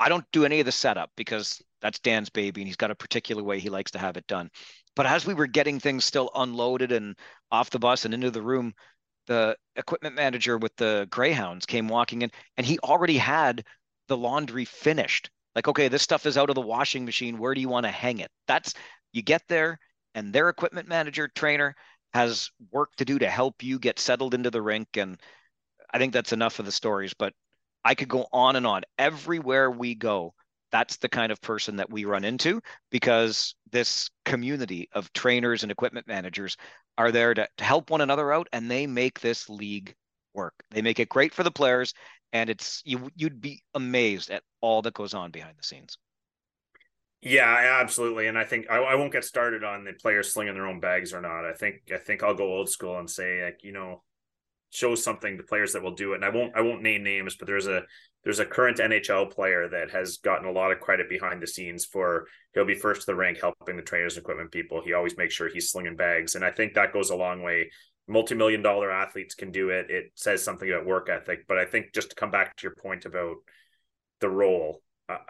I 0.00 0.08
don't 0.08 0.24
do 0.32 0.44
any 0.44 0.58
of 0.58 0.66
the 0.66 0.72
setup 0.72 1.10
because 1.16 1.62
that's 1.80 2.00
Dan's 2.00 2.30
baby, 2.30 2.62
and 2.62 2.66
he's 2.66 2.76
got 2.76 2.90
a 2.90 2.96
particular 2.96 3.44
way 3.44 3.60
he 3.60 3.70
likes 3.70 3.92
to 3.92 3.98
have 3.98 4.16
it 4.16 4.26
done. 4.26 4.50
But 4.96 5.06
as 5.06 5.26
we 5.26 5.34
were 5.34 5.46
getting 5.46 5.78
things 5.78 6.04
still 6.04 6.30
unloaded 6.34 6.90
and 6.90 7.16
off 7.52 7.70
the 7.70 7.78
bus 7.78 8.04
and 8.04 8.14
into 8.14 8.30
the 8.30 8.42
room, 8.42 8.74
the 9.26 9.56
equipment 9.76 10.14
manager 10.14 10.58
with 10.58 10.74
the 10.76 11.06
Greyhounds 11.10 11.66
came 11.66 11.88
walking 11.88 12.22
in 12.22 12.30
and 12.56 12.66
he 12.66 12.78
already 12.80 13.18
had 13.18 13.64
the 14.08 14.16
laundry 14.16 14.64
finished. 14.64 15.30
Like, 15.54 15.68
okay, 15.68 15.88
this 15.88 16.02
stuff 16.02 16.26
is 16.26 16.36
out 16.36 16.50
of 16.50 16.54
the 16.54 16.60
washing 16.60 17.04
machine. 17.04 17.38
Where 17.38 17.54
do 17.54 17.60
you 17.60 17.68
want 17.68 17.86
to 17.86 17.92
hang 17.92 18.18
it? 18.18 18.30
That's 18.46 18.74
you 19.12 19.22
get 19.22 19.42
there 19.48 19.78
and 20.14 20.32
their 20.32 20.48
equipment 20.48 20.88
manager 20.88 21.28
trainer 21.28 21.74
has 22.12 22.50
work 22.70 22.94
to 22.96 23.04
do 23.04 23.18
to 23.18 23.28
help 23.28 23.62
you 23.62 23.78
get 23.78 23.98
settled 23.98 24.34
into 24.34 24.50
the 24.50 24.62
rink. 24.62 24.96
And 24.96 25.18
I 25.94 25.98
think 25.98 26.12
that's 26.12 26.32
enough 26.32 26.58
of 26.58 26.66
the 26.66 26.72
stories, 26.72 27.14
but 27.14 27.32
I 27.84 27.94
could 27.94 28.08
go 28.08 28.26
on 28.32 28.56
and 28.56 28.66
on. 28.66 28.82
Everywhere 28.98 29.70
we 29.70 29.94
go, 29.94 30.34
that's 30.72 30.96
the 30.96 31.08
kind 31.08 31.30
of 31.30 31.40
person 31.40 31.76
that 31.76 31.88
we 31.88 32.04
run 32.04 32.24
into 32.24 32.60
because 32.90 33.54
this 33.70 34.10
community 34.24 34.88
of 34.92 35.12
trainers 35.12 35.62
and 35.62 35.70
equipment 35.70 36.08
managers 36.08 36.56
are 36.98 37.12
there 37.12 37.32
to, 37.32 37.46
to 37.58 37.64
help 37.64 37.90
one 37.90 38.00
another 38.00 38.32
out 38.32 38.48
and 38.52 38.68
they 38.68 38.88
make 38.88 39.20
this 39.20 39.48
league 39.48 39.94
work. 40.34 40.54
They 40.72 40.82
make 40.82 40.98
it 40.98 41.08
great 41.08 41.32
for 41.32 41.44
the 41.44 41.50
players 41.52 41.94
and 42.32 42.50
it's 42.50 42.82
you 42.84 43.08
you'd 43.14 43.40
be 43.40 43.62
amazed 43.74 44.30
at 44.30 44.42
all 44.60 44.82
that 44.82 44.94
goes 44.94 45.14
on 45.14 45.30
behind 45.30 45.56
the 45.56 45.62
scenes. 45.62 45.96
Yeah, 47.22 47.78
absolutely. 47.80 48.26
And 48.26 48.36
I 48.36 48.44
think 48.44 48.66
I, 48.68 48.78
I 48.78 48.94
won't 48.96 49.12
get 49.12 49.24
started 49.24 49.62
on 49.62 49.84
the 49.84 49.92
players 49.92 50.34
slinging 50.34 50.54
their 50.54 50.66
own 50.66 50.80
bags 50.80 51.14
or 51.14 51.20
not. 51.20 51.44
I 51.46 51.52
think 51.52 51.82
I 51.94 51.98
think 51.98 52.22
I'll 52.22 52.34
go 52.34 52.52
old 52.52 52.68
school 52.68 52.98
and 52.98 53.08
say 53.08 53.44
like, 53.44 53.60
you 53.62 53.72
know, 53.72 54.02
show 54.74 54.94
something 54.94 55.36
to 55.36 55.42
players 55.44 55.72
that 55.72 55.82
will 55.82 55.94
do 55.94 56.12
it. 56.12 56.16
And 56.16 56.24
I 56.24 56.28
won't 56.30 56.56
I 56.56 56.60
won't 56.60 56.82
name 56.82 57.02
names, 57.02 57.36
but 57.36 57.46
there's 57.46 57.66
a 57.66 57.82
there's 58.24 58.40
a 58.40 58.46
current 58.46 58.78
NHL 58.78 59.30
player 59.30 59.68
that 59.68 59.90
has 59.90 60.18
gotten 60.18 60.48
a 60.48 60.52
lot 60.52 60.72
of 60.72 60.80
credit 60.80 61.08
behind 61.08 61.42
the 61.42 61.46
scenes 61.46 61.84
for 61.84 62.26
he'll 62.54 62.64
be 62.64 62.74
first 62.74 63.02
to 63.02 63.06
the 63.06 63.14
rank 63.14 63.38
helping 63.40 63.76
the 63.76 63.82
trainers 63.82 64.16
and 64.16 64.24
equipment 64.24 64.50
people. 64.50 64.82
He 64.84 64.92
always 64.92 65.16
makes 65.16 65.34
sure 65.34 65.48
he's 65.48 65.70
slinging 65.70 65.96
bags, 65.96 66.34
and 66.34 66.44
I 66.44 66.50
think 66.50 66.74
that 66.74 66.92
goes 66.92 67.10
a 67.10 67.16
long 67.16 67.42
way. 67.42 67.70
Multi-million 68.06 68.60
dollar 68.60 68.90
athletes 68.90 69.34
can 69.34 69.50
do 69.50 69.70
it. 69.70 69.90
It 69.90 70.12
says 70.14 70.44
something 70.44 70.70
about 70.70 70.84
work 70.84 71.08
ethic, 71.08 71.46
but 71.48 71.56
I 71.56 71.64
think 71.64 71.94
just 71.94 72.10
to 72.10 72.16
come 72.16 72.30
back 72.30 72.56
to 72.56 72.62
your 72.64 72.74
point 72.74 73.06
about 73.06 73.36
the 74.20 74.28
role, 74.28 74.82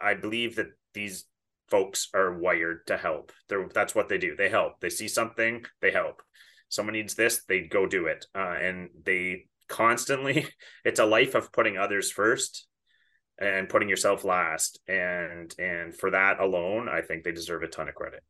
I 0.02 0.14
believe 0.14 0.56
that 0.56 0.68
these 0.92 1.24
folks 1.68 2.08
are 2.14 2.38
wired 2.38 2.86
to 2.86 2.96
help. 2.96 3.32
They're, 3.48 3.68
that's 3.72 3.94
what 3.94 4.08
they 4.08 4.18
do. 4.18 4.36
They 4.36 4.48
help. 4.48 4.80
They 4.80 4.90
see 4.90 5.08
something, 5.08 5.64
they 5.80 5.90
help. 5.90 6.22
Someone 6.74 6.94
needs 6.94 7.14
this, 7.14 7.44
they 7.48 7.60
go 7.60 7.86
do 7.86 8.06
it, 8.06 8.26
uh, 8.34 8.56
and 8.60 8.90
they 9.04 9.46
constantly. 9.68 10.46
It's 10.84 11.00
a 11.00 11.06
life 11.06 11.34
of 11.34 11.52
putting 11.52 11.78
others 11.78 12.10
first 12.10 12.66
and 13.38 13.68
putting 13.68 13.88
yourself 13.88 14.24
last. 14.24 14.80
And 14.86 15.54
and 15.58 15.96
for 15.96 16.10
that 16.10 16.40
alone 16.40 16.88
i 16.88 17.00
think 17.00 17.24
they 17.24 17.32
deserve 17.32 17.62
a 17.62 17.68
ton 17.68 17.88
of 17.88 17.94
credit. 17.94 18.22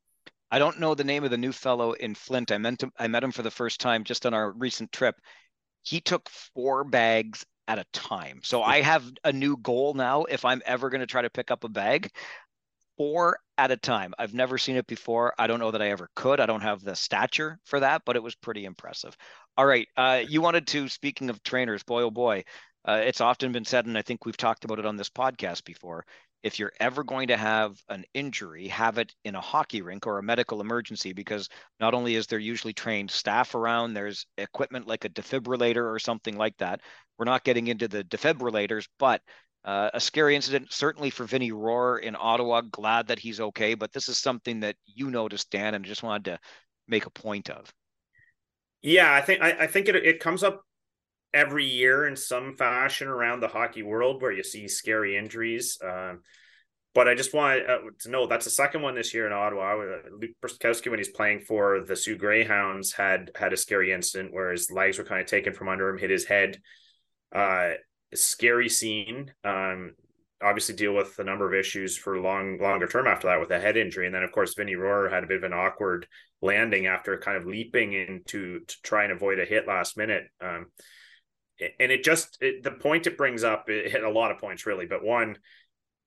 I 0.50 0.58
don't 0.58 0.78
know 0.78 0.94
the 0.94 1.04
name 1.04 1.24
of 1.24 1.30
the 1.30 1.38
new 1.38 1.52
fellow 1.52 1.92
in 1.92 2.14
flint. 2.14 2.52
I 2.52 2.58
meant 2.58 2.80
to, 2.80 2.90
i 2.98 3.08
met 3.08 3.24
him 3.24 3.32
for 3.32 3.42
the 3.42 3.50
first 3.50 3.80
time 3.80 4.04
just 4.04 4.24
on 4.24 4.34
our 4.34 4.52
recent 4.52 4.92
trip. 4.92 5.16
He 5.82 6.00
took 6.00 6.28
four 6.54 6.84
bags 6.84 7.44
at 7.66 7.78
a 7.78 7.84
time. 7.92 8.40
So 8.42 8.62
i 8.74 8.80
have 8.80 9.04
a 9.24 9.32
new 9.32 9.56
goal 9.56 9.94
now 9.94 10.24
if 10.24 10.44
i'm 10.44 10.62
ever 10.64 10.90
going 10.90 11.00
to 11.00 11.06
try 11.06 11.22
to 11.22 11.30
pick 11.30 11.50
up 11.50 11.64
a 11.64 11.68
bag 11.68 12.10
four 12.96 13.38
at 13.58 13.70
a 13.70 13.76
time 13.76 14.12
i've 14.18 14.34
never 14.34 14.58
seen 14.58 14.76
it 14.76 14.86
before 14.86 15.34
i 15.38 15.46
don't 15.46 15.60
know 15.60 15.70
that 15.70 15.82
i 15.82 15.90
ever 15.90 16.08
could 16.14 16.40
i 16.40 16.46
don't 16.46 16.62
have 16.62 16.82
the 16.82 16.94
stature 16.94 17.58
for 17.64 17.80
that 17.80 18.02
but 18.04 18.16
it 18.16 18.22
was 18.22 18.34
pretty 18.34 18.64
impressive 18.64 19.16
all 19.56 19.66
right 19.66 19.88
uh, 19.96 20.22
you 20.28 20.40
wanted 20.40 20.66
to 20.66 20.88
speaking 20.88 21.30
of 21.30 21.42
trainers 21.42 21.82
boy 21.82 22.02
oh 22.02 22.10
boy 22.10 22.42
uh, 22.86 23.00
it's 23.04 23.20
often 23.20 23.52
been 23.52 23.64
said, 23.64 23.86
and 23.86 23.96
I 23.96 24.02
think 24.02 24.24
we've 24.24 24.36
talked 24.36 24.64
about 24.64 24.78
it 24.78 24.86
on 24.86 24.96
this 24.96 25.08
podcast 25.08 25.64
before. 25.64 26.04
If 26.42 26.58
you're 26.58 26.72
ever 26.78 27.02
going 27.02 27.28
to 27.28 27.36
have 27.38 27.80
an 27.88 28.04
injury, 28.12 28.68
have 28.68 28.98
it 28.98 29.14
in 29.24 29.34
a 29.34 29.40
hockey 29.40 29.80
rink 29.80 30.06
or 30.06 30.18
a 30.18 30.22
medical 30.22 30.60
emergency, 30.60 31.14
because 31.14 31.48
not 31.80 31.94
only 31.94 32.16
is 32.16 32.26
there 32.26 32.38
usually 32.38 32.74
trained 32.74 33.10
staff 33.10 33.54
around, 33.54 33.94
there's 33.94 34.26
equipment 34.36 34.86
like 34.86 35.06
a 35.06 35.08
defibrillator 35.08 35.90
or 35.90 35.98
something 35.98 36.36
like 36.36 36.56
that. 36.58 36.82
We're 37.18 37.24
not 37.24 37.44
getting 37.44 37.68
into 37.68 37.88
the 37.88 38.04
defibrillators, 38.04 38.86
but 38.98 39.22
uh, 39.64 39.90
a 39.94 40.00
scary 40.00 40.36
incident, 40.36 40.72
certainly 40.72 41.10
for 41.10 41.24
Vinny 41.24 41.50
Rohrer 41.50 42.00
in 42.00 42.16
Ottawa. 42.18 42.62
Glad 42.70 43.06
that 43.08 43.18
he's 43.18 43.40
okay, 43.40 43.74
but 43.74 43.92
this 43.92 44.08
is 44.08 44.18
something 44.18 44.60
that 44.60 44.76
you 44.84 45.10
noticed, 45.10 45.50
Dan, 45.50 45.74
and 45.74 45.84
just 45.84 46.02
wanted 46.02 46.24
to 46.26 46.38
make 46.86 47.06
a 47.06 47.10
point 47.10 47.50
of. 47.50 47.72
Yeah, 48.82 49.12
I 49.12 49.22
think 49.22 49.40
I, 49.40 49.52
I 49.60 49.66
think 49.66 49.88
it 49.88 49.96
it 49.96 50.20
comes 50.20 50.42
up 50.42 50.62
every 51.32 51.64
year 51.64 52.06
in 52.06 52.14
some 52.14 52.54
fashion 52.56 53.08
around 53.08 53.40
the 53.40 53.48
hockey 53.48 53.82
world 53.82 54.22
where 54.22 54.32
you 54.32 54.44
see 54.44 54.68
scary 54.68 55.16
injuries. 55.16 55.78
Um, 55.82 56.20
but 56.94 57.08
I 57.08 57.14
just 57.14 57.34
want 57.34 57.68
uh, 57.68 57.78
to 58.00 58.10
know 58.10 58.26
that's 58.26 58.44
the 58.44 58.52
second 58.52 58.82
one 58.82 58.94
this 58.94 59.12
year 59.12 59.26
in 59.26 59.32
Ottawa. 59.32 59.80
Uh, 59.80 59.96
Luke 60.20 60.30
Brzykowski, 60.40 60.90
when 60.90 61.00
he's 61.00 61.08
playing 61.08 61.40
for 61.40 61.80
the 61.80 61.96
Soo 61.96 62.16
Greyhounds, 62.16 62.92
had 62.92 63.32
had 63.34 63.52
a 63.52 63.56
scary 63.56 63.90
incident 63.90 64.32
where 64.32 64.52
his 64.52 64.70
legs 64.70 64.96
were 64.96 65.04
kind 65.04 65.20
of 65.20 65.26
taken 65.26 65.52
from 65.54 65.68
under 65.68 65.88
him, 65.88 65.98
hit 65.98 66.10
his 66.10 66.24
head. 66.24 66.60
Uh, 67.34 67.70
scary 68.14 68.68
scene. 68.68 69.32
Um, 69.44 69.94
obviously, 70.42 70.74
deal 70.74 70.94
with 70.94 71.18
a 71.18 71.24
number 71.24 71.46
of 71.46 71.58
issues 71.58 71.96
for 71.96 72.20
long 72.20 72.58
longer 72.58 72.86
term 72.86 73.06
after 73.06 73.28
that 73.28 73.40
with 73.40 73.50
a 73.50 73.60
head 73.60 73.76
injury, 73.76 74.06
and 74.06 74.14
then 74.14 74.22
of 74.22 74.32
course 74.32 74.54
Vinny 74.54 74.74
Rohrer 74.74 75.10
had 75.10 75.24
a 75.24 75.26
bit 75.26 75.38
of 75.38 75.44
an 75.44 75.52
awkward 75.52 76.06
landing 76.42 76.86
after 76.86 77.16
kind 77.18 77.36
of 77.36 77.46
leaping 77.46 77.92
into 77.92 78.60
to 78.60 78.76
try 78.82 79.04
and 79.04 79.12
avoid 79.12 79.38
a 79.38 79.44
hit 79.44 79.66
last 79.66 79.96
minute. 79.96 80.24
Um, 80.40 80.66
and 81.60 81.92
it 81.92 82.04
just 82.04 82.38
it, 82.40 82.62
the 82.62 82.70
point 82.70 83.06
it 83.06 83.16
brings 83.16 83.44
up 83.44 83.68
it 83.68 83.90
hit 83.90 84.02
a 84.02 84.10
lot 84.10 84.30
of 84.30 84.38
points 84.38 84.66
really 84.66 84.86
but 84.86 85.04
one 85.04 85.36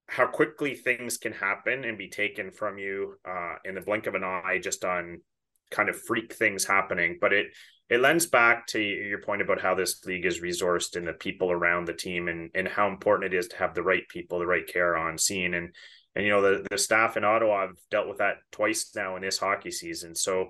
how 0.07 0.25
quickly 0.25 0.73
things 0.73 1.17
can 1.17 1.33
happen 1.33 1.83
and 1.83 1.97
be 1.97 2.09
taken 2.09 2.51
from 2.51 2.77
you 2.77 3.15
uh, 3.27 3.55
in 3.65 3.75
the 3.75 3.81
blink 3.81 4.07
of 4.07 4.15
an 4.15 4.23
eye 4.23 4.59
just 4.61 4.85
on 4.85 5.21
kind 5.69 5.89
of 5.89 6.01
freak 6.01 6.33
things 6.33 6.65
happening 6.65 7.17
but 7.19 7.33
it 7.33 7.47
it 7.89 8.01
lends 8.01 8.25
back 8.25 8.67
to 8.67 8.79
your 8.79 9.21
point 9.21 9.41
about 9.41 9.61
how 9.61 9.73
this 9.73 10.03
league 10.05 10.25
is 10.25 10.41
resourced 10.41 10.95
and 10.97 11.07
the 11.07 11.13
people 11.13 11.51
around 11.51 11.85
the 11.85 11.93
team 11.93 12.27
and 12.27 12.51
and 12.53 12.67
how 12.67 12.87
important 12.87 13.33
it 13.33 13.37
is 13.37 13.47
to 13.47 13.57
have 13.57 13.73
the 13.73 13.83
right 13.83 14.07
people 14.09 14.39
the 14.39 14.45
right 14.45 14.67
care 14.67 14.97
on 14.97 15.17
scene. 15.17 15.53
And 15.53 15.73
and 16.15 16.25
you 16.25 16.31
know 16.31 16.41
the, 16.41 16.65
the 16.69 16.77
staff 16.77 17.15
in 17.15 17.23
ottawa 17.23 17.67
have 17.67 17.77
dealt 17.89 18.09
with 18.09 18.17
that 18.17 18.37
twice 18.51 18.91
now 18.95 19.15
in 19.15 19.21
this 19.21 19.37
hockey 19.37 19.71
season. 19.71 20.15
So 20.15 20.49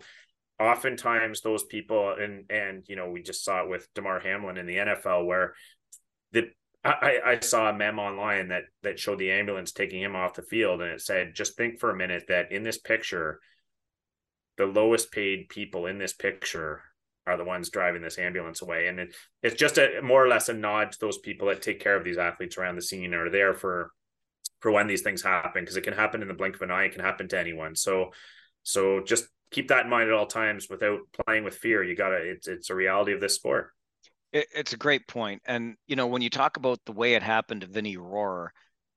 oftentimes 0.59 1.41
those 1.41 1.63
people 1.63 2.15
and 2.19 2.49
and 2.49 2.83
you 2.87 2.95
know 2.95 3.09
we 3.09 3.21
just 3.21 3.43
saw 3.43 3.63
it 3.63 3.69
with 3.69 3.87
Damar 3.93 4.19
Hamlin 4.19 4.57
in 4.57 4.65
the 4.65 4.77
NFL 4.77 5.27
where 5.27 5.53
the 6.31 6.49
I, 6.83 7.19
I 7.25 7.39
saw 7.41 7.69
a 7.69 7.73
meme 7.73 7.99
online 7.99 8.47
that 8.47 8.63
that 8.81 8.97
showed 8.97 9.19
the 9.19 9.31
ambulance 9.31 9.71
taking 9.71 10.01
him 10.01 10.15
off 10.15 10.33
the 10.33 10.41
field 10.41 10.81
and 10.81 10.91
it 10.91 11.01
said 11.01 11.35
just 11.35 11.55
think 11.55 11.79
for 11.79 11.91
a 11.91 11.95
minute 11.95 12.25
that 12.29 12.51
in 12.51 12.63
this 12.63 12.79
picture 12.79 13.39
the 14.57 14.65
lowest 14.65 15.11
paid 15.11 15.49
people 15.49 15.85
in 15.85 15.99
this 15.99 16.13
picture 16.13 16.81
are 17.27 17.37
the 17.37 17.43
ones 17.43 17.69
driving 17.69 18.01
this 18.01 18.17
ambulance 18.17 18.61
away 18.61 18.87
and 18.87 18.99
it, 18.99 19.15
it's 19.43 19.55
just 19.55 19.77
a 19.77 20.01
more 20.01 20.23
or 20.23 20.27
less 20.27 20.49
a 20.49 20.53
nod 20.53 20.91
to 20.91 20.99
those 20.99 21.17
people 21.19 21.47
that 21.47 21.61
take 21.61 21.79
care 21.79 21.95
of 21.95 22.03
these 22.03 22.17
athletes 22.17 22.57
around 22.57 22.75
the 22.75 22.81
scene 22.81 23.13
or 23.13 23.29
there 23.29 23.53
for 23.53 23.91
for 24.59 24.71
when 24.71 24.87
these 24.87 25.01
things 25.01 25.21
happen 25.21 25.61
because 25.61 25.77
it 25.77 25.83
can 25.83 25.93
happen 25.93 26.21
in 26.21 26.27
the 26.27 26.33
blink 26.33 26.55
of 26.55 26.61
an 26.61 26.71
eye 26.71 26.85
it 26.85 26.93
can 26.93 27.03
happen 27.03 27.27
to 27.27 27.39
anyone 27.39 27.75
so 27.75 28.11
so 28.63 29.01
just 29.01 29.27
keep 29.51 29.69
that 29.69 29.85
in 29.85 29.89
mind 29.89 30.09
at 30.09 30.15
all 30.15 30.25
times 30.25 30.67
without 30.69 30.99
playing 31.25 31.43
with 31.43 31.55
fear. 31.55 31.83
You 31.83 31.95
gotta 31.95 32.17
it's 32.17 32.47
it's 32.47 32.69
a 32.69 32.75
reality 32.75 33.13
of 33.13 33.21
this 33.21 33.35
sport. 33.35 33.71
It, 34.33 34.47
it's 34.53 34.73
a 34.73 34.77
great 34.77 35.07
point, 35.07 35.41
and 35.45 35.75
you 35.87 35.95
know 35.95 36.07
when 36.07 36.21
you 36.21 36.29
talk 36.29 36.57
about 36.57 36.79
the 36.85 36.91
way 36.91 37.13
it 37.13 37.23
happened 37.23 37.61
to 37.61 37.67
Vinny 37.67 37.97
Rohrer, 37.97 38.47
uh, 38.47 38.49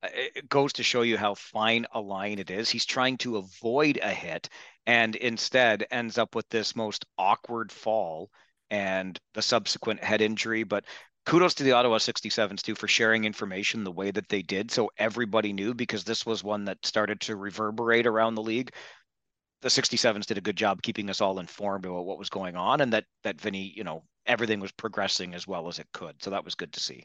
it 0.03 0.49
goes 0.49 0.73
to 0.75 0.83
show 0.83 1.03
you 1.03 1.17
how 1.17 1.35
fine 1.35 1.87
a 1.93 2.01
line 2.01 2.39
it 2.39 2.51
is. 2.51 2.71
He's 2.71 2.87
trying 2.87 3.19
to 3.19 3.37
avoid 3.37 3.99
a 4.03 4.11
hit, 4.11 4.49
and 4.87 5.15
instead 5.17 5.87
ends 5.91 6.19
up 6.19 6.35
with 6.35 6.49
this 6.49 6.75
most 6.75 7.05
awkward 7.19 7.71
fall 7.73 8.31
and 8.71 9.19
the 9.35 9.43
subsequent 9.43 10.03
head 10.03 10.21
injury. 10.21 10.63
But 10.63 10.85
kudos 11.27 11.55
to 11.55 11.65
the 11.65 11.73
Ottawa 11.73 11.99
67s 11.99 12.63
too 12.63 12.75
for 12.75 12.89
sharing 12.89 13.25
information 13.25 13.85
the 13.85 13.93
way 13.93 14.11
that 14.11 14.29
they 14.29 14.43
did 14.43 14.71
so 14.71 14.91
everybody 14.97 15.53
knew 15.53 15.75
because 15.75 16.03
this 16.03 16.25
was 16.25 16.43
one 16.43 16.65
that 16.65 16.85
started 16.85 17.21
to 17.21 17.37
reverberate 17.37 18.07
around 18.07 18.35
the 18.35 18.43
league 18.43 18.73
the 19.63 19.69
67s 19.69 20.27
did 20.27 20.39
a 20.39 20.43
good 20.43 20.57
job 20.57 20.83
keeping 20.83 21.11
us 21.11 21.21
all 21.21 21.39
informed 21.39 21.85
about 21.85 22.07
what 22.07 22.19
was 22.19 22.31
going 22.31 22.57
on 22.57 22.81
and 22.81 22.93
that 22.93 23.05
that 23.23 23.41
Vinny, 23.41 23.73
you 23.77 23.85
know, 23.85 24.03
everything 24.27 24.61
was 24.61 24.73
progressing 24.73 25.35
as 25.35 25.47
well 25.47 25.69
as 25.69 25.79
it 25.79 25.87
could. 25.93 26.23
So 26.23 26.31
that 26.31 26.45
was 26.45 26.55
good 26.55 26.73
to 26.73 26.81
see. 26.81 27.05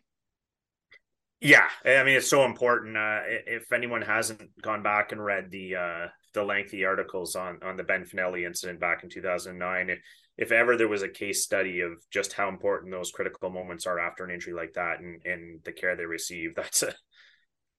Yeah, 1.42 1.68
I 1.86 2.04
mean 2.04 2.16
it's 2.18 2.30
so 2.30 2.46
important. 2.46 2.98
Uh, 2.98 3.20
if 3.26 3.72
anyone 3.72 4.02
hasn't 4.02 4.42
gone 4.62 4.82
back 4.82 5.12
and 5.12 5.24
read 5.24 5.52
the 5.52 5.76
uh, 5.76 6.08
the 6.34 6.44
lengthy 6.44 6.86
articles 6.86 7.36
on 7.36 7.60
on 7.64 7.78
the 7.78 7.84
Ben 7.84 8.06
Fanelli 8.06 8.46
incident 8.46 8.80
back 8.80 9.04
in 9.04 9.10
2009, 9.10 9.90
if, 9.90 10.00
if 10.38 10.52
ever 10.52 10.76
there 10.78 10.88
was 10.88 11.04
a 11.04 11.10
case 11.10 11.44
study 11.44 11.82
of 11.82 11.92
just 12.12 12.34
how 12.34 12.50
important 12.50 12.92
those 12.92 13.12
critical 13.12 13.50
moments 13.50 13.86
are 13.86 14.00
after 14.00 14.24
an 14.24 14.32
injury 14.32 14.54
like 14.54 14.74
that 14.74 15.00
and 15.00 15.22
and 15.26 15.62
the 15.66 15.72
care 15.72 15.96
they 15.96 16.06
receive, 16.06 16.54
that's 16.56 16.84
a 16.84 16.94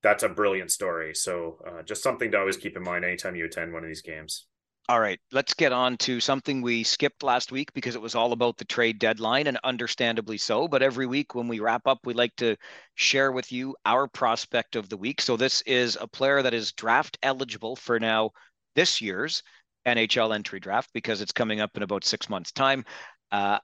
that's 0.03 0.23
a 0.23 0.29
brilliant 0.29 0.71
story. 0.71 1.15
So 1.15 1.59
uh, 1.67 1.83
just 1.83 2.03
something 2.03 2.31
to 2.33 2.39
always 2.39 2.57
keep 2.59 2.77
in 2.77 2.83
mind 2.83 3.05
anytime 3.05 3.37
you 3.37 3.47
attend 3.47 3.73
one 3.73 3.83
of 3.83 3.89
these 3.89 4.03
games. 4.03 4.47
All 4.89 5.01
right, 5.01 5.19
let's 5.33 5.55
get 5.55 5.73
on 5.73 5.97
to 5.99 6.21
something 6.21 6.61
we 6.63 6.83
skipped 6.85 7.23
last 7.25 7.51
week 7.51 7.73
because 7.73 7.95
it 7.97 8.01
was 8.01 8.15
all 8.15 8.33
about 8.33 8.57
the 8.57 8.65
trade 8.65 8.99
deadline, 9.01 9.47
and 9.49 9.59
understandably 9.65 10.39
so. 10.39 10.69
But 10.69 10.83
every 10.83 11.07
week 11.07 11.35
when 11.35 11.49
we 11.49 11.59
wrap 11.61 11.87
up, 11.89 12.01
we 12.05 12.15
like 12.15 12.35
to 12.37 12.57
share 12.95 13.33
with 13.33 13.51
you 13.51 13.77
our 13.85 14.07
prospect 14.09 14.77
of 14.77 14.89
the 14.89 14.97
week. 14.97 15.21
So 15.21 15.37
this 15.37 15.61
is 15.63 15.97
a 16.01 16.07
player 16.07 16.41
that 16.43 16.55
is 16.55 16.73
draft 16.73 17.19
eligible 17.23 17.75
for 17.77 17.99
now 17.99 18.31
this 18.77 19.01
year's 19.01 19.43
NHL 19.85 20.33
entry 20.33 20.61
draft 20.61 20.91
because 20.93 21.21
it's 21.21 21.33
coming 21.33 21.61
up 21.61 21.77
in 21.77 21.83
about 21.83 22.05
six 22.05 22.29
months' 22.29 22.53
time. 22.53 22.85
Uh, 23.33 23.59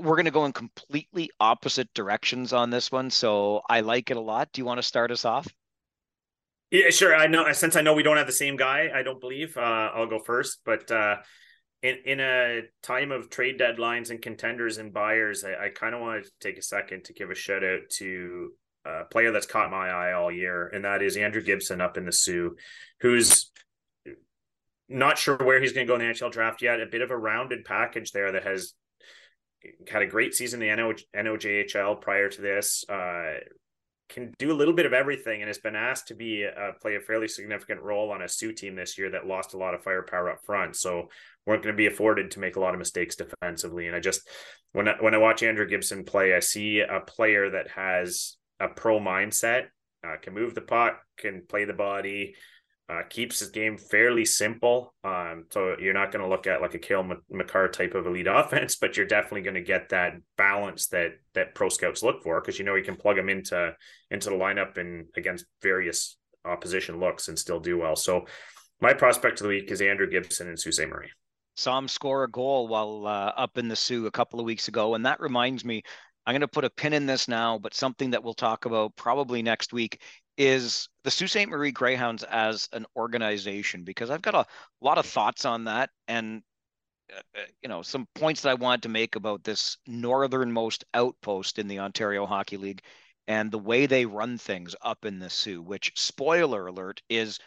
we're 0.00 0.16
going 0.16 0.26
to 0.26 0.30
go 0.32 0.46
in 0.46 0.52
completely 0.52 1.30
opposite 1.40 1.92
directions 1.94 2.52
on 2.52 2.70
this 2.70 2.92
one, 2.92 3.10
so 3.10 3.62
I 3.70 3.80
like 3.80 4.10
it 4.10 4.16
a 4.18 4.20
lot. 4.20 4.52
Do 4.52 4.60
you 4.60 4.66
want 4.66 4.78
to 4.78 4.82
start 4.82 5.10
us 5.10 5.24
off? 5.24 5.48
Yeah, 6.70 6.90
sure. 6.90 7.14
I 7.14 7.26
know 7.26 7.50
since 7.52 7.76
I 7.76 7.82
know 7.82 7.94
we 7.94 8.02
don't 8.02 8.16
have 8.16 8.26
the 8.26 8.32
same 8.32 8.56
guy, 8.56 8.90
I 8.94 9.02
don't 9.02 9.20
believe. 9.20 9.56
Uh, 9.56 9.90
I'll 9.94 10.08
go 10.08 10.18
first. 10.18 10.60
But 10.64 10.90
uh, 10.90 11.16
in 11.82 11.96
in 12.04 12.20
a 12.20 12.62
time 12.82 13.12
of 13.12 13.30
trade 13.30 13.58
deadlines 13.60 14.10
and 14.10 14.20
contenders 14.20 14.78
and 14.78 14.92
buyers, 14.92 15.44
I, 15.44 15.66
I 15.66 15.68
kind 15.68 15.94
of 15.94 16.00
wanted 16.00 16.24
to 16.24 16.30
take 16.40 16.58
a 16.58 16.62
second 16.62 17.04
to 17.04 17.12
give 17.12 17.30
a 17.30 17.34
shout 17.34 17.62
out 17.62 17.82
to 17.98 18.52
a 18.84 19.04
player 19.04 19.32
that's 19.32 19.46
caught 19.46 19.70
my 19.70 19.88
eye 19.88 20.12
all 20.12 20.30
year, 20.30 20.66
and 20.68 20.84
that 20.84 21.02
is 21.02 21.16
Andrew 21.16 21.42
Gibson 21.42 21.80
up 21.80 21.96
in 21.96 22.04
the 22.04 22.12
Soo, 22.12 22.56
who's 23.00 23.50
not 24.88 25.18
sure 25.18 25.36
where 25.36 25.60
he's 25.60 25.72
going 25.72 25.86
to 25.86 25.90
go 25.90 25.98
in 25.98 26.06
the 26.06 26.12
NHL 26.12 26.32
draft 26.32 26.62
yet. 26.62 26.80
A 26.80 26.86
bit 26.86 27.02
of 27.02 27.10
a 27.10 27.16
rounded 27.16 27.64
package 27.64 28.12
there 28.12 28.32
that 28.32 28.44
has 28.44 28.74
had 29.88 30.02
a 30.02 30.06
great 30.06 30.34
season 30.34 30.62
in 30.62 30.76
the 30.76 30.76
NO, 30.76 30.92
NOJHL 31.16 32.00
prior 32.00 32.28
to 32.28 32.40
this. 32.40 32.84
Uh, 32.88 33.34
can 34.08 34.32
do 34.38 34.52
a 34.52 34.54
little 34.54 34.74
bit 34.74 34.86
of 34.86 34.92
everything 34.92 35.42
and 35.42 35.48
has 35.48 35.58
been 35.58 35.76
asked 35.76 36.08
to 36.08 36.14
be 36.14 36.46
uh, 36.46 36.72
play 36.80 36.96
a 36.96 37.00
fairly 37.00 37.28
significant 37.28 37.82
role 37.82 38.10
on 38.10 38.22
a 38.22 38.28
Soo 38.28 38.52
team 38.52 38.76
this 38.76 38.96
year 38.96 39.10
that 39.10 39.26
lost 39.26 39.54
a 39.54 39.58
lot 39.58 39.74
of 39.74 39.82
firepower 39.82 40.30
up 40.30 40.44
front. 40.44 40.76
So 40.76 41.08
weren't 41.46 41.62
going 41.62 41.74
to 41.74 41.76
be 41.76 41.86
afforded 41.86 42.30
to 42.32 42.40
make 42.40 42.56
a 42.56 42.60
lot 42.60 42.74
of 42.74 42.78
mistakes 42.78 43.16
defensively. 43.16 43.86
And 43.86 43.96
I 43.96 44.00
just 44.00 44.28
when 44.72 44.88
I, 44.88 44.94
when 45.00 45.14
I 45.14 45.18
watch 45.18 45.42
Andrew 45.42 45.66
Gibson 45.66 46.04
play, 46.04 46.34
I 46.34 46.40
see 46.40 46.80
a 46.80 47.00
player 47.00 47.50
that 47.50 47.68
has 47.70 48.36
a 48.60 48.68
pro 48.68 49.00
mindset, 49.00 49.66
uh, 50.06 50.16
can 50.20 50.34
move 50.34 50.54
the 50.54 50.60
puck, 50.60 51.00
can 51.16 51.42
play 51.48 51.64
the 51.64 51.72
body, 51.72 52.34
uh, 52.88 53.02
keeps 53.08 53.40
his 53.40 53.48
game 53.48 53.76
fairly 53.76 54.24
simple. 54.24 54.94
Um, 55.02 55.46
so 55.50 55.76
you're 55.80 55.94
not 55.94 56.12
going 56.12 56.22
to 56.22 56.30
look 56.30 56.46
at 56.46 56.60
like 56.60 56.74
a 56.74 56.78
Cale 56.78 57.04
Makar 57.30 57.68
type 57.68 57.94
of 57.94 58.06
elite 58.06 58.26
offense, 58.30 58.76
but 58.76 58.96
you're 58.96 59.06
definitely 59.06 59.42
going 59.42 59.54
to 59.54 59.60
get 59.60 59.88
that 59.88 60.14
balance 60.36 60.86
that 60.88 61.12
that 61.34 61.54
pro 61.54 61.68
scouts 61.68 62.02
look 62.02 62.22
for 62.22 62.40
because 62.40 62.58
you 62.58 62.64
know 62.64 62.76
you 62.76 62.84
can 62.84 62.96
plug 62.96 63.18
him 63.18 63.28
into 63.28 63.74
into 64.10 64.30
the 64.30 64.36
lineup 64.36 64.78
and 64.78 65.06
against 65.16 65.46
various 65.62 66.16
opposition 66.44 67.00
looks 67.00 67.28
and 67.28 67.38
still 67.38 67.58
do 67.58 67.76
well. 67.78 67.96
So 67.96 68.26
my 68.80 68.92
prospect 68.92 69.40
of 69.40 69.44
the 69.44 69.48
week 69.48 69.70
is 69.70 69.80
Andrew 69.80 70.08
Gibson 70.08 70.48
and 70.48 70.58
Sault 70.58 70.74
Ste. 70.74 70.88
Marie. 70.88 71.10
Saw 71.56 71.78
him 71.78 71.88
score 71.88 72.22
a 72.24 72.30
goal 72.30 72.68
while 72.68 73.06
uh, 73.06 73.32
up 73.36 73.58
in 73.58 73.66
the 73.66 73.76
Soo 73.76 74.06
a 74.06 74.10
couple 74.10 74.38
of 74.38 74.46
weeks 74.46 74.68
ago, 74.68 74.94
and 74.94 75.06
that 75.06 75.20
reminds 75.20 75.64
me. 75.64 75.82
I'm 76.28 76.32
going 76.32 76.40
to 76.40 76.48
put 76.48 76.64
a 76.64 76.70
pin 76.70 76.92
in 76.92 77.06
this 77.06 77.28
now, 77.28 77.56
but 77.56 77.72
something 77.72 78.10
that 78.10 78.24
we'll 78.24 78.34
talk 78.34 78.64
about 78.64 78.96
probably 78.96 79.42
next 79.42 79.72
week 79.72 80.00
is 80.36 80.88
the 81.04 81.10
Sault 81.10 81.30
Ste. 81.30 81.48
Marie 81.48 81.72
Greyhounds 81.72 82.22
as 82.24 82.68
an 82.72 82.86
organization 82.96 83.84
because 83.84 84.10
I've 84.10 84.22
got 84.22 84.34
a 84.34 84.46
lot 84.80 84.98
of 84.98 85.06
thoughts 85.06 85.44
on 85.44 85.64
that 85.64 85.90
and 86.08 86.42
uh, 87.12 87.20
uh, 87.36 87.44
you 87.62 87.68
know 87.68 87.82
some 87.82 88.06
points 88.14 88.42
that 88.42 88.50
I 88.50 88.54
wanted 88.54 88.82
to 88.82 88.88
make 88.88 89.16
about 89.16 89.44
this 89.44 89.78
northernmost 89.86 90.84
outpost 90.94 91.58
in 91.58 91.68
the 91.68 91.78
Ontario 91.78 92.26
Hockey 92.26 92.56
League 92.56 92.82
and 93.28 93.50
the 93.50 93.58
way 93.58 93.86
they 93.86 94.06
run 94.06 94.38
things 94.38 94.74
up 94.82 95.04
in 95.04 95.18
the 95.18 95.30
Soo, 95.30 95.62
which 95.62 95.92
spoiler 95.96 96.66
alert 96.66 97.02
is 97.08 97.38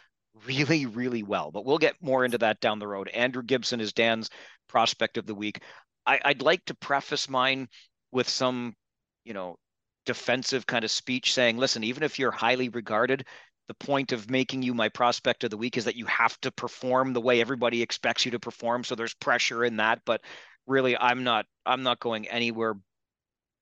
really 0.46 0.86
really 0.86 1.22
well. 1.22 1.50
But 1.50 1.64
we'll 1.64 1.78
get 1.78 2.02
more 2.02 2.24
into 2.24 2.38
that 2.38 2.60
down 2.60 2.78
the 2.78 2.88
road. 2.88 3.08
Andrew 3.08 3.42
Gibson 3.42 3.80
is 3.80 3.92
Dan's 3.92 4.30
prospect 4.68 5.18
of 5.18 5.26
the 5.26 5.34
week. 5.34 5.62
I, 6.06 6.20
I'd 6.24 6.42
like 6.42 6.64
to 6.66 6.74
preface 6.74 7.28
mine 7.28 7.68
with 8.12 8.28
some 8.28 8.74
you 9.24 9.34
know 9.34 9.58
defensive 10.10 10.66
kind 10.66 10.84
of 10.84 10.90
speech 10.90 11.32
saying, 11.32 11.56
listen, 11.56 11.84
even 11.84 12.02
if 12.02 12.18
you're 12.18 12.32
highly 12.32 12.68
regarded, 12.68 13.24
the 13.68 13.74
point 13.74 14.10
of 14.10 14.28
making 14.28 14.60
you 14.60 14.74
my 14.74 14.88
prospect 14.88 15.44
of 15.44 15.50
the 15.50 15.56
week 15.56 15.76
is 15.76 15.84
that 15.84 15.94
you 15.94 16.04
have 16.06 16.36
to 16.40 16.50
perform 16.50 17.12
the 17.12 17.20
way 17.20 17.40
everybody 17.40 17.80
expects 17.80 18.24
you 18.24 18.32
to 18.32 18.40
perform. 18.40 18.82
So 18.82 18.96
there's 18.96 19.14
pressure 19.14 19.64
in 19.64 19.76
that. 19.76 20.00
But 20.04 20.22
really, 20.66 20.96
I'm 20.96 21.22
not 21.22 21.46
I'm 21.64 21.84
not 21.84 22.00
going 22.00 22.26
anywhere 22.26 22.74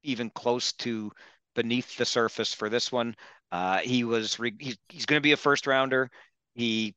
even 0.02 0.30
close 0.30 0.72
to 0.84 1.12
beneath 1.54 1.98
the 1.98 2.06
surface 2.06 2.54
for 2.54 2.70
this 2.70 2.90
one. 2.90 3.14
Uh, 3.52 3.80
he 3.80 4.04
was 4.04 4.38
re- 4.38 4.56
he's, 4.58 4.78
he's 4.88 5.04
going 5.04 5.20
to 5.20 5.28
be 5.28 5.32
a 5.32 5.36
first 5.36 5.66
rounder. 5.66 6.10
He 6.54 6.94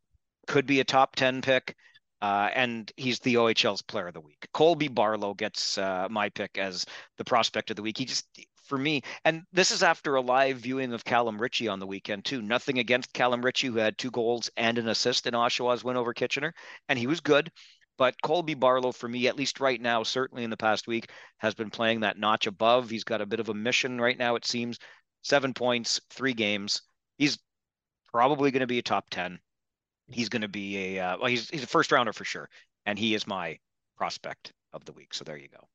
could 0.47 0.65
be 0.65 0.79
a 0.79 0.85
top 0.85 1.17
10 1.17 1.41
pick. 1.41 1.75
Uh, 2.21 2.49
and 2.53 2.91
he's 2.95 3.19
the 3.19 3.35
OHL's 3.35 3.81
player 3.81 4.07
of 4.07 4.13
the 4.13 4.21
week. 4.21 4.47
Colby 4.53 4.87
Barlow 4.87 5.33
gets 5.33 5.77
uh, 5.77 6.07
my 6.09 6.29
pick 6.29 6.57
as 6.57 6.85
the 7.17 7.25
prospect 7.25 7.71
of 7.71 7.75
the 7.75 7.81
week. 7.81 7.97
He 7.97 8.05
just 8.05 8.27
for 8.71 8.77
me. 8.77 9.01
And 9.25 9.43
this 9.51 9.69
is 9.69 9.83
after 9.83 10.15
a 10.15 10.21
live 10.21 10.59
viewing 10.59 10.93
of 10.93 11.03
Calum 11.03 11.41
Ritchie 11.41 11.67
on 11.67 11.79
the 11.79 11.85
weekend, 11.85 12.23
too. 12.23 12.41
Nothing 12.41 12.79
against 12.79 13.11
Calum 13.11 13.43
Ritchie, 13.43 13.67
who 13.67 13.75
had 13.75 13.97
two 13.97 14.11
goals 14.11 14.49
and 14.55 14.77
an 14.77 14.87
assist 14.87 15.27
in 15.27 15.33
Oshawa's 15.33 15.83
win 15.83 15.97
over 15.97 16.13
Kitchener, 16.13 16.53
and 16.87 16.97
he 16.97 17.05
was 17.05 17.19
good. 17.19 17.51
But 17.97 18.15
Colby 18.23 18.53
Barlow, 18.53 18.93
for 18.93 19.09
me, 19.09 19.27
at 19.27 19.35
least 19.35 19.59
right 19.59 19.79
now, 19.79 20.03
certainly 20.03 20.45
in 20.45 20.49
the 20.49 20.55
past 20.55 20.87
week, 20.87 21.11
has 21.39 21.53
been 21.53 21.69
playing 21.69 21.99
that 21.99 22.17
notch 22.17 22.47
above. 22.47 22.89
He's 22.89 23.03
got 23.03 23.19
a 23.19 23.25
bit 23.25 23.41
of 23.41 23.49
a 23.49 23.53
mission 23.53 23.99
right 23.99 24.17
now, 24.17 24.35
it 24.35 24.45
seems. 24.45 24.79
Seven 25.21 25.53
points, 25.53 25.99
three 26.09 26.33
games. 26.33 26.81
He's 27.17 27.37
probably 28.09 28.51
going 28.51 28.61
to 28.61 28.67
be 28.67 28.79
a 28.79 28.83
top 28.83 29.09
10. 29.09 29.37
He's 30.07 30.29
going 30.29 30.43
to 30.43 30.47
be 30.47 30.97
a, 30.97 31.03
uh, 31.03 31.17
well, 31.17 31.27
he's, 31.27 31.49
he's 31.49 31.63
a 31.63 31.67
first 31.67 31.91
rounder 31.91 32.13
for 32.13 32.23
sure. 32.23 32.49
And 32.85 32.97
he 32.97 33.15
is 33.15 33.27
my 33.27 33.59
prospect 33.97 34.53
of 34.71 34.85
the 34.85 34.93
week. 34.93 35.13
So 35.13 35.25
there 35.25 35.37
you 35.37 35.49
go 35.49 35.67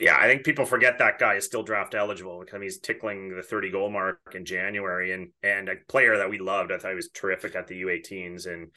yeah, 0.00 0.16
I 0.16 0.28
think 0.28 0.44
people 0.44 0.64
forget 0.64 0.98
that 0.98 1.18
guy 1.18 1.34
is 1.34 1.44
still 1.44 1.64
draft 1.64 1.94
eligible 1.94 2.40
because 2.40 2.62
he's 2.62 2.78
tickling 2.78 3.34
the 3.34 3.42
30 3.42 3.70
goal 3.70 3.90
mark 3.90 4.20
in 4.34 4.44
January 4.44 5.12
and 5.12 5.30
and 5.42 5.68
a 5.68 5.74
player 5.88 6.16
that 6.18 6.30
we 6.30 6.38
loved. 6.38 6.70
I 6.70 6.78
thought 6.78 6.90
he 6.90 6.96
was 6.96 7.10
terrific 7.10 7.56
at 7.56 7.66
the 7.66 7.82
U18s. 7.82 8.46
And 8.46 8.68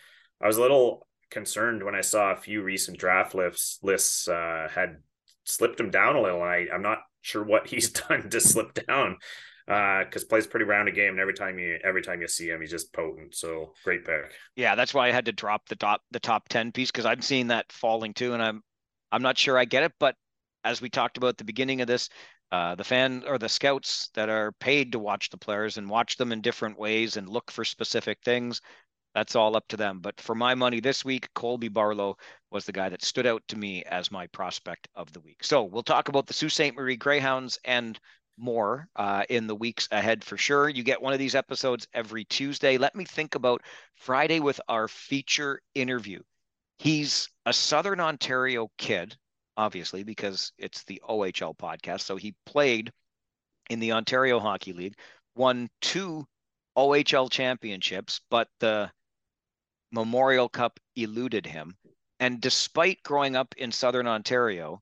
I 0.41 0.47
was 0.47 0.57
a 0.57 0.61
little 0.61 1.07
concerned 1.29 1.83
when 1.83 1.95
I 1.95 2.01
saw 2.01 2.31
a 2.31 2.37
few 2.37 2.63
recent 2.63 2.97
draft 2.97 3.35
lists 3.35 3.79
lists 3.83 4.27
uh, 4.27 4.67
had 4.73 4.97
slipped 5.43 5.79
him 5.79 5.91
down 5.91 6.15
a 6.15 6.21
little. 6.21 6.41
I, 6.41 6.67
I'm 6.73 6.81
not 6.81 6.99
sure 7.21 7.43
what 7.43 7.67
he's 7.67 7.91
done 7.91 8.29
to 8.29 8.39
slip 8.39 8.85
down 8.87 9.17
because 9.67 10.23
uh, 10.23 10.27
plays 10.27 10.47
pretty 10.47 10.65
rounded 10.65 10.95
game, 10.95 11.11
and 11.11 11.19
every 11.19 11.35
time 11.35 11.59
you 11.59 11.77
every 11.83 12.01
time 12.01 12.21
you 12.21 12.27
see 12.27 12.49
him, 12.49 12.61
he's 12.61 12.71
just 12.71 12.93
potent. 12.93 13.35
So 13.35 13.73
great 13.83 14.05
pick. 14.05 14.33
Yeah, 14.55 14.73
that's 14.73 14.93
why 14.93 15.07
I 15.07 15.11
had 15.11 15.25
to 15.25 15.31
drop 15.31 15.69
the 15.69 15.75
top 15.75 16.01
the 16.09 16.19
top 16.19 16.49
ten 16.49 16.71
piece 16.71 16.89
because 16.89 17.05
I'm 17.05 17.21
seeing 17.21 17.47
that 17.47 17.71
falling 17.71 18.15
too, 18.15 18.33
and 18.33 18.41
I'm 18.41 18.63
I'm 19.11 19.21
not 19.21 19.37
sure 19.37 19.57
I 19.57 19.65
get 19.65 19.83
it, 19.83 19.93
but 19.99 20.15
as 20.63 20.81
we 20.81 20.89
talked 20.89 21.17
about 21.17 21.29
at 21.29 21.37
the 21.37 21.43
beginning 21.43 21.81
of 21.81 21.87
this, 21.87 22.09
uh, 22.51 22.75
the 22.75 22.83
fan 22.83 23.23
or 23.27 23.37
the 23.37 23.49
scouts 23.49 24.09
that 24.13 24.29
are 24.29 24.51
paid 24.53 24.91
to 24.91 24.99
watch 24.99 25.29
the 25.29 25.37
players 25.37 25.77
and 25.77 25.89
watch 25.89 26.17
them 26.17 26.31
in 26.31 26.41
different 26.41 26.77
ways 26.77 27.17
and 27.17 27.29
look 27.29 27.51
for 27.51 27.63
specific 27.63 28.19
things. 28.23 28.61
That's 29.13 29.35
all 29.35 29.57
up 29.57 29.67
to 29.69 29.77
them. 29.77 29.99
But 29.99 30.19
for 30.21 30.35
my 30.35 30.55
money 30.55 30.79
this 30.79 31.03
week, 31.03 31.33
Colby 31.33 31.67
Barlow 31.67 32.17
was 32.49 32.65
the 32.65 32.71
guy 32.71 32.89
that 32.89 33.03
stood 33.03 33.25
out 33.25 33.43
to 33.49 33.57
me 33.57 33.83
as 33.83 34.11
my 34.11 34.27
prospect 34.27 34.87
of 34.95 35.11
the 35.11 35.19
week. 35.19 35.43
So 35.43 35.63
we'll 35.63 35.83
talk 35.83 36.07
about 36.07 36.27
the 36.27 36.33
Sault 36.33 36.51
Ste. 36.51 36.75
Marie 36.75 36.95
Greyhounds 36.95 37.59
and 37.65 37.99
more 38.37 38.87
uh, 38.95 39.23
in 39.29 39.47
the 39.47 39.55
weeks 39.55 39.87
ahead 39.91 40.23
for 40.23 40.37
sure. 40.37 40.69
You 40.69 40.83
get 40.83 41.01
one 41.01 41.13
of 41.13 41.19
these 41.19 41.35
episodes 41.35 41.87
every 41.93 42.25
Tuesday. 42.25 42.77
Let 42.77 42.95
me 42.95 43.05
think 43.05 43.35
about 43.35 43.61
Friday 43.95 44.39
with 44.39 44.59
our 44.67 44.87
feature 44.87 45.61
interview. 45.75 46.21
He's 46.79 47.29
a 47.45 47.53
Southern 47.53 47.99
Ontario 47.99 48.71
kid 48.77 49.15
obviously, 49.57 50.03
because 50.03 50.51
it's 50.57 50.83
the 50.83 51.01
OHL 51.07 51.55
podcast. 51.55 52.01
So 52.01 52.15
he 52.15 52.35
played 52.45 52.91
in 53.69 53.79
the 53.79 53.93
Ontario 53.93 54.39
Hockey 54.39 54.73
League, 54.73 54.97
won 55.35 55.69
two 55.81 56.25
OHL 56.77 57.29
championships, 57.29 58.21
but 58.29 58.47
the 58.59 58.91
Memorial 59.91 60.49
Cup 60.49 60.79
eluded 60.95 61.45
him. 61.45 61.75
And 62.19 62.39
despite 62.39 63.03
growing 63.03 63.35
up 63.35 63.55
in 63.57 63.71
Southern 63.71 64.07
Ontario, 64.07 64.81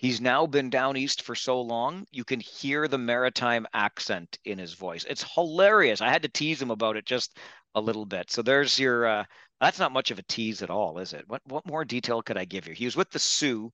He's 0.00 0.18
now 0.18 0.46
been 0.46 0.70
down 0.70 0.96
east 0.96 1.20
for 1.20 1.34
so 1.34 1.60
long, 1.60 2.06
you 2.10 2.24
can 2.24 2.40
hear 2.40 2.88
the 2.88 2.96
maritime 2.96 3.66
accent 3.74 4.38
in 4.46 4.56
his 4.56 4.72
voice. 4.72 5.04
It's 5.04 5.34
hilarious. 5.34 6.00
I 6.00 6.08
had 6.08 6.22
to 6.22 6.28
tease 6.30 6.62
him 6.62 6.70
about 6.70 6.96
it 6.96 7.04
just 7.04 7.36
a 7.74 7.82
little 7.82 8.06
bit. 8.06 8.30
So 8.30 8.40
there's 8.40 8.78
your 8.78 9.06
uh 9.06 9.24
that's 9.60 9.78
not 9.78 9.92
much 9.92 10.10
of 10.10 10.18
a 10.18 10.22
tease 10.22 10.62
at 10.62 10.70
all, 10.70 11.00
is 11.00 11.12
it? 11.12 11.28
What 11.28 11.42
what 11.44 11.66
more 11.66 11.84
detail 11.84 12.22
could 12.22 12.38
I 12.38 12.46
give 12.46 12.66
you? 12.66 12.72
He 12.72 12.86
was 12.86 12.96
with 12.96 13.10
the 13.10 13.18
Soo. 13.18 13.70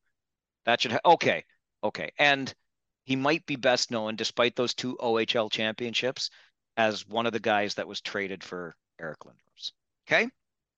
That 0.67 0.81
should 0.81 0.93
ha- 0.93 1.01
okay. 1.05 1.45
Okay. 1.83 2.11
And 2.19 2.53
he 3.05 3.17
might 3.17 3.47
be 3.47 3.57
best 3.57 3.91
known 3.91 4.17
despite 4.17 4.57
those 4.57 4.75
two 4.75 4.97
OHL 5.01 5.51
championships 5.51 6.31
as 6.77 7.07
one 7.07 7.27
of 7.27 7.33
the 7.33 7.41
guys 7.41 7.75
that 7.75 7.89
was 7.89 8.01
traded 8.01 8.45
for 8.45 8.77
Eric 9.01 9.21
Lindros. 9.21 9.73
Okay? 10.07 10.29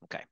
Okay. 0.05 0.22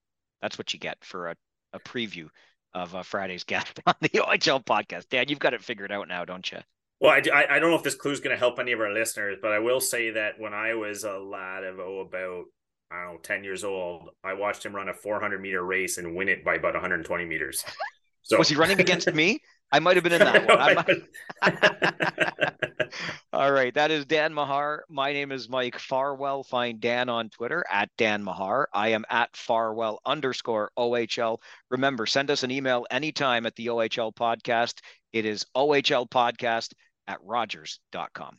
That's 0.40 0.58
what 0.58 0.72
you 0.72 0.78
get 0.78 0.98
for 1.02 1.30
a, 1.30 1.36
a 1.72 1.80
preview 1.80 2.28
of 2.74 2.94
uh, 2.94 3.02
Friday's 3.02 3.44
guest 3.44 3.80
on 3.86 3.94
the 4.00 4.10
OHL 4.10 4.64
podcast. 4.64 5.08
Dan, 5.08 5.28
you've 5.28 5.38
got 5.38 5.54
it 5.54 5.64
figured 5.64 5.90
out 5.90 6.08
now, 6.08 6.24
don't 6.24 6.50
you? 6.52 6.58
Well, 7.00 7.12
I, 7.12 7.46
I 7.50 7.58
don't 7.58 7.70
know 7.70 7.76
if 7.76 7.82
this 7.82 7.94
clue 7.94 8.12
is 8.12 8.20
going 8.20 8.34
to 8.34 8.38
help 8.38 8.58
any 8.58 8.72
of 8.72 8.80
our 8.80 8.92
listeners, 8.92 9.36
but 9.42 9.52
I 9.52 9.58
will 9.58 9.80
say 9.80 10.12
that 10.12 10.38
when 10.38 10.54
I 10.54 10.74
was 10.74 11.04
a 11.04 11.18
lad 11.18 11.62
of 11.62 11.78
oh 11.78 12.00
about 12.00 12.44
I 12.90 13.04
don't 13.04 13.14
know 13.14 13.20
ten 13.22 13.44
years 13.44 13.64
old, 13.64 14.08
I 14.24 14.32
watched 14.32 14.64
him 14.64 14.74
run 14.74 14.88
a 14.88 14.94
400 14.94 15.38
meter 15.38 15.62
race 15.62 15.98
and 15.98 16.16
win 16.16 16.30
it 16.30 16.42
by 16.42 16.54
about 16.54 16.72
120 16.72 17.24
meters. 17.26 17.64
So 18.26 18.38
was 18.38 18.48
he 18.48 18.56
running 18.56 18.80
against 18.80 19.12
me? 19.14 19.40
I 19.70 19.78
might 19.78 19.96
have 19.96 20.02
been 20.02 20.14
in 20.14 20.18
that 20.18 20.84
one. 21.42 21.62
All 23.32 23.52
right. 23.52 23.72
That 23.74 23.92
is 23.92 24.04
Dan 24.04 24.34
Mahar. 24.34 24.84
My 24.88 25.12
name 25.12 25.30
is 25.30 25.48
Mike 25.48 25.78
Farwell. 25.78 26.42
Find 26.42 26.80
Dan 26.80 27.08
on 27.08 27.30
Twitter 27.30 27.64
at 27.70 27.88
Dan 27.96 28.24
Mahar. 28.24 28.68
I 28.72 28.88
am 28.88 29.04
at 29.08 29.36
Farwell 29.36 30.00
underscore 30.04 30.72
OHL. 30.76 31.38
Remember, 31.70 32.04
send 32.04 32.32
us 32.32 32.42
an 32.42 32.50
email 32.50 32.84
anytime 32.90 33.46
at 33.46 33.54
the 33.54 33.68
OHL 33.68 34.12
podcast. 34.12 34.80
It 35.12 35.24
is 35.24 35.46
OHL 35.54 36.08
podcast 36.10 36.72
at 37.06 37.18
Rogers.com. 37.22 38.38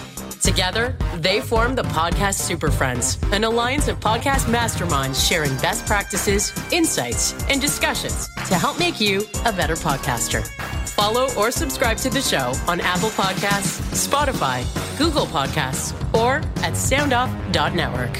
Together, 0.41 0.95
they 1.17 1.39
form 1.39 1.75
the 1.75 1.83
Podcast 1.83 2.35
Super 2.39 2.71
Friends, 2.71 3.19
an 3.31 3.43
alliance 3.43 3.87
of 3.87 3.99
podcast 3.99 4.45
masterminds 4.45 5.27
sharing 5.27 5.55
best 5.57 5.85
practices, 5.85 6.51
insights, 6.71 7.33
and 7.49 7.61
discussions 7.61 8.27
to 8.47 8.55
help 8.55 8.79
make 8.79 8.99
you 8.99 9.23
a 9.45 9.53
better 9.53 9.75
podcaster. 9.75 10.45
Follow 10.89 11.27
or 11.37 11.51
subscribe 11.51 11.97
to 11.97 12.09
the 12.09 12.21
show 12.21 12.53
on 12.67 12.81
Apple 12.81 13.09
Podcasts, 13.09 13.79
Spotify, 14.07 14.65
Google 14.97 15.25
Podcasts, 15.27 15.93
or 16.13 16.37
at 16.63 16.73
soundoff.network. 16.73 18.17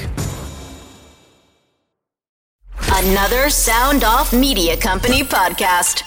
Another 2.94 3.50
Sound 3.50 4.04
Off 4.04 4.32
Media 4.32 4.76
Company 4.76 5.22
podcast. 5.22 6.04